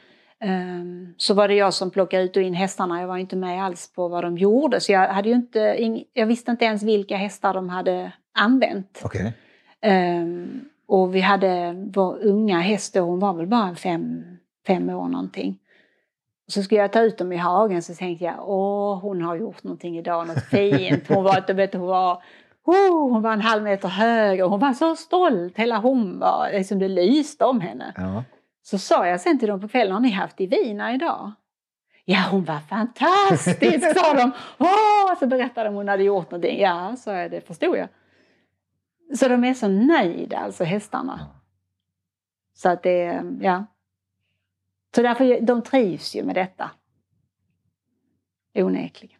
ehm, 0.40 1.14
så 1.16 1.34
var 1.34 1.48
det 1.48 1.54
jag 1.54 1.74
som 1.74 1.90
plockade 1.90 2.22
ut 2.22 2.36
och 2.36 2.42
in 2.42 2.54
hästarna. 2.54 3.00
Jag 3.00 3.08
var 3.08 3.16
inte 3.18 3.36
med 3.36 3.64
alls 3.64 3.92
på 3.92 4.08
vad 4.08 4.24
de 4.24 4.38
gjorde. 4.38 4.80
Så 4.80 4.92
jag, 4.92 5.08
hade 5.08 5.28
ju 5.28 5.34
inte, 5.34 5.76
jag 6.12 6.26
visste 6.26 6.50
inte 6.50 6.64
ens 6.64 6.82
vilka 6.82 7.16
hästar 7.16 7.54
de 7.54 7.68
hade 7.68 8.12
använt. 8.34 9.00
Okej. 9.04 9.32
Ehm, 9.80 10.60
och 10.86 11.14
vi 11.14 11.20
hade 11.20 11.74
vår 11.94 12.18
unga 12.22 12.60
häst 12.60 12.94
då, 12.94 13.00
hon 13.00 13.18
var 13.20 13.32
väl 13.34 13.46
bara 13.46 13.74
fem, 13.74 14.24
fem 14.66 14.88
år 14.88 15.08
någonting. 15.08 15.58
Så 16.46 16.62
skulle 16.62 16.80
jag 16.80 16.92
ta 16.92 17.00
ut 17.00 17.18
dem 17.18 17.32
i 17.32 17.36
hagen 17.36 17.82
så 17.82 17.94
tänkte 17.94 18.24
jag, 18.24 18.48
åh 18.48 19.00
hon 19.00 19.22
har 19.22 19.36
gjort 19.36 19.62
någonting 19.62 19.98
idag, 19.98 20.26
något 20.26 20.44
fint. 20.44 21.08
Hon 21.08 21.24
var, 21.24 21.44
du 21.46 21.52
vet, 21.52 21.74
hon 21.74 21.86
var, 21.86 22.22
oh, 22.64 23.12
hon 23.12 23.22
var 23.22 23.32
en 23.32 23.40
halv 23.40 23.62
meter 23.62 23.88
hög 23.88 24.44
och 24.44 24.50
hon 24.50 24.60
var 24.60 24.72
så 24.72 24.96
stolt. 24.96 25.58
Hela 25.58 25.78
hon 25.78 26.18
var, 26.18 26.50
liksom 26.52 26.78
det 26.78 26.88
lyste 26.88 27.44
om 27.44 27.60
henne. 27.60 27.92
Ja. 27.96 28.24
Så 28.62 28.78
sa 28.78 29.06
jag 29.06 29.20
sen 29.20 29.38
till 29.38 29.48
dem 29.48 29.60
på 29.60 29.68
kvällen, 29.68 29.92
har 29.92 30.00
ni 30.00 30.10
haft 30.10 30.36
Divina 30.36 30.94
idag? 30.94 31.32
Ja, 32.04 32.18
hon 32.30 32.44
var 32.44 32.58
fantastisk, 32.58 33.98
sa 33.98 34.14
de. 34.14 34.30
Åh, 34.58 35.18
så 35.18 35.26
berättade 35.26 35.68
de 35.68 35.74
hon 35.74 35.88
hade 35.88 36.02
gjort 36.02 36.30
någonting. 36.30 36.60
Ja, 36.60 36.96
sa 36.96 37.12
jag, 37.12 37.30
det 37.30 37.40
förstod 37.40 37.76
jag. 37.76 37.88
Så 39.18 39.28
de 39.28 39.44
är 39.44 39.54
så 39.54 39.68
nöjda, 39.68 40.38
alltså 40.38 40.64
hästarna. 40.64 41.20
Så 42.54 42.68
att 42.68 42.82
det, 42.82 43.22
ja. 43.40 43.64
Så 44.94 45.02
därför, 45.02 45.40
de 45.40 45.62
trivs 45.62 46.16
ju 46.16 46.22
med 46.22 46.34
detta. 46.34 46.70
Onekligen. 48.54 49.18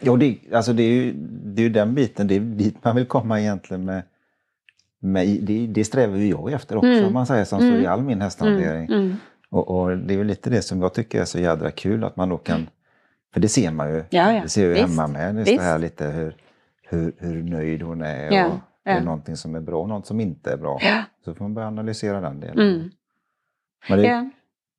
Jo, 0.00 0.16
det, 0.16 0.38
alltså 0.52 0.72
det, 0.72 0.82
är 0.82 0.90
ju, 0.92 1.12
det 1.26 1.62
är 1.62 1.64
ju 1.64 1.68
den 1.72 1.94
biten, 1.94 2.26
det 2.26 2.34
är 2.36 2.40
dit 2.40 2.84
man 2.84 2.96
vill 2.96 3.06
komma 3.06 3.40
egentligen 3.40 3.84
med, 3.84 4.02
med 5.00 5.26
det, 5.42 5.66
det 5.66 5.84
strävar 5.84 6.16
ju 6.16 6.28
jag 6.28 6.52
efter 6.52 6.76
också 6.76 6.88
Mm. 6.88 7.04
om 7.04 7.12
man 7.12 7.26
säger 7.26 7.44
som 7.44 7.58
så 7.60 7.66
Mm. 7.66 7.80
i 7.82 7.86
all 7.86 8.02
min 8.02 8.20
hästhantering. 8.20 8.84
Mm, 8.86 9.00
mm. 9.00 9.16
Och, 9.50 9.70
och 9.70 9.98
det 9.98 10.14
är 10.14 10.18
väl 10.18 10.26
lite 10.26 10.50
det 10.50 10.62
som 10.62 10.82
jag 10.82 10.94
tycker 10.94 11.20
är 11.20 11.24
så 11.24 11.38
jädra 11.40 11.70
kul 11.70 12.04
att 12.04 12.16
man 12.16 12.28
då 12.28 12.36
kan, 12.38 12.68
för 13.32 13.40
det 13.40 13.48
ser 13.48 13.70
man 13.70 13.88
ju, 13.90 14.04
Ja, 14.10 14.32
ja. 14.32 14.42
det 14.42 14.48
ser 14.48 14.62
ju 14.62 14.68
Visst. 14.74 14.80
hemma 14.88 15.06
med, 15.06 15.36
just 15.36 15.48
Visst. 15.50 15.58
det 15.58 15.64
här 15.64 15.78
lite 15.78 16.06
hur, 16.06 16.36
hur, 16.82 17.12
hur 17.18 17.42
nöjd 17.42 17.82
hon 17.82 18.02
är 18.02 18.30
Ja, 18.32 18.46
och 18.46 18.58
ja. 18.84 19.00
någonting 19.04 19.36
som 19.36 19.54
är 19.54 19.60
bra 19.60 19.80
och 19.82 19.88
något 19.88 20.06
som 20.06 20.20
inte 20.20 20.52
är 20.52 20.56
bra. 20.56 20.78
Ja. 20.82 21.02
Så 21.24 21.34
får 21.34 21.44
man 21.44 21.54
börja 21.54 21.68
analysera 21.68 22.20
den 22.20 22.40
delen. 22.40 22.68
Mm. 22.76 22.90
Men 23.88 23.98
det, 23.98 24.06
Ja. 24.06 24.30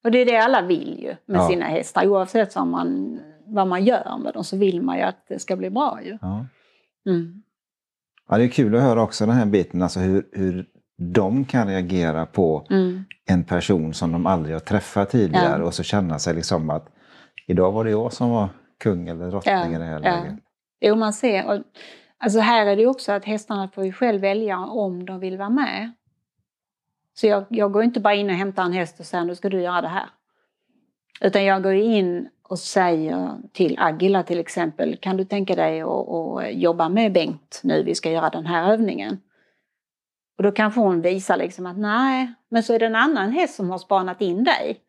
Och 0.04 0.12
det 0.12 0.18
är 0.22 0.26
det 0.26 0.38
alla 0.38 0.62
vill 0.62 1.00
ju 1.00 1.16
med 1.26 1.40
Ja. 1.42 1.48
sina 1.48 1.66
hästar. 1.66 2.08
Oavsett 2.08 2.56
vad 2.56 2.68
man, 2.68 3.20
vad 3.46 3.68
man 3.68 3.84
gör 3.86 4.18
med 4.24 4.34
dem 4.34 4.44
så 4.44 4.58
vill 4.58 4.82
man 4.82 4.98
ju 4.98 5.04
att 5.04 5.26
det 5.28 5.40
ska 5.40 5.56
bli 5.56 5.70
bra 5.70 6.00
ju. 6.04 6.18
ja. 6.22 6.46
Mm. 7.10 7.44
Ja, 8.30 8.38
det 8.38 8.44
är 8.44 8.48
kul 8.48 8.76
att 8.76 8.82
höra 8.82 9.02
också 9.02 9.26
den 9.26 9.36
här 9.36 9.46
biten, 9.46 9.82
alltså 9.82 10.00
hur, 10.00 10.26
hur 10.32 10.66
de 10.98 11.46
kan 11.46 11.68
reagera 11.68 12.26
på 12.26 12.68
Mm. 12.70 13.04
en 13.30 13.44
person 13.44 13.94
som 13.94 14.12
de 14.12 14.26
aldrig 14.26 14.56
har 14.56 14.60
träffat 14.60 15.10
tidigare 15.10 15.60
Ja. 15.60 15.66
och 15.66 15.74
så 15.74 15.84
känna 15.84 16.20
sig 16.20 16.36
liksom 16.36 16.70
att 16.70 16.90
idag 17.48 17.72
var 17.72 17.84
det 17.84 17.92
jag 17.92 18.14
som 18.14 18.30
var 18.30 18.50
kung 18.84 19.08
eller 19.08 19.30
drottning 19.30 19.54
Ja, 19.56 19.70
i 19.70 19.78
det 19.78 19.84
här 19.84 20.02
ja. 20.04 20.16
läget. 20.24 20.40
Jo, 20.82 20.96
man 20.96 21.14
ser. 21.14 21.46
Och, 21.48 21.64
alltså 22.18 22.40
här 22.40 22.66
är 22.66 22.76
det 22.76 22.88
också 22.88 23.12
att 23.12 23.26
hästarna 23.26 23.68
får 23.68 23.86
ju 23.86 23.92
själv 23.94 24.22
välja 24.22 24.58
om 24.60 25.06
de 25.06 25.20
vill 25.20 25.38
vara 25.38 25.50
med. 25.50 25.92
Så 27.14 27.28
jag, 27.28 27.46
jag 27.50 27.72
går 27.72 27.84
inte 27.84 28.00
bara 28.00 28.14
in 28.14 28.30
och 28.30 28.36
hämtar 28.36 28.64
en 28.64 28.74
häst 28.74 29.00
och 29.00 29.06
säger 29.06 29.26
nu 29.26 29.36
ska 29.36 29.50
du 29.50 29.62
göra 29.62 29.82
det 29.82 29.88
här. 29.88 30.10
Utan 31.22 31.44
jag 31.44 31.64
går 31.64 31.74
in 31.74 32.30
och 32.44 32.60
säger 32.60 33.38
till 33.52 33.76
Agila 33.80 34.24
till 34.24 34.40
exempel, 34.40 34.98
kan 34.98 35.18
du 35.18 35.26
tänka 35.26 35.56
dig 35.56 35.82
att 35.82 36.54
jobba 36.54 36.90
med 36.90 37.14
Bengt 37.14 37.62
nu, 37.64 37.84
vi 37.84 37.96
ska 37.96 38.12
göra 38.12 38.30
den 38.30 38.46
här 38.46 38.72
övningen. 38.74 39.22
Och 40.38 40.44
då 40.44 40.52
kanske 40.52 40.80
hon 40.80 41.02
visar 41.02 41.38
liksom 41.38 41.66
att 41.66 41.78
nej, 41.78 42.34
men 42.50 42.64
så 42.64 42.74
är 42.74 42.80
det 42.80 42.86
en 42.86 42.96
annan 42.96 43.32
häst 43.32 43.56
som 43.56 43.70
har 43.70 43.78
spanat 43.78 44.22
in 44.22 44.44
dig. 44.44 44.82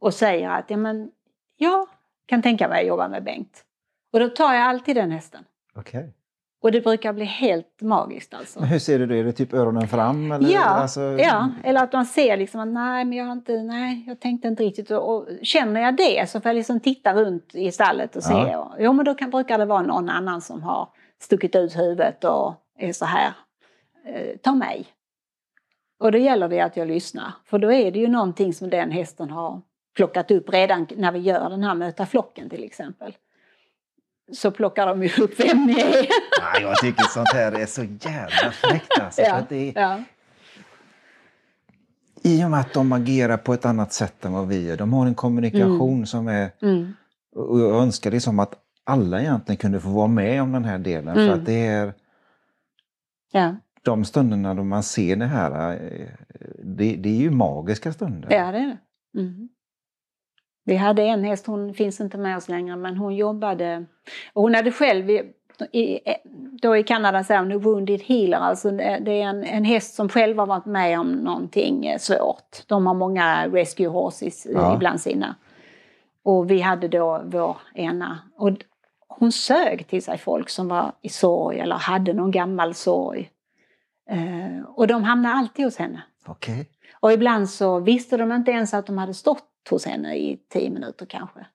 Och 0.00 0.14
säger 0.14 0.50
att 0.50 0.70
ja, 0.70 0.76
men 0.76 1.10
jag 1.56 1.86
kan 2.26 2.42
tänka 2.42 2.68
mig 2.68 2.80
att 2.80 2.88
jobba 2.88 3.08
med 3.08 3.24
Bengt. 3.24 3.64
Och 4.12 4.20
då 4.20 4.28
tar 4.28 4.54
jag 4.54 4.62
alltid 4.62 4.96
den 4.96 5.10
hästen. 5.10 5.44
Okej. 5.74 6.14
Och 6.62 6.72
det 6.72 6.80
brukar 6.80 7.12
bli 7.12 7.24
helt 7.24 7.80
magiskt 7.80 8.34
alltså. 8.34 8.60
Men 8.60 8.68
hur 8.68 8.78
ser 8.78 8.98
du 8.98 9.06
det? 9.06 9.16
Är 9.16 9.24
det 9.24 9.32
typ 9.32 9.52
öronen 9.54 9.88
fram? 9.88 10.32
Eller? 10.32 10.50
Ja, 10.50 10.64
Alltså, 10.64 11.00
ja, 11.00 11.50
eller 11.64 11.82
att 11.82 11.92
man 11.92 12.06
ser 12.06 12.36
liksom 12.36 12.60
att 12.60 12.68
nej, 12.68 13.04
men 13.04 13.18
jag 13.18 13.24
har 13.24 13.32
inte, 13.32 13.62
nej, 13.62 14.04
jag 14.06 14.20
tänkte 14.20 14.48
inte 14.48 14.62
riktigt. 14.62 14.90
Och, 14.90 15.14
och 15.16 15.28
känner 15.42 15.80
jag 15.80 15.96
det 15.96 16.30
så 16.30 16.40
får 16.40 16.48
jag 16.48 16.56
liksom 16.56 16.80
titta 16.80 17.14
runt 17.14 17.54
i 17.54 17.72
stallet 17.72 18.16
och 18.16 18.22
se. 18.22 18.32
Ja. 18.34 18.58
Och, 18.58 18.74
jo, 18.78 18.92
men 18.92 19.04
då 19.04 19.14
kan, 19.14 19.30
brukar 19.30 19.58
det 19.58 19.64
vara 19.64 19.82
någon 19.82 20.08
annan 20.08 20.40
som 20.40 20.62
har 20.62 20.88
stuckit 21.20 21.56
ut 21.56 21.78
huvudet 21.78 22.24
och 22.24 22.54
är 22.78 22.92
så 22.92 23.04
här, 23.04 23.32
eh, 24.06 24.36
ta 24.42 24.54
mig. 24.54 24.86
Och 26.00 26.12
då 26.12 26.18
gäller 26.18 26.48
det 26.48 26.60
att 26.60 26.76
jag 26.76 26.88
lyssnar. 26.88 27.32
För 27.44 27.58
då 27.58 27.72
är 27.72 27.90
det 27.92 27.98
ju 27.98 28.08
någonting 28.08 28.54
som 28.54 28.70
den 28.70 28.90
hästen 28.90 29.30
har 29.30 29.60
plockat 29.96 30.30
upp 30.30 30.52
redan 30.52 30.86
när 30.96 31.12
vi 31.12 31.18
gör 31.18 31.50
den 31.50 31.62
här 31.62 31.74
möta 31.74 32.06
flocken 32.06 32.50
till 32.50 32.64
exempel. 32.64 33.16
Så 34.32 34.50
plockar 34.50 34.86
de 34.86 35.02
ju 35.02 35.22
upp 35.22 35.40
vem 35.40 35.66
ni 35.66 35.80
är. 35.80 36.06
Ja, 36.40 36.60
jag 36.60 36.76
tycker 36.78 37.02
sånt 37.02 37.32
här 37.32 37.52
är 37.52 37.66
så 37.66 37.82
jävla 37.82 38.50
fräckt 38.52 39.00
alltså. 39.00 39.22
För 39.22 39.28
ja, 39.28 39.42
det 39.48 39.68
är, 39.76 39.80
ja, 39.82 40.02
I 42.22 42.44
och 42.44 42.50
med 42.50 42.60
att 42.60 42.72
de 42.72 42.92
agerar 42.92 43.36
på 43.36 43.54
ett 43.54 43.64
annat 43.64 43.92
sätt 43.92 44.24
än 44.24 44.32
vad 44.32 44.48
vi 44.48 44.66
gör. 44.66 44.76
De 44.76 44.92
har 44.92 45.06
en 45.06 45.14
kommunikation 45.14 46.06
som 46.06 46.28
är... 46.28 46.50
mm, 46.62 46.92
Och 47.36 47.60
jag 47.60 47.82
önskar 47.82 48.10
det 48.10 48.20
som 48.20 48.38
att 48.38 48.54
alla 48.84 49.20
egentligen 49.20 49.56
kunde 49.56 49.80
få 49.80 49.88
vara 49.88 50.06
med 50.08 50.42
om 50.42 50.52
den 50.52 50.64
här 50.64 50.78
delen. 50.78 51.14
För 51.14 51.22
Mm. 51.26 51.38
att 51.38 51.46
det 51.46 51.66
är 51.66 51.92
ja. 53.32 53.56
de 53.82 54.04
stunderna 54.04 54.54
då 54.54 54.64
man 54.64 54.82
ser 54.82 55.16
det 55.16 55.26
här. 55.26 55.72
eh, 55.72 56.08
Det, 56.64 56.96
det 56.96 57.08
är 57.08 57.14
ju 57.20 57.30
magiska 57.30 57.92
stunder. 57.92 58.28
Ja, 58.32 58.52
det 58.52 58.58
är 58.58 58.66
det. 58.66 58.78
Mm. 59.20 59.48
Vi 60.64 60.76
hade 60.76 61.02
en 61.02 61.24
häst, 61.24 61.46
hon 61.46 61.74
finns 61.74 62.00
inte 62.00 62.18
med 62.18 62.36
oss 62.36 62.48
längre, 62.48 62.76
men 62.76 62.96
hon 62.96 63.14
jobbade... 63.16 63.84
Och 64.32 64.42
hon 64.42 64.54
hade 64.54 64.72
själv, 64.72 65.10
i, 65.10 65.22
i, 65.72 66.00
då 66.62 66.76
i 66.76 66.82
Kanada 66.82 67.24
säger 67.24 67.40
hon 67.40 67.58
wounded 67.60 68.00
healer, 68.02 68.36
alltså 68.36 68.70
det 68.70 69.22
är 69.22 69.22
en, 69.22 69.44
en 69.44 69.64
häst 69.64 69.94
som 69.94 70.08
själv 70.08 70.38
har 70.38 70.46
varit 70.46 70.66
med 70.66 71.00
om 71.00 71.10
någonting 71.10 71.86
eh, 71.86 71.98
svårt. 71.98 72.62
De 72.66 72.86
har 72.86 72.94
många 72.94 73.48
rescue 73.48 73.88
horses 73.88 74.46
eh, 74.46 74.52
Ja. 74.52 74.76
bland 74.78 75.00
sina. 75.00 75.34
Och 76.24 76.50
vi 76.50 76.60
hade 76.60 76.88
då 76.88 77.22
vår 77.24 77.56
ena. 77.74 78.18
Och 78.36 78.50
hon 79.08 79.32
sög 79.32 79.86
till 79.86 80.02
sig 80.02 80.18
folk 80.18 80.48
som 80.48 80.68
var 80.68 80.92
i 81.02 81.08
sorg 81.08 81.58
eller 81.58 81.76
hade 81.76 82.12
någon 82.12 82.30
gammal 82.30 82.74
sorg. 82.74 83.30
Eh, 84.10 84.64
och 84.66 84.86
de 84.86 85.04
hamnade 85.04 85.34
alltid 85.34 85.64
hos 85.64 85.76
henne. 85.76 86.02
Okej. 86.26 86.68
Och 87.00 87.12
ibland 87.12 87.50
så 87.50 87.80
visste 87.80 88.16
de 88.16 88.32
inte 88.32 88.50
ens 88.50 88.74
att 88.74 88.86
de 88.86 88.98
hade 88.98 89.14
stått 89.14 89.44
hos 89.68 89.86
henne 89.86 90.16
i 90.16 90.36
tio 90.48 90.70
minuter 90.70 91.06
kanske. 91.06 91.46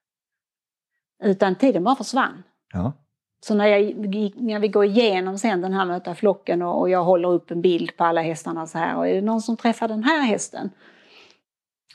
Utan 1.22 1.54
tiden 1.54 1.84
bara 1.84 1.96
försvann. 1.96 2.42
Ja. 2.72 2.92
Så 3.40 3.54
när, 3.54 3.66
jag, 3.66 3.94
när 4.36 4.60
vi 4.60 4.68
går 4.68 4.84
igenom 4.84 5.38
sen 5.38 5.60
den 5.60 5.72
här 5.72 5.84
möta 5.84 6.14
flocken 6.14 6.62
och, 6.62 6.80
och 6.80 6.90
jag 6.90 7.04
håller 7.04 7.28
upp 7.28 7.50
en 7.50 7.62
bild 7.62 7.96
på 7.96 8.04
alla 8.04 8.22
hästarna 8.22 8.66
så 8.66 8.78
här 8.78 8.96
och 8.96 9.08
är 9.08 9.14
det 9.14 9.20
någon 9.20 9.42
som 9.42 9.56
träffar 9.56 9.88
den 9.88 10.04
här 10.04 10.22
hästen? 10.22 10.70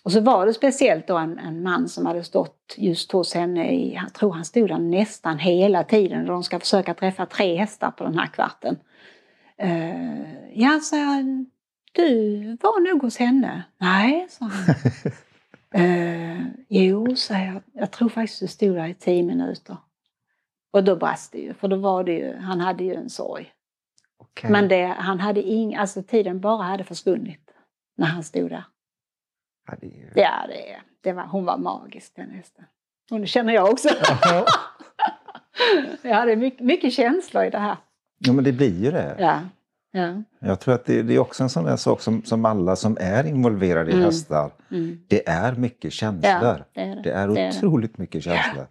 Och 0.04 0.12
så 0.12 0.22
var 0.22 0.46
det 0.46 0.54
speciellt 0.54 1.08
då 1.08 1.18
en, 1.18 1.40
en 1.40 1.64
man 1.64 1.90
som 1.90 2.06
hade 2.06 2.24
stått 2.24 2.76
just 2.78 3.12
hos 3.12 3.34
henne 3.34 3.72
i, 3.72 3.94
jag 3.94 4.14
tror 4.14 4.34
han 4.34 4.46
stod 4.46 4.70
där 4.70 4.78
nästan 4.78 5.40
hela 5.40 5.84
tiden 5.84 6.22
och 6.22 6.28
de 6.28 6.44
ska 6.44 6.60
försöka 6.60 6.94
träffa 6.94 7.26
tre 7.26 7.56
hästar 7.56 7.92
på 7.92 8.04
den 8.04 8.18
här 8.18 8.28
kvarten. 8.28 8.78
Uh, 9.64 10.60
ja, 10.60 10.80
sa 10.80 10.98
jag, 10.98 11.46
du 11.92 12.44
var 12.62 12.92
nog 12.92 13.02
hos 13.02 13.18
henne. 13.18 13.64
Nej, 13.78 14.28
sa 14.30 14.46
han. 14.46 14.76
Eh, 15.74 16.42
jo, 16.70 17.16
sa 17.16 17.38
jag. 17.38 17.62
Jag 17.74 17.92
tror 17.92 18.10
faktiskt 18.10 18.40
du 18.40 18.48
stod 18.48 18.76
där 18.76 18.88
i 18.88 18.94
tio 18.94 19.24
minuter. 19.24 19.78
Och 20.72 20.84
då 20.84 20.96
brast 20.96 21.32
det 21.32 21.40
ju, 21.40 21.54
för 21.54 21.68
då 21.68 21.76
var 21.76 22.04
det 22.04 22.14
ju, 22.14 22.36
han 22.36 22.60
hade 22.60 22.84
ju 22.84 22.94
en 22.94 23.10
sorg. 23.10 23.54
Okej. 24.18 24.52
Men 24.52 24.68
det, 24.68 24.86
han 24.86 25.20
hade 25.20 25.44
ing, 25.44 25.76
alltså 25.76 26.04
tiden 26.04 26.40
bara 26.40 26.64
hade 26.64 26.84
försvunnit 26.84 27.52
när 27.98 28.08
han 28.08 28.24
stod 28.24 28.50
där. 28.50 28.64
Ja, 29.68 29.76
det 29.82 29.88
är. 29.88 30.12
Ja, 30.16 30.48
det, 30.48 30.82
det 31.02 31.14
var, 31.14 31.24
hon 31.24 31.46
var 31.46 31.58
magisk 31.58 32.16
den 32.16 32.30
hästen. 32.30 32.66
Det 33.10 33.28
känner 33.28 33.54
jag 33.54 33.70
också. 33.72 33.90
Ja. 34.22 34.46
ja, 36.02 36.26
det 36.26 36.32
är 36.32 36.36
mycket, 36.36 36.60
mycket 36.60 36.94
känslor 36.94 37.44
i 37.44 37.50
det 37.50 37.60
här. 37.60 37.78
ja, 38.18 38.34
men 38.34 38.44
det 38.44 38.52
blir 38.52 38.84
ju 38.84 38.92
det. 38.92 39.16
Ja, 39.20 39.40
ja. 39.92 40.14
Jag 40.40 40.60
tror 40.60 40.74
att 40.74 40.86
det, 40.86 41.02
det 41.04 41.16
är 41.16 41.20
också 41.20 41.44
en 41.44 41.50
sån 41.50 41.64
där 41.64 41.76
sak 41.76 42.02
som, 42.02 42.24
som 42.24 42.46
alla 42.46 42.76
som 42.76 42.98
är 43.02 43.28
involverade 43.28 43.90
i 43.92 43.94
Mm. 43.94 44.06
hästar. 44.06 44.52
Mm. 44.72 45.00
Det 45.08 45.28
är 45.30 45.56
mycket 45.56 45.94
känslor. 45.94 46.32
ja 46.44 46.58
det 46.74 46.82
är 46.82 46.96
det. 46.96 47.02
Det 47.02 47.12
är 47.12 47.28
Det 47.28 47.42
är 47.42 47.50
otroligt 47.50 47.98
mycket 47.98 48.24
känslor. 48.24 48.66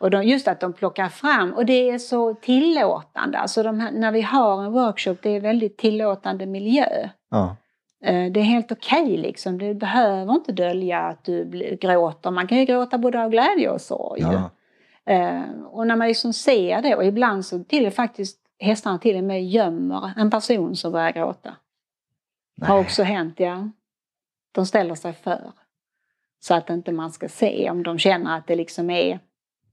Och 0.00 0.10
de, 0.10 0.22
just 0.22 0.48
att 0.48 0.60
de 0.60 0.72
plockar 0.72 1.08
fram, 1.08 1.52
och 1.54 1.66
det 1.66 1.90
är 1.90 1.98
så 1.98 2.34
tillåtande. 2.34 3.38
Alltså 3.38 3.62
här, 3.62 3.92
när 3.92 4.12
vi 4.12 4.20
har 4.22 4.64
en 4.64 4.72
workshop, 4.72 5.16
det 5.22 5.30
är 5.30 5.40
väldigt 5.40 5.78
tillåtande 5.78 6.46
miljö. 6.46 7.08
Ja. 7.30 7.56
Eh, 8.04 8.32
Det 8.32 8.40
är 8.40 8.44
helt 8.44 8.72
okej 8.72 9.16
liksom. 9.16 9.58
Du 9.58 9.74
behöver 9.74 10.32
inte 10.34 10.52
dölja 10.52 10.98
att 11.00 11.24
du 11.24 11.44
gråter. 11.80 12.30
Man 12.30 12.46
kan 12.46 12.58
ju 12.58 12.64
gråta 12.64 12.98
både 12.98 13.24
av 13.24 13.30
glädje 13.30 13.70
och 13.70 13.80
sorg. 13.80 14.20
Ja. 14.20 14.50
Eh, 15.12 15.42
Och 15.70 15.86
när 15.86 15.96
man 15.96 16.08
liksom 16.08 16.32
ser 16.32 16.82
det, 16.82 16.94
och 16.94 17.04
ibland 17.04 17.46
så 17.46 17.64
till 17.64 17.86
och 17.86 17.92
faktiskt 17.92 18.38
hästarna 18.60 18.98
till 18.98 19.16
och 19.16 19.24
med 19.24 19.48
gömmer 19.48 20.12
en 20.16 20.30
person 20.30 20.76
som 20.76 20.92
börjar 20.92 21.12
gråta. 21.12 21.56
Har 22.60 22.74
Nej. 22.74 22.84
också 22.84 23.02
hänt, 23.02 23.40
ja. 23.40 23.70
De 24.52 24.66
ställer 24.66 24.94
sig 24.94 25.12
för. 25.12 25.52
Så 26.40 26.54
att 26.54 26.70
inte 26.70 26.92
man 26.92 27.10
ska 27.10 27.28
se 27.28 27.70
om 27.70 27.82
de 27.82 27.98
känner 27.98 28.36
att 28.36 28.46
det 28.46 28.56
liksom 28.56 28.90
är... 28.90 29.20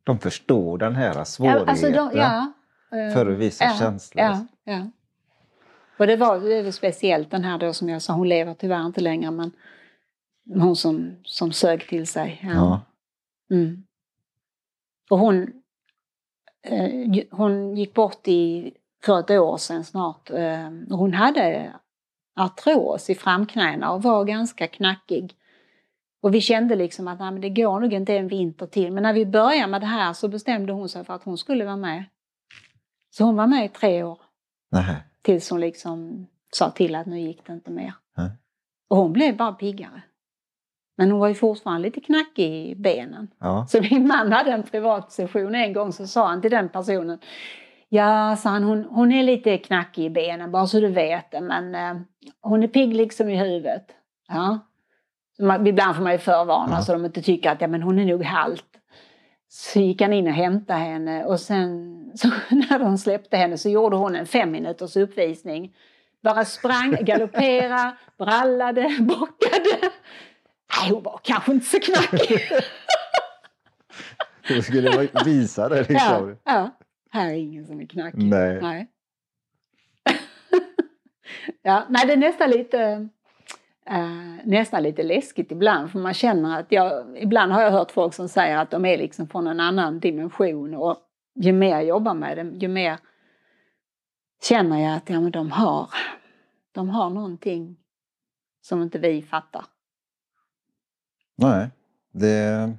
De 0.04 0.20
förstår 0.20 0.78
den 0.78 0.96
här 0.96 1.24
svårigheten 1.24 1.70
alltså 1.70 1.90
de, 1.90 2.12
ja, 2.14 2.54
för 2.90 3.32
att 3.32 3.38
visa 3.38 3.66
ja, 3.66 3.76
känslor. 3.80 4.26
Ja, 4.26 4.46
ja. 4.64 4.88
Och 5.98 6.08
det 6.08 6.16
var, 6.16 6.40
det 6.40 6.64
var 6.64 6.72
speciellt 6.72 7.32
den 7.32 7.44
här 7.44 7.58
då 7.58 7.74
som 7.74 7.90
jag 7.90 8.02
sa, 8.02 8.14
hon 8.14 8.30
lever 8.30 8.54
tyvärr 8.54 8.86
inte 8.86 9.02
längre 9.02 9.32
men 9.32 9.52
hon 10.54 10.76
som, 10.76 11.16
som 11.24 11.52
sög 11.52 11.88
till 11.88 12.08
sig. 12.08 12.40
Ja. 12.44 12.50
Ja. 12.50 12.82
Mm. 13.56 13.84
Och 15.10 15.20
hon, 15.20 15.57
hon 17.32 17.76
gick 17.76 17.94
bort 17.94 18.28
i, 18.28 18.72
för 19.04 19.20
ett 19.20 19.30
år 19.30 19.58
sedan 19.58 19.84
snart. 19.84 20.30
Eh, 20.30 20.70
hon 20.90 21.14
hade 21.14 21.74
artros 22.36 23.10
i 23.10 23.16
framknäna 23.16 23.92
och 23.92 24.04
var 24.04 24.26
ganska 24.26 24.68
knackig. 24.68 25.36
Och 26.22 26.34
vi 26.34 26.42
kände 26.42 26.76
liksom 26.76 27.08
att 27.08 27.20
nej, 27.20 27.32
men 27.32 27.42
det 27.42 27.50
går 27.50 27.80
nog 27.80 27.94
inte 27.94 28.18
en 28.18 28.28
vinter 28.28 28.66
till. 28.66 28.92
Men 28.92 29.04
när 29.04 29.14
vi 29.14 29.26
började 29.26 29.68
med 29.68 29.82
det 29.82 29.88
här 29.88 30.14
så 30.14 30.28
bestämde 30.28 30.74
hon 30.74 30.90
sig 30.90 31.06
för 31.06 31.14
att 31.14 31.24
hon 31.24 31.38
skulle 31.38 31.66
vara 31.66 31.78
med. 31.78 32.04
Så 33.10 33.24
hon 33.24 33.36
var 33.36 33.48
med 33.48 33.66
i 33.66 33.70
tre 33.70 34.04
år 34.04 34.20
Nej. 34.72 34.96
Tills 35.22 35.50
hon 35.50 35.60
liksom 35.60 36.28
sa 36.54 36.70
till 36.70 36.96
att 36.96 37.06
nu 37.06 37.20
gick 37.20 37.46
det 37.46 37.54
inte 37.54 37.72
mer. 37.72 37.94
Nej. 38.18 38.30
Och 38.88 38.98
hon 38.98 39.14
blev 39.14 39.38
bara 39.38 39.54
piggare. 39.54 40.02
Men 40.98 41.12
hon 41.12 41.20
var 41.20 41.28
ju 41.28 41.34
fortfarande 41.34 41.82
lite 41.82 42.02
knackig 42.02 42.70
i 42.70 42.76
benen. 42.76 43.28
Ja. 43.40 43.66
Så 43.70 43.82
min 43.82 44.08
man 44.08 44.32
hade 44.32 44.52
en 44.52 44.64
privat 44.64 45.12
session 45.12 45.56
en 45.56 45.74
gång 45.74 45.94
så 45.94 46.08
sa 46.08 46.28
han 46.28 46.42
till 46.42 46.52
den 46.52 46.70
personen 46.70 47.20
Ja, 47.90 48.36
sa 48.36 48.50
han, 48.50 48.64
hon, 48.64 48.86
hon 48.90 49.12
är 49.12 49.24
lite 49.24 49.58
knackig 49.58 50.06
i 50.06 50.10
benen 50.10 50.52
bara 50.52 50.68
så 50.68 50.80
du 50.80 50.88
vet 50.88 51.32
det 51.32 51.42
men 51.42 51.76
eh, 51.76 52.02
hon 52.42 52.64
är 52.64 52.68
pigg 52.68 52.94
liksom 52.96 53.30
i 53.30 53.38
huvudet. 53.38 53.86
Ja. 54.28 54.60
Så 55.38 55.46
man, 55.46 55.68
ibland 55.68 55.96
får 55.96 56.04
man 56.04 56.12
ju 56.12 56.18
förvarna 56.18 56.76
Ja. 56.76 56.82
så 56.82 56.94
de 56.94 57.06
inte 57.06 57.22
tycker 57.22 57.52
att 57.52 57.62
ja, 57.62 57.68
men 57.68 57.82
hon 57.82 58.00
är 58.00 58.06
nog 58.06 58.24
halt. 58.24 58.64
Så 59.50 59.80
gick 59.80 60.02
han 60.02 60.14
in 60.14 60.28
och 60.28 60.34
hämtade 60.34 60.80
henne 60.80 61.26
och 61.26 61.40
sen 61.40 61.94
så 62.16 62.28
när 62.50 62.80
de 62.80 62.98
släppte 62.98 63.38
henne 63.38 63.58
så 63.58 63.70
gjorde 63.70 63.96
hon 63.96 64.16
en 64.16 64.26
fem 64.26 64.52
minuters 64.52 64.98
uppvisning. 64.98 65.74
Bara 66.24 66.46
sprang, 66.46 66.98
galopperade, 67.02 67.96
brallade, 68.18 68.98
bockade. 69.00 69.92
Nej, 70.82 70.92
hon 70.92 71.04
var 71.04 71.20
kanske 71.24 71.52
inte 71.52 71.66
så 71.66 71.80
knackig. 71.80 72.42
Du 74.48 74.62
skulle 74.62 75.10
visa 75.26 75.70
det 75.70 75.76
Ja, 75.76 75.86
liksom. 75.90 76.38
ja. 76.44 76.70
Här 77.10 77.30
är 77.30 77.34
ingen 77.34 77.66
som 77.66 77.82
är 77.82 77.86
knackig. 77.86 78.24
Nej. 78.24 78.62
Nej. 78.62 78.88
ja, 81.62 81.86
nej, 81.90 82.08
det 82.08 82.14
är 82.14 82.18
nästan 82.18 82.50
lite, 82.50 83.10
eh, 83.86 84.36
nästan 84.44 84.84
lite 84.84 85.04
läskigt 85.04 85.52
ibland 85.52 85.92
för 85.92 86.00
man 86.00 86.14
känner 86.14 86.60
att 86.60 86.72
jag, 86.72 87.18
ibland 87.18 87.52
har 87.52 87.62
jag 87.62 87.72
hört 87.72 87.92
folk 87.92 88.14
som 88.14 88.30
säger 88.30 88.58
att 88.58 88.72
de 88.72 88.86
är 88.86 88.98
liksom 88.98 89.28
från 89.28 89.48
en 89.48 89.60
annan 89.60 90.00
dimension 90.00 90.74
och 90.74 90.98
ju 91.36 91.54
mer 91.54 91.70
jag 91.70 91.86
jobbar 91.86 92.14
med 92.14 92.38
dem 92.38 92.54
ju 92.54 92.68
mer 92.68 92.98
känner 94.44 94.80
jag 94.80 94.96
att 94.96 95.10
ja, 95.10 95.22
men 95.22 95.32
de, 95.32 95.52
har, 95.52 95.90
de 96.72 96.90
har 96.90 97.10
någonting 97.10 97.78
som 98.62 98.82
inte 98.82 99.00
vi 99.00 99.22
fattar. 99.22 99.66
Nej, 101.38 101.68
det... 102.12 102.70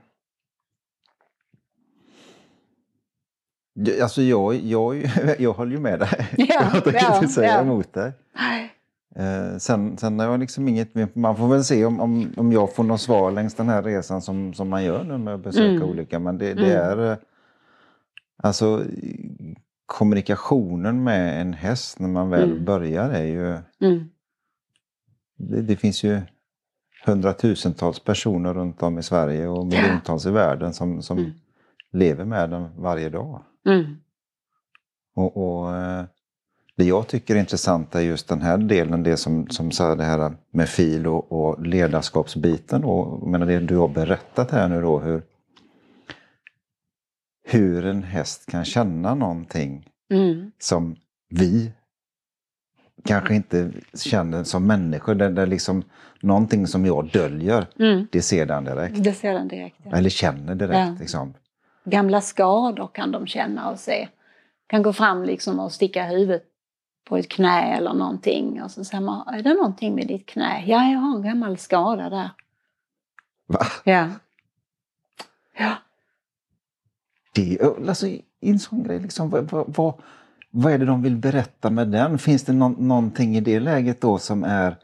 Alltså 4.03 4.23
jag, 4.23 4.55
jag, 4.55 5.11
jag 5.39 5.53
håller 5.53 5.73
ju 5.73 5.79
med 5.81 5.99
dig. 6.01 6.29
Ja, 6.37 6.47
jag 6.75 6.85
tänker 6.85 7.01
ja, 7.03 7.15
inte 7.17 7.29
säga 7.29 7.49
ja. 7.55 7.61
emot 7.61 7.93
dig. 7.93 8.13
Nej. 8.35 8.75
Eh, 9.17 9.57
sen, 9.59 9.99
sen 9.99 10.19
har 10.19 10.27
jag 10.27 10.41
liksom 10.41 10.69
inget, 10.69 11.15
man 11.15 11.37
får 11.37 11.49
väl 11.49 11.65
se 11.65 11.85
om, 11.85 12.01
om, 12.01 12.33
om 12.37 12.53
jag 12.53 12.75
får 12.75 12.85
något 12.85 13.01
svar 13.01 13.31
längs 13.31 13.55
den 13.55 13.69
här 13.69 13.83
resan 13.83 14.23
som, 14.23 14.55
som 14.55 14.69
man 14.69 14.85
gör 14.85 15.05
nu 15.05 15.19
med 15.19 15.35
att 15.35 15.41
besöka 15.43 15.69
Mm. 15.71 15.83
olika. 15.83 16.19
Men 16.19 16.39
det, 16.39 16.55
det 16.55 16.77
Mm. 16.77 17.01
är 17.01 17.11
eh, 17.13 17.19
alltså 18.37 18.85
kommunikationen 19.87 21.05
med 21.05 21.41
en 21.41 21.53
häst 21.53 21.99
när 21.99 22.09
man 22.09 22.31
väl 22.31 22.51
Mm. 22.53 22.65
börjar 22.65 23.11
är 23.11 23.25
ju, 23.25 23.59
Mm. 23.89 24.09
det, 25.37 25.63
det 25.63 25.77
finns 25.77 26.03
ju 26.05 26.21
hundratusentals 27.09 28.01
personer 28.01 28.55
runt 28.55 28.83
om 28.83 28.99
i 28.99 29.03
Sverige 29.03 29.49
och 29.49 29.67
miljontals 29.67 30.27
i 30.27 30.31
världen 30.31 30.75
som, 30.75 31.03
som 31.03 31.19
Mm. 31.19 31.31
lever 31.93 32.25
med 32.25 32.51
den 32.51 32.69
varje 32.83 33.09
dag. 33.09 33.43
Mm. 33.67 33.97
Och, 35.17 35.37
och 35.37 35.77
eh, 35.77 36.05
det 36.77 36.85
jag 36.85 37.07
tycker 37.09 37.37
är 37.37 37.41
intressant 37.41 37.95
är 37.95 38.01
just 38.01 38.29
den 38.29 38.43
här 38.43 38.59
delen, 38.59 39.03
det 39.03 39.17
som, 39.17 39.49
som 39.49 39.71
sa 39.71 39.95
det 39.95 40.05
här 40.05 40.33
med 40.51 40.69
fil 40.69 41.07
och, 41.07 41.33
och 41.33 41.67
ledarskapsbiten. 41.67 42.85
Och, 42.85 43.29
menar 43.29 43.47
det 43.47 43.61
du 43.61 43.77
har 43.77 43.89
berättat 43.89 44.51
här 44.51 44.69
nu 44.69 44.81
då, 44.81 44.99
hur, 44.99 45.23
hur 47.45 47.87
en 47.87 48.03
häst 48.03 48.47
kan 48.51 48.65
känna 48.65 49.15
någonting 49.15 49.85
Mm. 50.11 50.51
som 50.59 50.97
vi 51.31 51.73
kanske 53.05 53.35
inte 53.35 53.71
känner 53.95 54.45
som 54.45 54.67
människor. 54.67 55.15
Det, 55.15 55.29
det 55.29 55.43
är 55.43 55.47
liksom 55.47 55.83
någonting 56.21 56.67
som 56.67 56.87
jag 56.87 57.11
döljer, 57.13 57.67
Mm. 57.79 58.07
det 58.13 58.23
ser 58.23 58.47
den 58.47 58.65
direkt. 58.65 59.05
Det 59.05 59.13
ser 59.13 59.33
den 59.33 59.49
direkt. 59.49 59.77
ja. 59.83 59.97
Eller 59.97 60.11
känner 60.11 60.55
direkt. 60.55 60.79
Ja. 60.79 60.97
Liksom. 61.01 61.35
Gamla 61.85 62.21
skador 62.21 62.89
kan 62.95 63.13
de 63.13 63.27
känna 63.27 63.71
och 63.71 63.79
se. 63.79 64.09
Kan 64.67 64.83
gå 64.83 64.93
fram 64.93 65.23
liksom 65.25 65.61
och 65.61 65.73
sticka 65.73 66.05
huvudet 66.05 66.43
på 67.09 67.17
ett 67.17 67.29
knä 67.29 67.77
eller 67.77 67.95
någonting. 67.95 68.63
Och 68.63 68.71
så 68.71 68.85
säger 68.85 69.05
man, 69.05 69.29
är 69.29 69.43
det 69.43 69.55
någonting 69.55 69.95
med 69.95 70.07
ditt 70.07 70.27
knä? 70.27 70.65
Ja, 70.67 70.91
jag 70.91 70.99
har 70.99 71.17
en 71.17 71.23
gammal 71.23 71.59
skada 71.59 72.11
där. 72.11 72.31
Va? 73.47 73.67
Ja. 73.85 74.09
Ja. 75.59 75.75
Det, 77.35 77.59
alltså, 77.89 78.07
en 78.41 78.59
sån 78.59 78.83
grej, 78.83 78.99
liksom, 79.01 79.31
vad, 79.31 79.51
vad, 79.77 79.95
vad, 80.51 80.73
är 80.73 80.79
det 80.79 80.85
de 80.85 81.03
vill 81.03 81.17
berätta 81.17 81.71
med 81.71 81.89
den? 81.89 82.19
Finns 82.19 82.45
det 82.45 82.53
någon, 82.53 82.89
någonting 82.89 83.37
i 83.37 83.41
det 83.41 83.61
läget 83.61 84.01
då 84.01 84.19
som 84.19 84.45
är 84.45 84.77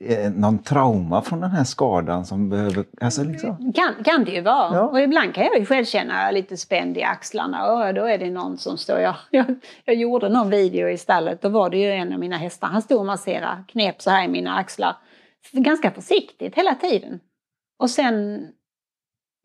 eh, 0.00 0.32
någon 0.32 0.58
trauma 0.58 1.22
från 1.22 1.40
den 1.40 1.50
här 1.50 1.64
skadan 1.64 2.26
som 2.26 2.48
behöver... 2.48 2.84
Alltså, 3.00 3.24
liksom, 3.24 3.72
Kan, 3.72 4.04
kan 4.04 4.24
det 4.24 4.30
ju 4.30 4.40
vara. 4.40 4.74
Ja. 4.74 4.82
Och 4.82 5.00
ibland 5.00 5.34
kan 5.34 5.44
jag 5.44 5.58
ju 5.58 5.66
själv 5.66 5.84
känna 5.84 6.30
lite 6.30 6.56
spänd 6.56 6.96
i 6.96 7.02
axlarna. 7.02 7.72
Och 7.72 7.94
då 7.94 8.04
är 8.04 8.18
det 8.18 8.30
någon 8.30 8.58
som 8.58 8.78
står... 8.78 8.98
Jag, 8.98 9.14
jag, 9.30 9.46
jag 9.84 9.96
gjorde 9.96 10.28
någon 10.28 10.50
video 10.50 10.88
i 10.88 10.98
stallet. 10.98 11.42
Då 11.42 11.48
var 11.48 11.70
det 11.70 11.78
ju 11.78 11.90
en 11.90 12.12
av 12.12 12.18
mina 12.18 12.36
hästar. 12.36 12.68
Han 12.68 12.82
stod 12.82 12.98
och 12.98 13.06
masserade, 13.06 13.64
knep 13.68 14.02
så 14.02 14.10
här 14.10 14.24
i 14.24 14.28
mina 14.28 14.56
axlar. 14.56 14.96
Ganska 15.52 15.90
försiktigt 15.90 16.54
hela 16.54 16.74
tiden. 16.74 17.20
Och 17.78 17.90
sen... 17.90 18.48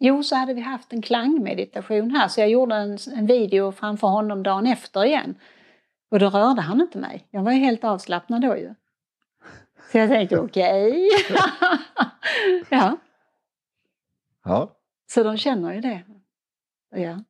Jo, 0.05 0.23
så 0.23 0.35
hade 0.35 0.53
vi 0.53 0.61
haft 0.61 0.93
en 0.93 1.01
klangmeditation 1.01 2.11
här. 2.11 2.27
Så 2.27 2.41
jag 2.41 2.49
gjorde 2.49 2.75
en, 2.75 2.97
en 3.15 3.25
video 3.25 3.71
framför 3.71 4.07
honom 4.07 4.43
dagen 4.43 4.67
efter 4.67 5.05
igen. 5.05 5.35
Och 6.11 6.19
då 6.19 6.29
rörde 6.29 6.61
han 6.61 6.81
inte 6.81 6.97
mig. 6.97 7.27
Jag 7.29 7.43
var 7.43 7.51
ju 7.51 7.57
helt 7.57 7.83
avslappnad 7.83 8.41
då 8.41 8.57
ju. 8.57 8.73
Så 9.91 9.97
jag 9.97 10.09
tänkte 10.09 10.39
okej. 10.39 11.09
ja. 12.69 12.97
ja. 14.43 14.77
Så 15.11 15.23
de 15.23 15.37
känner 15.37 15.73
ju 15.73 15.81
det. 15.81 16.03
Ja. 16.95 17.23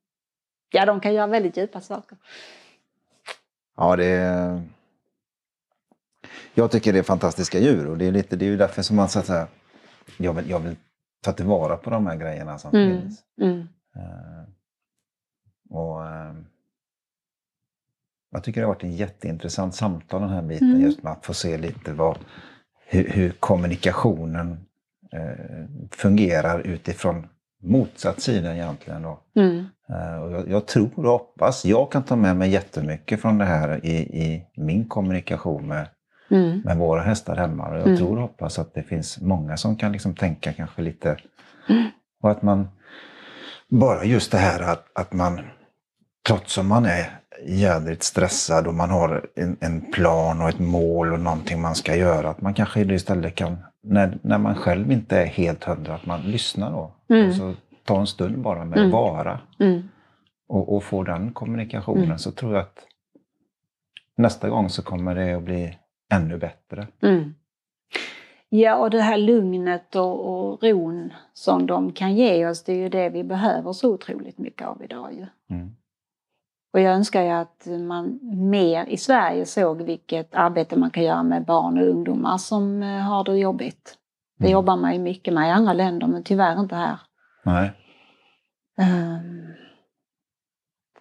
ja, 0.71 0.86
de 0.86 0.99
kan 0.99 1.13
göra 1.13 1.28
väldigt 1.28 1.57
djupa 1.57 1.82
saker. 1.82 2.17
ja, 3.78 3.95
det 3.95 4.05
är... 4.05 4.61
Jag 6.53 6.71
tycker 6.71 6.93
det 6.93 6.99
är 6.99 7.03
fantastiska 7.03 7.59
djur 7.59 7.88
och 7.88 7.97
det 7.97 8.05
är, 8.05 8.11
lite, 8.11 8.36
det 8.36 8.45
är 8.45 8.49
ju 8.49 8.57
därför 8.57 8.82
som 8.82 8.95
man 8.95 9.09
så 9.09 9.19
att 9.19 9.26
säga, 9.26 9.47
jag 10.17 10.34
vill, 10.34 10.49
jag 10.49 10.59
vill 10.59 10.76
ta 11.24 11.32
tillvara 11.34 11.78
på 11.78 11.89
de 11.89 12.07
här 12.07 12.15
grejerna 12.15 12.57
som 12.57 12.76
Mm. 12.76 13.01
finns. 13.01 13.24
Mm. 13.41 13.59
Eh, 13.95 14.43
och, 15.69 16.05
eh, 16.07 16.34
jag 18.32 18.43
tycker 18.43 18.61
det 18.61 18.67
har 18.67 18.74
varit 18.74 18.84
ett 18.84 18.93
jätteintressant 18.99 19.76
samtal 19.76 20.21
den 20.21 20.30
här 20.30 20.41
biten 20.41 20.69
Mm. 20.69 20.82
just 20.82 21.03
med 21.03 21.11
att 21.13 21.26
få 21.26 21.34
se 21.34 21.57
lite 21.57 21.93
vad, 21.93 22.17
hur, 22.86 23.09
hur 23.09 23.32
kommunikationen 23.32 24.65
eh, 25.11 25.65
fungerar 25.91 26.59
utifrån 26.59 27.28
motsatt 27.61 28.19
sida 28.21 28.53
egentligen. 28.55 29.01
Då. 29.01 29.19
Mm. 29.36 29.65
Eh, 29.89 30.15
och 30.24 30.32
jag, 30.32 30.47
jag 30.49 30.65
tror 30.67 30.99
och 30.99 31.11
hoppas, 31.11 31.65
jag 31.65 31.91
kan 31.91 32.03
ta 32.03 32.15
med 32.15 32.36
mig 32.36 32.49
jättemycket 32.49 33.21
från 33.21 33.38
det 33.38 33.45
här 33.45 33.86
i, 33.86 33.95
i 34.24 34.47
min 34.55 34.86
kommunikation 34.88 35.67
med, 35.67 35.88
Mm. 36.34 36.62
med 36.66 36.78
våra 36.78 37.02
hästar 37.02 37.36
hemma. 37.36 37.68
Och 37.70 37.76
jag 37.76 37.82
Mm. 37.86 37.98
tror 37.98 38.16
och 38.16 38.22
hoppas 38.22 38.60
att 38.60 38.74
det 38.74 38.84
finns 38.84 39.22
många 39.22 39.58
som 39.58 39.76
kan 39.76 39.92
liksom 39.92 40.16
tänka 40.16 40.54
kanske 40.54 40.82
lite... 40.82 41.18
Och 42.22 42.32
att 42.32 42.42
man... 42.42 42.68
Bara 43.70 44.04
just 44.06 44.32
det 44.32 44.38
här 44.38 44.72
att, 44.72 44.86
att 44.96 45.14
man, 45.14 45.40
trots 46.28 46.58
att 46.58 46.66
man 46.66 46.86
är 46.86 47.20
jädrigt 47.46 48.04
stressad 48.04 48.68
och 48.68 48.74
man 48.74 48.90
har 48.90 49.26
en, 49.36 49.58
en 49.60 49.92
plan 49.92 50.42
och 50.42 50.50
ett 50.50 50.60
mål 50.60 51.14
och 51.14 51.20
någonting 51.20 51.62
man 51.62 51.76
ska 51.76 51.96
göra, 51.96 52.30
att 52.30 52.42
man 52.42 52.54
kanske 52.54 52.82
istället 52.82 53.36
kan, 53.36 53.58
när, 53.84 54.18
när 54.22 54.38
man 54.38 54.56
själv 54.56 54.92
inte 54.92 55.18
är 55.22 55.26
helt 55.26 55.64
hundra, 55.64 55.96
att 55.96 56.06
man 56.06 56.22
lyssnar 56.22 56.72
då. 56.72 56.92
Mm. 57.10 57.30
Och 57.30 57.36
så 57.36 57.54
ta 57.84 58.00
en 58.00 58.08
stund 58.08 58.38
bara 58.42 58.66
med 58.66 58.78
Mm. 58.80 58.92
vara 58.92 59.40
Mm. 59.60 59.90
och, 60.48 60.76
och 60.76 60.84
få 60.84 61.04
den 61.04 61.34
kommunikationen 61.34 62.04
Mm. 62.04 62.18
så 62.18 62.32
tror 62.32 62.54
jag 62.54 62.62
att 62.62 62.80
nästa 64.18 64.50
gång 64.50 64.70
så 64.70 64.82
kommer 64.84 65.16
det 65.16 65.34
att 65.34 65.44
bli 65.44 65.78
ännu 66.16 66.38
bättre. 66.38 66.88
Mm. 67.01 67.36
Ja, 68.49 68.76
och 68.76 68.89
det 68.89 69.01
här 69.01 69.18
lugnet 69.18 69.95
och, 69.95 70.30
och 70.30 70.64
ron 70.64 71.14
som 71.34 71.68
de 71.68 71.91
kan 71.91 72.16
ge 72.16 72.47
oss, 72.47 72.64
det 72.64 72.74
är 72.74 72.78
ju 72.78 72.89
det 72.89 73.09
vi 73.09 73.24
behöver 73.24 73.74
så 73.74 73.93
otroligt 73.93 74.38
mycket 74.38 74.68
av 74.68 74.84
idag 74.84 75.14
ju. 75.14 75.26
Mm. 75.55 75.76
Och 76.74 76.80
jag 76.80 76.93
önskar 76.93 77.22
ju 77.22 77.30
att 77.30 77.68
man 77.88 78.20
mer 78.51 78.86
i 78.86 78.97
Sverige 78.97 79.45
såg 79.45 79.82
vilket 79.82 80.36
arbete 80.36 80.80
man 80.80 80.89
kan 80.91 81.03
göra 81.03 81.24
med 81.24 81.45
barn 81.45 81.78
och 81.78 81.88
ungdomar 81.88 82.38
som 82.38 82.84
eh, 82.84 82.99
har 82.99 83.24
det 83.24 83.38
jobbigt. 83.38 83.97
Det 84.38 84.45
Mm. 84.45 84.53
jobbar 84.53 84.78
man 84.78 84.93
ju 84.93 84.99
mycket 84.99 85.34
med 85.34 85.47
i 85.47 85.51
andra 85.51 85.74
länder 85.74 86.07
men 86.07 86.24
tyvärr 86.24 86.59
inte 86.59 86.76
här. 86.76 86.99
Nej. 87.43 87.72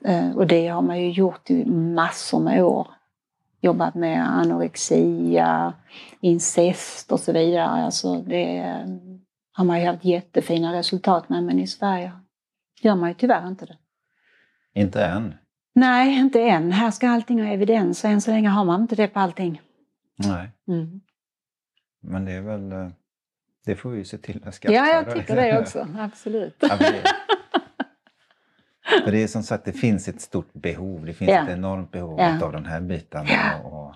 Eh, 0.04 0.36
och 0.36 0.46
det 0.46 0.68
har 0.68 0.82
man 0.82 1.00
ju 1.00 1.10
gjort 1.10 1.50
i 1.50 1.64
massor 1.70 2.40
med 2.40 2.64
år. 2.64 2.86
Jobbat 3.64 3.94
med 3.94 4.28
anorexia, 4.28 5.72
incest 6.20 7.12
och 7.12 7.20
så 7.20 7.32
vidare. 7.32 7.64
Alltså 7.64 8.22
det 8.22 8.76
har 9.52 9.64
man 9.64 9.80
ju 9.80 9.86
haft 9.86 10.04
jättefina 10.04 10.72
resultat 10.72 11.28
med 11.28 11.44
men 11.44 11.58
i 11.58 11.66
Sverige 11.66 12.12
gör 12.82 12.94
man 12.96 13.08
ju 13.08 13.14
tyvärr 13.14 13.48
inte 13.48 13.66
det. 13.66 13.76
Inte 14.74 15.04
än. 15.04 15.34
Nej, 15.74 16.18
inte 16.18 16.40
än. 16.42 16.72
Här 16.72 16.90
ska 16.90 17.08
allting 17.08 17.42
ha 17.42 17.48
evidens 17.52 18.04
och 18.04 18.10
än 18.10 18.20
så 18.20 18.30
länge 18.30 18.48
har 18.48 18.64
man 18.64 18.80
inte 18.82 18.96
det 18.96 19.08
på 19.08 19.20
allting. 19.20 19.60
Nej, 20.16 20.48
Mm. 20.68 21.00
men 22.02 22.24
det 22.24 22.32
är 22.32 22.40
väl... 22.40 22.72
eh, 22.72 22.88
Det 23.66 23.76
får 23.76 23.90
vi 23.90 24.04
se 24.04 24.18
till 24.18 24.44
att 24.46 24.54
skaffa. 24.54 24.74
Ja, 24.74 24.86
jag 24.86 25.14
tycker 25.14 25.36
det 25.36 25.58
också. 25.58 25.86
Absolut. 25.98 26.56
Ja, 26.60 26.76
det, 26.78 27.02
för 29.04 29.12
det 29.12 29.22
är 29.22 29.26
som 29.26 29.42
sagt, 29.42 29.64
det 29.64 29.72
finns 29.72 30.08
ett 30.08 30.20
stort 30.20 30.52
behov. 30.52 31.04
Det 31.06 31.12
finns 31.14 31.30
Ja. 31.30 31.42
ett 31.42 31.48
enormt 31.50 31.90
behov 31.90 32.20
Ja. 32.20 32.44
av 32.44 32.52
den 32.52 32.66
här 32.66 32.80
biten. 32.80 33.26
Och, 33.64 33.72
och, 33.72 33.94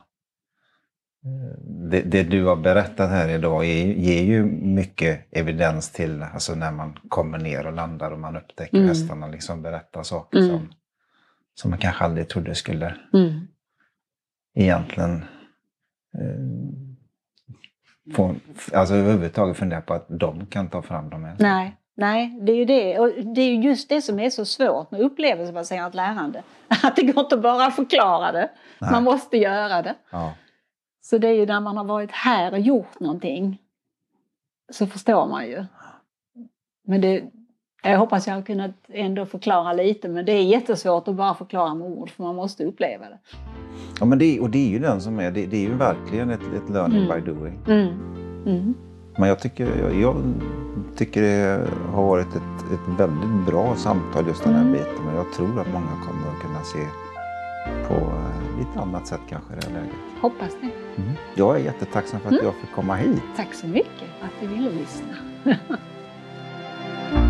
eh, 1.24 1.59
det, 1.90 2.03
det 2.03 2.22
du 2.22 2.44
har 2.44 2.57
berättat 2.57 3.11
här 3.11 3.28
idag 3.28 3.64
är, 3.66 3.86
ger 3.86 4.22
ju 4.22 4.44
mycket 4.44 5.26
evidens 5.30 5.90
till 5.92 6.22
alltså 6.22 6.55
när 6.55 6.72
man 6.72 6.99
kommer 7.09 7.38
ner 7.38 7.66
och 7.66 7.72
landar 7.72 8.11
och 8.11 8.18
man 8.20 8.36
upptäcker 8.36 8.76
Mm. 8.76 8.88
hästarna 8.88 9.26
liksom 9.28 9.62
berättar 9.62 10.03
saker 10.03 10.38
Mm. 10.38 10.51
som, 10.51 10.72
som 11.55 11.70
man 11.70 11.78
kanske 11.78 12.05
aldrig 12.05 12.28
trodde 12.28 12.55
skulle 12.55 12.94
Mm. 13.14 13.40
egentligen 14.55 15.24
eh, 16.18 16.40
få, 18.14 18.34
alltså 18.72 18.94
överhuvudtaget 18.94 19.57
fundera 19.57 19.80
på 19.80 19.94
att 19.94 20.07
de 20.09 20.47
kan 20.47 20.68
ta 20.68 20.82
fram 20.82 21.11
de 21.11 21.24
här 21.24 21.36
Nej, 21.38 21.76
nej, 21.97 22.38
det 22.40 22.53
är 22.53 22.57
ju 22.57 22.64
det. 22.64 22.99
Och 22.99 23.09
det 23.34 23.40
är 23.40 23.49
ju 23.49 23.62
just 23.62 23.88
det 23.88 24.03
som 24.03 24.18
är 24.18 24.30
så 24.30 24.44
svårt 24.44 24.90
med 24.90 25.01
upplevelsebaserat 25.01 25.94
lärande. 25.94 26.42
Att 26.82 26.97
det 26.97 27.03
går 27.03 27.24
inte 27.24 27.36
bara 27.36 27.66
att 27.66 27.76
förklara 27.76 28.32
det. 28.32 28.51
Nej. 28.78 28.90
Man 28.92 29.05
måste 29.05 29.36
göra 29.36 29.82
det. 29.82 29.94
Ja. 30.11 30.32
Så 31.01 31.18
det 31.18 31.28
är 31.28 31.32
ju 31.32 31.47
när 31.47 31.61
man 31.61 31.76
har 31.76 31.84
varit 31.84 32.11
här 32.12 32.53
och 32.53 32.59
gjort 32.61 33.01
någonting 33.01 33.59
så 34.72 34.86
förstår 34.86 35.26
man 35.26 35.47
ju. 35.47 35.64
Men 36.88 37.01
det, 37.01 37.24
jag 37.82 37.99
hoppas 37.99 38.26
jag 38.26 38.34
har 38.34 38.42
kunnat 38.42 38.70
ändå 38.88 39.26
förklara 39.26 39.72
lite 39.72 40.09
men 40.09 40.24
det 40.24 40.32
är 40.32 40.42
jättesvårt 40.42 41.09
att 41.09 41.14
bara 41.14 41.34
förklara 41.34 41.74
med 41.74 41.86
ord 41.88 42.11
för 42.11 42.22
man 42.22 42.34
måste 42.36 42.64
uppleva 42.64 43.05
det. 43.09 43.18
Ja, 44.01 44.07
men 44.07 44.18
det, 44.18 44.40
och 44.40 44.51
det 44.51 44.59
är 44.59 44.68
ju 44.68 44.78
den 44.78 45.01
som 45.01 45.20
är, 45.20 45.30
det, 45.30 45.47
det 45.47 45.57
är 45.57 45.61
ju 45.68 45.74
verkligen 45.74 46.30
ett, 46.30 46.40
ett 46.40 46.70
learning 46.70 47.05
Mm. 47.05 47.24
by 47.24 47.30
doing. 47.32 47.61
Mm. 47.66 47.86
Mm. 48.47 48.74
Men 49.18 49.28
jag 49.28 49.38
tycker, 49.38 49.68
jag, 49.82 49.94
jag 50.00 50.16
tycker 50.96 51.22
det 51.22 51.66
har 51.92 52.02
varit 52.02 52.36
ett, 52.36 52.72
ett 52.74 52.98
väldigt 53.00 53.46
bra 53.46 53.76
samtal 53.76 54.26
just 54.26 54.44
den 54.44 54.54
här 54.54 54.60
Mm. 54.60 54.72
biten 54.72 55.08
och 55.12 55.16
jag 55.26 55.32
tror 55.32 55.60
att 55.60 55.72
många 55.72 55.86
kommer 56.06 56.28
att 56.36 56.42
kunna 56.42 56.62
se 56.62 56.78
på 57.88 57.94
eh, 57.94 58.58
lite 58.58 58.80
annat 58.80 59.06
sätt 59.06 59.20
kanske 59.28 59.52
i 59.52 59.56
det 59.60 59.66
här 59.66 59.74
läget. 59.74 59.94
Hoppas 60.20 60.50
det. 60.60 60.70
Jag 61.34 61.56
är 61.56 61.60
jättetacksam 61.60 62.20
för 62.20 62.26
att 62.28 62.32
Mm. 62.32 62.44
jag 62.44 62.54
fick 62.54 62.72
komma 62.74 62.94
hit. 62.96 63.22
Tack 63.36 63.54
så 63.54 63.66
mycket 63.66 64.08
att 64.22 64.40
du 64.40 64.46
ville 64.46 64.70
lyssna. 64.70 65.14